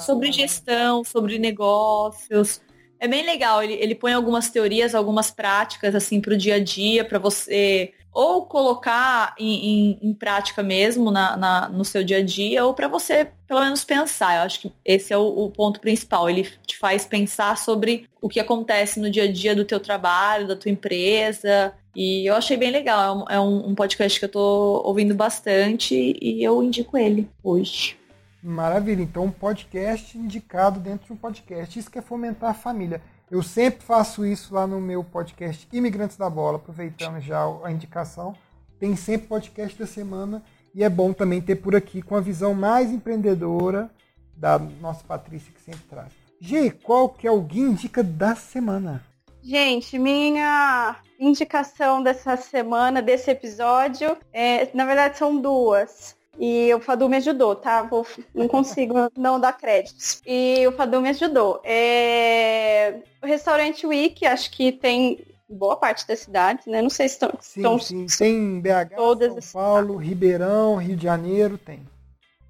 Sobre 0.00 0.32
gestão, 0.32 1.04
sobre 1.04 1.38
negócios. 1.38 2.60
É 2.98 3.06
bem 3.06 3.24
legal. 3.24 3.62
Ele, 3.62 3.74
ele 3.74 3.94
põe 3.94 4.12
algumas 4.12 4.50
teorias, 4.50 4.94
algumas 4.94 5.30
práticas, 5.30 5.94
assim, 5.94 6.20
para 6.20 6.34
o 6.34 6.36
dia 6.36 6.56
a 6.56 6.58
dia, 6.62 7.04
para 7.04 7.18
você 7.18 7.92
ou 8.12 8.44
colocar 8.44 9.34
em, 9.38 9.98
em, 9.98 9.98
em 10.02 10.14
prática 10.14 10.62
mesmo 10.62 11.10
na, 11.10 11.36
na, 11.36 11.68
no 11.68 11.84
seu 11.84 12.02
dia 12.02 12.18
a 12.18 12.22
dia, 12.22 12.64
ou 12.64 12.74
para 12.74 12.88
você 12.88 13.28
pelo 13.46 13.60
menos 13.60 13.84
pensar. 13.84 14.36
Eu 14.36 14.42
acho 14.42 14.60
que 14.60 14.72
esse 14.84 15.12
é 15.12 15.16
o, 15.16 15.26
o, 15.26 15.50
ponto 15.50 15.80
principal. 15.80 16.28
Ele 16.28 16.48
te 16.66 16.76
faz 16.76 17.04
pensar 17.04 17.56
sobre 17.56 18.08
o 18.20 18.28
que 18.28 18.40
acontece 18.40 19.00
no 19.00 19.10
dia 19.10 19.24
a 19.24 19.32
dia 19.32 19.54
do 19.54 19.64
teu 19.64 19.80
trabalho, 19.80 20.48
da 20.48 20.56
tua 20.56 20.70
empresa. 20.70 21.72
E 21.94 22.28
eu 22.28 22.34
achei 22.34 22.56
bem 22.56 22.70
legal. 22.70 23.04
É 23.04 23.12
um, 23.12 23.24
é 23.36 23.40
um 23.40 23.74
podcast 23.74 24.18
que 24.18 24.24
eu 24.24 24.30
tô 24.30 24.82
ouvindo 24.84 25.14
bastante 25.14 26.16
e 26.20 26.42
eu 26.42 26.62
indico 26.62 26.96
ele 26.96 27.28
hoje. 27.42 27.96
Maravilha. 28.42 29.02
Então, 29.02 29.24
um 29.24 29.30
podcast 29.30 30.16
indicado 30.16 30.80
dentro 30.80 31.06
de 31.06 31.12
um 31.12 31.16
podcast. 31.16 31.78
Isso 31.78 31.90
que 31.90 31.98
é 31.98 32.02
fomentar 32.02 32.50
a 32.50 32.54
família. 32.54 33.02
Eu 33.30 33.44
sempre 33.44 33.84
faço 33.84 34.26
isso 34.26 34.52
lá 34.52 34.66
no 34.66 34.80
meu 34.80 35.04
podcast 35.04 35.68
Imigrantes 35.72 36.16
da 36.16 36.28
Bola, 36.28 36.56
aproveitando 36.56 37.20
já 37.20 37.40
a 37.62 37.70
indicação. 37.70 38.34
Tem 38.80 38.96
sempre 38.96 39.28
podcast 39.28 39.78
da 39.78 39.86
semana 39.86 40.42
e 40.74 40.82
é 40.82 40.88
bom 40.88 41.12
também 41.12 41.40
ter 41.40 41.54
por 41.54 41.76
aqui 41.76 42.02
com 42.02 42.16
a 42.16 42.20
visão 42.20 42.54
mais 42.54 42.90
empreendedora 42.90 43.88
da 44.36 44.58
nossa 44.58 45.04
Patrícia 45.04 45.52
que 45.52 45.60
sempre 45.60 45.82
traz. 45.88 46.12
Gi, 46.40 46.72
qual 46.72 47.08
que 47.08 47.24
é 47.24 47.30
o 47.30 47.40
Gui 47.40 47.60
Indica 47.60 48.02
da 48.02 48.34
semana? 48.34 49.04
Gente, 49.40 49.96
minha 49.96 50.96
indicação 51.16 52.02
dessa 52.02 52.36
semana, 52.36 53.00
desse 53.00 53.30
episódio, 53.30 54.16
é, 54.32 54.68
na 54.74 54.84
verdade 54.84 55.16
são 55.16 55.40
duas. 55.40 56.16
E 56.38 56.72
o 56.74 56.80
Fadu 56.80 57.08
me 57.08 57.16
ajudou, 57.16 57.54
tá? 57.54 57.82
Vou, 57.82 58.06
não 58.34 58.48
consigo 58.48 58.94
não 59.16 59.38
dar 59.38 59.52
créditos. 59.52 60.22
E 60.26 60.66
o 60.66 60.72
Fadu 60.72 61.00
me 61.00 61.10
ajudou. 61.10 61.60
É... 61.64 63.00
O 63.22 63.26
restaurante 63.26 63.86
Week, 63.86 64.24
acho 64.24 64.50
que 64.50 64.72
tem 64.72 65.24
boa 65.48 65.76
parte 65.76 66.06
das 66.06 66.20
cidades, 66.20 66.66
né? 66.66 66.80
Não 66.80 66.90
sei 66.90 67.08
se 67.08 67.14
estão. 67.14 67.32
Sim, 67.40 67.60
estão... 67.60 67.78
sim. 67.78 68.06
Tem 68.18 68.60
BH, 68.60 68.96
todas 68.96 69.44
São 69.44 69.60
Paulo, 69.60 69.96
Ribeirão, 69.96 70.76
Rio 70.76 70.96
de 70.96 71.02
Janeiro, 71.02 71.58
tem. 71.58 71.80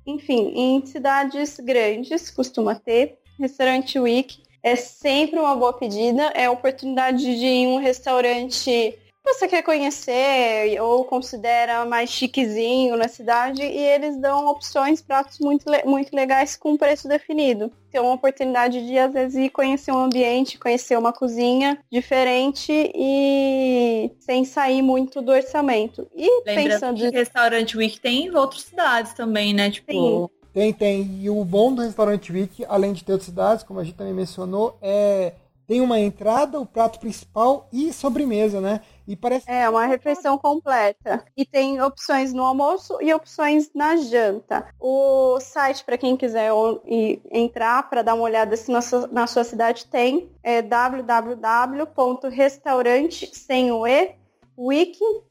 Enfim, 0.07 0.53
em 0.55 0.87
cidades 0.87 1.59
grandes 1.59 2.31
costuma 2.31 2.75
ter. 2.75 3.19
Restaurante 3.39 3.99
Week 3.99 4.43
é 4.63 4.77
sempre 4.77 5.39
uma 5.39 5.57
boa 5.57 5.73
pedida. 5.73 6.25
É 6.35 6.47
a 6.47 6.51
oportunidade 6.51 7.19
de 7.19 7.47
ir 7.47 7.47
em 7.47 7.67
um 7.69 7.79
restaurante 7.79 8.99
você 9.35 9.49
quer 9.49 9.63
conhecer 9.63 10.81
ou 10.81 11.05
considera 11.05 11.85
mais 11.85 12.11
chiquezinho 12.11 12.97
na 12.97 13.09
cidade 13.09 13.63
e 13.63 13.79
eles 13.79 14.17
dão 14.17 14.47
opções, 14.47 15.01
pratos 15.01 15.39
muito, 15.39 15.65
muito 15.85 16.15
legais 16.15 16.57
com 16.57 16.77
preço 16.77 17.09
definido. 17.09 17.73
Ter 17.91 18.01
uma 18.01 18.15
oportunidade 18.15 18.87
de, 18.87 18.99
às 18.99 19.13
vezes, 19.13 19.37
ir 19.37 19.51
conhecer 19.51 19.93
um 19.93 19.99
ambiente, 19.99 20.59
conhecer 20.59 20.97
uma 20.97 21.13
cozinha 21.13 21.79
diferente 21.91 22.73
e 22.73 24.11
sem 24.21 24.45
sair 24.45 24.83
muito 24.83 25.21
do 25.21 25.33
orçamento. 25.33 26.07
E 26.15 26.43
Lembrando 26.47 26.69
pensando... 26.69 26.97
que 26.97 27.17
restaurante 27.17 27.77
Week 27.77 28.01
tem 28.01 28.27
em 28.27 28.37
outras 28.37 28.63
cidades 28.63 29.13
também, 29.13 29.53
né? 29.53 29.71
Tipo... 29.71 29.93
Sim. 29.93 30.29
Tem, 30.53 30.73
tem. 30.73 31.21
E 31.21 31.31
o 31.31 31.45
bom 31.45 31.73
do 31.73 31.83
restaurante 31.83 32.33
Week, 32.33 32.65
além 32.69 32.93
de 32.93 33.05
ter 33.05 33.13
outras 33.13 33.27
cidades, 33.27 33.65
como 33.65 33.79
a 33.79 33.85
gente 33.85 33.97
também 33.97 34.13
mencionou, 34.13 34.77
é 34.83 35.33
tem 35.71 35.81
uma 35.81 35.99
entrada, 36.01 36.59
o 36.59 36.67
prato 36.67 36.99
principal 36.99 37.69
e 37.73 37.93
sobremesa, 37.93 38.61
né? 38.61 38.81
E 39.07 39.15
parece 39.15 39.49
É 39.49 39.71
uma 39.71 39.87
refeição 39.87 40.37
completa. 40.37 41.25
E 41.37 41.45
tem 41.45 41.81
opções 41.81 42.33
no 42.33 42.43
almoço 42.43 42.99
e 43.01 43.15
opções 43.15 43.71
na 43.73 43.95
janta. 43.95 44.67
O 44.81 45.39
site 45.39 45.85
para 45.85 45.97
quem 45.97 46.17
quiser 46.17 46.51
entrar 47.31 47.89
para 47.89 48.03
dar 48.03 48.15
uma 48.15 48.25
olhada 48.25 48.57
se 48.57 48.69
na 48.69 48.83
sua, 48.83 49.45
cidade 49.45 49.87
tem 49.87 50.29
é 50.43 50.61
www.restaurante 50.61 53.31
sem 53.33 53.71
o 53.71 53.87
e 53.87 54.17
wiki.com.br. 54.59 55.23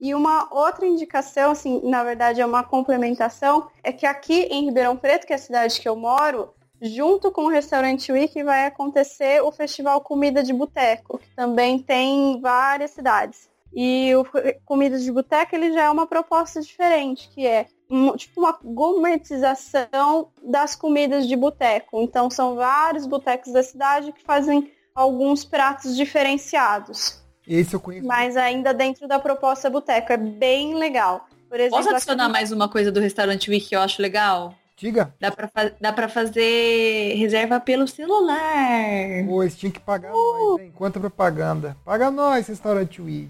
E 0.00 0.14
uma 0.14 0.48
outra 0.50 0.86
indicação, 0.86 1.50
assim, 1.50 1.82
na 1.84 2.02
verdade 2.02 2.40
é 2.40 2.46
uma 2.46 2.64
complementação, 2.64 3.68
é 3.84 3.92
que 3.92 4.06
aqui 4.06 4.44
em 4.44 4.64
Ribeirão 4.64 4.96
Preto, 4.96 5.26
que 5.26 5.34
é 5.34 5.36
a 5.36 5.38
cidade 5.38 5.78
que 5.78 5.86
eu 5.86 5.96
moro, 5.96 6.54
junto 6.80 7.30
com 7.30 7.44
o 7.44 7.48
Restaurante 7.48 8.10
Week 8.12 8.42
vai 8.42 8.66
acontecer 8.66 9.42
o 9.42 9.52
Festival 9.52 10.00
Comida 10.00 10.42
de 10.42 10.52
Boteco, 10.52 11.18
que 11.18 11.28
também 11.34 11.78
tem 11.78 12.32
em 12.32 12.40
várias 12.40 12.92
cidades. 12.92 13.48
E 13.72 14.14
o 14.16 14.24
Comida 14.64 14.98
de 14.98 15.12
Boteco 15.12 15.54
ele 15.54 15.72
já 15.72 15.84
é 15.84 15.90
uma 15.90 16.06
proposta 16.06 16.60
diferente, 16.60 17.28
que 17.34 17.46
é 17.46 17.66
um, 17.90 18.16
tipo 18.16 18.40
uma 18.40 18.58
gourmetização 18.62 20.28
das 20.42 20.74
comidas 20.74 21.26
de 21.26 21.36
boteco. 21.36 22.00
Então 22.00 22.30
são 22.30 22.54
vários 22.56 23.06
botecos 23.06 23.52
da 23.52 23.62
cidade 23.62 24.12
que 24.12 24.22
fazem 24.22 24.70
alguns 24.94 25.44
pratos 25.44 25.96
diferenciados. 25.96 27.22
Esse 27.46 27.74
eu 27.74 27.80
conheço. 27.80 28.06
Mas 28.06 28.36
ainda 28.36 28.74
dentro 28.74 29.08
da 29.08 29.18
proposta 29.18 29.70
boteco. 29.70 30.12
É 30.12 30.16
bem 30.16 30.74
legal. 30.74 31.26
Por 31.48 31.58
exemplo, 31.58 31.78
Posso 31.78 31.94
adicionar 31.94 32.24
aqui... 32.24 32.32
mais 32.32 32.52
uma 32.52 32.68
coisa 32.68 32.92
do 32.92 33.00
Restaurante 33.00 33.50
Week 33.50 33.68
que 33.68 33.76
eu 33.76 33.80
acho 33.80 34.02
legal? 34.02 34.54
Diga. 34.78 35.12
Dá 35.18 35.32
pra, 35.32 35.50
dá 35.80 35.92
pra 35.92 36.08
fazer 36.08 37.14
reserva 37.16 37.58
pelo 37.58 37.88
celular. 37.88 39.26
Pois, 39.26 39.56
tinha 39.56 39.72
que 39.72 39.80
pagar 39.80 40.12
uh. 40.14 40.16
nós, 40.16 40.60
hein? 40.60 40.72
Quanta 40.76 41.00
propaganda. 41.00 41.76
Paga 41.84 42.12
nós, 42.12 42.46
Restaurante 42.46 43.02
Week. 43.02 43.28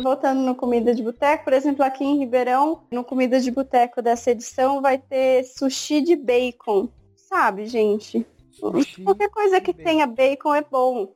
Voltando 0.00 0.42
no 0.42 0.54
Comida 0.54 0.94
de 0.94 1.02
Boteco, 1.02 1.42
por 1.42 1.52
exemplo, 1.52 1.84
aqui 1.84 2.04
em 2.04 2.18
Ribeirão, 2.18 2.82
no 2.92 3.02
Comida 3.02 3.40
de 3.40 3.50
Boteco 3.50 4.00
dessa 4.00 4.30
edição 4.30 4.80
vai 4.80 4.96
ter 4.96 5.42
sushi 5.42 6.00
de 6.00 6.14
bacon. 6.14 6.88
Sabe, 7.16 7.66
gente? 7.66 8.24
Sushi 8.52 9.02
Qualquer 9.02 9.30
coisa 9.30 9.60
que 9.60 9.72
bacon. 9.72 9.84
tenha 9.84 10.06
bacon 10.06 10.54
é 10.54 10.62
bom. 10.62 11.12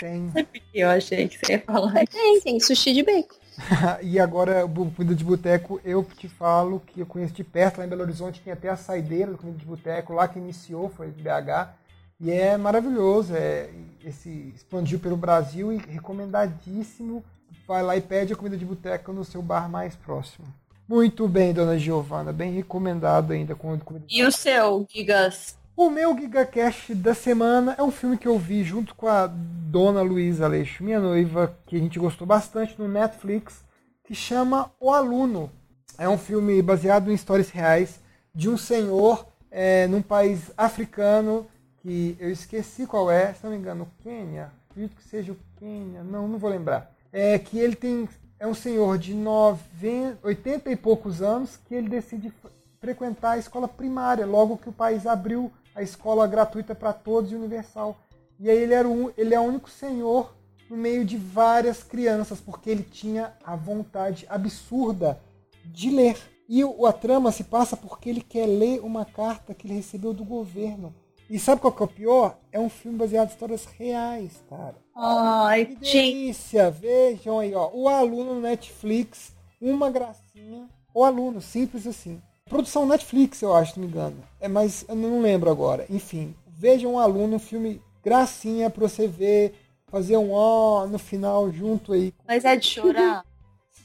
Tem. 0.00 0.32
Eu 0.74 0.88
achei 0.88 1.28
que 1.28 1.38
você 1.38 1.52
ia 1.52 1.60
falar. 1.60 2.06
Tem, 2.06 2.40
tem 2.40 2.60
sushi 2.60 2.92
de 2.92 3.02
bacon. 3.02 3.36
e 4.02 4.18
agora, 4.18 4.68
comida 4.68 5.14
de 5.14 5.24
boteco, 5.24 5.80
eu 5.84 6.04
te 6.04 6.28
falo 6.28 6.80
que 6.80 7.00
eu 7.00 7.06
conheço 7.06 7.34
de 7.34 7.44
perto, 7.44 7.78
lá 7.78 7.86
em 7.86 7.88
Belo 7.88 8.02
Horizonte, 8.02 8.40
tem 8.40 8.52
até 8.52 8.68
a 8.68 8.76
saideira 8.76 9.32
do 9.32 9.38
comida 9.38 9.58
de 9.58 9.64
boteco, 9.64 10.12
lá 10.12 10.28
que 10.28 10.38
iniciou, 10.38 10.88
foi 10.88 11.08
BH. 11.08 11.74
E 12.20 12.30
é 12.30 12.56
maravilhoso, 12.56 13.34
é, 13.34 13.68
esse 14.04 14.52
expandiu 14.54 14.98
pelo 14.98 15.16
Brasil 15.16 15.72
e 15.72 15.76
recomendadíssimo. 15.76 17.24
Vai 17.66 17.82
lá 17.82 17.96
e 17.96 18.00
pede 18.00 18.32
a 18.32 18.36
comida 18.36 18.56
de 18.56 18.64
boteco 18.64 19.12
no 19.12 19.24
seu 19.24 19.42
bar 19.42 19.68
mais 19.68 19.94
próximo. 19.96 20.46
Muito 20.88 21.26
bem, 21.26 21.52
dona 21.52 21.76
Giovana, 21.76 22.32
bem 22.32 22.52
recomendado 22.52 23.32
ainda. 23.32 23.56
Com. 23.56 23.76
E 24.08 24.22
o 24.24 24.30
seu, 24.30 24.86
Gigas? 24.88 25.58
O 25.76 25.90
meu 25.90 26.16
GigaCast 26.16 26.94
da 26.94 27.12
semana 27.12 27.74
é 27.76 27.82
um 27.82 27.90
filme 27.90 28.16
que 28.16 28.28
eu 28.28 28.38
vi 28.38 28.62
junto 28.62 28.94
com 28.94 29.08
a 29.08 29.26
dona 29.26 30.00
Luísa 30.00 30.44
Aleixo, 30.44 30.84
minha 30.84 31.00
noiva, 31.00 31.54
que 31.66 31.76
a 31.76 31.78
gente 31.78 31.98
gostou 31.98 32.26
bastante 32.26 32.78
no 32.78 32.88
Netflix. 32.88 33.64
que 34.04 34.14
chama 34.14 34.70
O 34.80 34.92
Aluno. 34.92 35.50
É 35.98 36.08
um 36.08 36.16
filme 36.16 36.62
baseado 36.62 37.10
em 37.10 37.14
histórias 37.14 37.50
reais 37.50 38.00
de 38.32 38.48
um 38.48 38.56
senhor 38.56 39.26
é, 39.50 39.88
num 39.88 40.00
país 40.00 40.52
africano 40.56 41.46
que 41.78 42.16
eu 42.20 42.30
esqueci 42.30 42.86
qual 42.86 43.10
é, 43.10 43.34
se 43.34 43.42
não 43.42 43.50
me 43.50 43.56
engano, 43.56 43.88
Quênia. 44.02 44.52
Acredito 44.70 44.96
que 44.96 45.04
seja 45.04 45.32
o 45.32 45.38
Quênia, 45.58 46.04
não, 46.04 46.28
não 46.28 46.38
vou 46.38 46.48
lembrar. 46.48 46.94
É 47.12 47.38
que 47.38 47.58
ele 47.58 47.74
tem 47.74 48.08
é 48.38 48.46
um 48.46 48.54
senhor 48.54 48.98
de 48.98 49.14
90, 49.14 50.18
80 50.22 50.70
e 50.70 50.76
poucos 50.76 51.22
anos 51.22 51.56
que 51.56 51.74
ele 51.74 51.88
decide 51.88 52.32
frequentar 52.80 53.32
a 53.32 53.38
escola 53.38 53.66
primária, 53.66 54.26
logo 54.26 54.58
que 54.58 54.68
o 54.68 54.72
país 54.72 55.06
abriu 55.06 55.50
a 55.74 55.82
escola 55.82 56.26
gratuita 56.26 56.74
para 56.74 56.92
todos 56.92 57.32
e 57.32 57.34
universal. 57.34 57.96
E 58.38 58.50
aí 58.50 58.58
ele, 58.58 58.74
era 58.74 58.88
o, 58.88 59.12
ele 59.16 59.34
é 59.34 59.40
o 59.40 59.44
único 59.44 59.70
senhor 59.70 60.34
no 60.68 60.76
meio 60.76 61.04
de 61.04 61.16
várias 61.16 61.82
crianças, 61.82 62.40
porque 62.40 62.68
ele 62.68 62.82
tinha 62.82 63.32
a 63.44 63.56
vontade 63.56 64.26
absurda 64.28 65.18
de 65.64 65.90
ler. 65.90 66.18
E 66.48 66.62
a 66.62 66.92
trama 66.92 67.32
se 67.32 67.44
passa 67.44 67.76
porque 67.76 68.08
ele 68.08 68.20
quer 68.20 68.46
ler 68.46 68.80
uma 68.80 69.04
carta 69.04 69.54
que 69.54 69.66
ele 69.66 69.74
recebeu 69.74 70.12
do 70.12 70.24
governo. 70.24 70.94
E 71.28 71.38
sabe 71.38 71.60
qual 71.60 71.72
que 71.72 71.82
é 71.82 71.86
o 71.86 71.88
pior? 71.88 72.38
É 72.52 72.60
um 72.60 72.68
filme 72.68 72.98
baseado 72.98 73.28
em 73.28 73.32
histórias 73.32 73.64
reais, 73.64 74.42
cara. 74.48 74.85
Ai, 74.96 75.66
que 75.66 75.76
delícia! 75.76 76.70
Vejam 76.70 77.38
aí, 77.38 77.54
ó. 77.54 77.70
O 77.74 77.86
aluno 77.86 78.34
no 78.34 78.40
Netflix, 78.40 79.34
uma 79.60 79.90
gracinha. 79.90 80.66
O 80.94 81.04
aluno, 81.04 81.42
simples 81.42 81.86
assim. 81.86 82.20
Produção 82.48 82.86
Netflix, 82.86 83.42
eu 83.42 83.54
acho, 83.54 83.74
se 83.74 83.80
não 83.80 83.86
me 83.86 83.92
engano. 83.92 84.16
É, 84.40 84.48
mas 84.48 84.86
eu 84.88 84.94
não 84.94 85.20
lembro 85.20 85.50
agora. 85.50 85.84
Enfim, 85.90 86.34
vejam 86.46 86.94
o 86.94 86.98
aluno, 86.98 87.36
um 87.36 87.40
filme 87.40 87.82
gracinha 88.02 88.70
pra 88.70 88.88
você 88.88 89.06
ver, 89.06 89.54
fazer 89.88 90.16
um 90.16 90.32
ó 90.32 90.86
no 90.86 90.98
final 90.98 91.52
junto 91.52 91.92
aí. 91.92 92.14
Mas 92.26 92.44
é 92.46 92.56
de 92.56 92.66
chorar. 92.66 93.22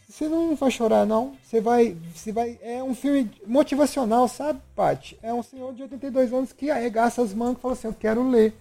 Você 0.07 0.27
não 0.27 0.55
vai 0.57 0.69
chorar, 0.69 1.05
não. 1.05 1.37
Você 1.41 1.61
vai. 1.61 1.95
Você 2.13 2.33
vai. 2.33 2.59
É 2.61 2.83
um 2.83 2.93
filme 2.93 3.31
motivacional, 3.47 4.27
sabe, 4.27 4.61
Paty? 4.75 5.17
É 5.23 5.33
um 5.33 5.41
senhor 5.41 5.73
de 5.73 5.83
82 5.83 6.33
anos 6.33 6.51
que 6.51 6.69
arregaça 6.69 7.21
as 7.21 7.33
mãos 7.33 7.53
e 7.57 7.61
fala 7.61 7.73
assim, 7.73 7.87
eu 7.87 7.93
quero 7.93 8.29
ler. 8.29 8.53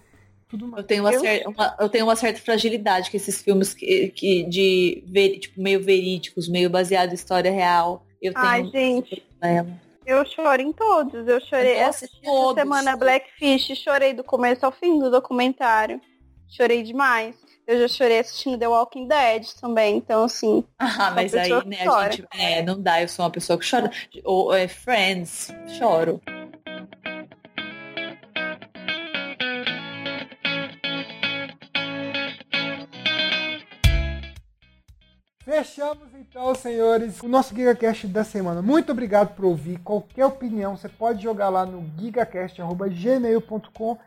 Tudo 0.51 0.67
mais. 0.67 0.83
Eu 0.83 0.87
tenho 0.87 1.03
uma, 1.03 1.13
certa, 1.17 1.49
uma, 1.49 1.77
eu 1.79 1.89
tenho 1.89 2.05
uma 2.05 2.15
certa 2.17 2.41
fragilidade 2.41 3.09
com 3.09 3.15
esses 3.15 3.41
filmes 3.41 3.73
que, 3.73 4.09
que 4.09 4.43
de 4.43 5.01
ver, 5.07 5.39
tipo, 5.39 5.61
meio 5.61 5.81
verídicos, 5.81 6.49
meio 6.49 6.69
baseado 6.69 7.11
em 7.11 7.15
história 7.15 7.49
real. 7.49 8.05
Eu 8.21 8.33
tenho 8.33 8.45
Ai, 8.45 8.65
gente. 8.65 9.23
Eu 10.05 10.25
choro 10.25 10.61
em 10.61 10.73
todos. 10.73 11.25
Eu 11.25 11.39
chorei 11.39 11.75
Eu 11.75 11.79
essa 11.79 12.05
semana 12.53 12.97
Blackfish, 12.97 13.77
chorei 13.77 14.13
do 14.13 14.25
começo 14.25 14.65
ao 14.65 14.73
fim 14.73 14.99
do 14.99 15.09
documentário. 15.09 16.01
Chorei 16.49 16.83
demais. 16.83 17.33
Eu 17.65 17.79
já 17.79 17.87
chorei 17.87 18.19
assistindo 18.19 18.59
The 18.59 18.67
Walking 18.67 19.07
Dead 19.07 19.45
também, 19.61 19.95
então 19.95 20.25
assim. 20.25 20.65
Ah, 20.77 21.11
mas 21.15 21.33
aí, 21.33 21.49
né, 21.65 21.87
a 21.87 22.09
gente. 22.09 22.27
É, 22.33 22.61
não 22.61 22.81
dá, 22.81 23.01
eu 23.01 23.07
sou 23.07 23.23
uma 23.23 23.31
pessoa 23.31 23.57
que 23.57 23.69
chora. 23.69 23.89
Ou 24.25 24.53
é, 24.53 24.67
Friends, 24.67 25.47
choro. 25.79 26.19
Fechamos 35.61 36.07
então, 36.19 36.55
senhores, 36.55 37.21
o 37.21 37.27
nosso 37.27 37.53
GigaCast 37.55 38.07
da 38.07 38.23
semana. 38.23 38.63
Muito 38.63 38.91
obrigado 38.91 39.35
por 39.35 39.45
ouvir. 39.45 39.77
Qualquer 39.81 40.25
opinião, 40.25 40.75
você 40.75 40.89
pode 40.89 41.21
jogar 41.21 41.49
lá 41.49 41.67
no 41.67 41.87
gigacast.gmail.com 41.99 43.97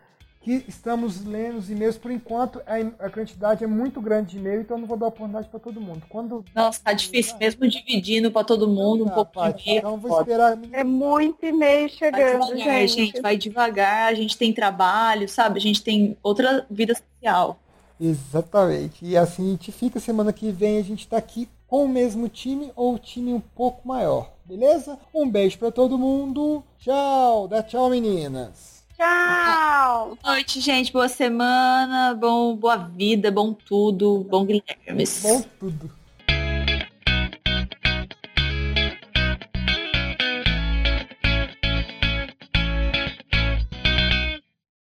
que 0.40 0.64
estamos 0.66 1.24
lendo 1.24 1.58
os 1.58 1.70
e-mails. 1.70 1.96
Por 1.96 2.10
enquanto, 2.10 2.60
a, 2.66 3.06
a 3.06 3.08
quantidade 3.08 3.62
é 3.62 3.68
muito 3.68 4.00
grande 4.00 4.32
de 4.32 4.38
e-mail, 4.38 4.62
então 4.62 4.76
eu 4.76 4.80
não 4.80 4.88
vou 4.88 4.96
dar 4.96 5.06
oportunidade 5.06 5.46
para 5.46 5.60
todo 5.60 5.80
mundo. 5.80 6.02
Quando 6.08 6.44
Nossa, 6.52 6.80
tá 6.82 6.92
difícil 6.92 7.36
mesmo 7.38 7.68
dividindo 7.68 8.32
para 8.32 8.42
todo 8.42 8.66
mundo 8.66 9.04
um 9.04 9.08
pouco 9.08 9.34
Paty, 9.34 9.62
de 9.62 9.70
e-mail. 9.70 9.78
Então 9.78 9.96
vou 9.96 10.18
esperar. 10.18 10.58
É 10.72 10.82
muito 10.82 11.46
e-mail 11.46 11.88
Vai 11.88 11.88
chegando, 11.88 12.46
devagar, 12.46 12.88
gente. 12.88 12.94
gente, 12.96 13.20
vai 13.20 13.36
devagar, 13.36 14.08
a 14.10 14.14
gente 14.14 14.36
tem 14.36 14.52
trabalho, 14.52 15.28
sabe? 15.28 15.60
A 15.60 15.62
gente 15.62 15.84
tem 15.84 16.16
outra 16.20 16.66
vida 16.68 16.94
social. 16.96 17.60
Exatamente. 18.00 19.04
E 19.04 19.16
assim 19.16 19.48
a 19.48 19.50
gente 19.50 19.72
fica. 19.72 20.00
Semana 20.00 20.32
que 20.32 20.50
vem 20.50 20.78
a 20.78 20.82
gente 20.82 21.06
tá 21.06 21.16
aqui 21.16 21.48
com 21.66 21.84
o 21.84 21.88
mesmo 21.88 22.28
time 22.28 22.72
ou 22.76 22.98
time 22.98 23.32
um 23.32 23.40
pouco 23.40 23.86
maior. 23.86 24.30
Beleza? 24.44 24.98
Um 25.12 25.28
beijo 25.28 25.58
para 25.58 25.70
todo 25.70 25.98
mundo. 25.98 26.62
Tchau. 26.78 27.48
Dá 27.48 27.62
tchau, 27.62 27.90
meninas. 27.90 28.74
Tchau! 28.96 30.16
Boa 30.22 30.34
noite, 30.34 30.60
gente. 30.60 30.92
Boa 30.92 31.08
semana, 31.08 32.14
bom, 32.14 32.54
boa 32.54 32.76
vida, 32.76 33.28
bom 33.28 33.52
tudo, 33.52 34.24
bom 34.30 34.44
Guilherme. 34.44 35.04
Bom 35.20 35.42
tudo. 35.58 36.03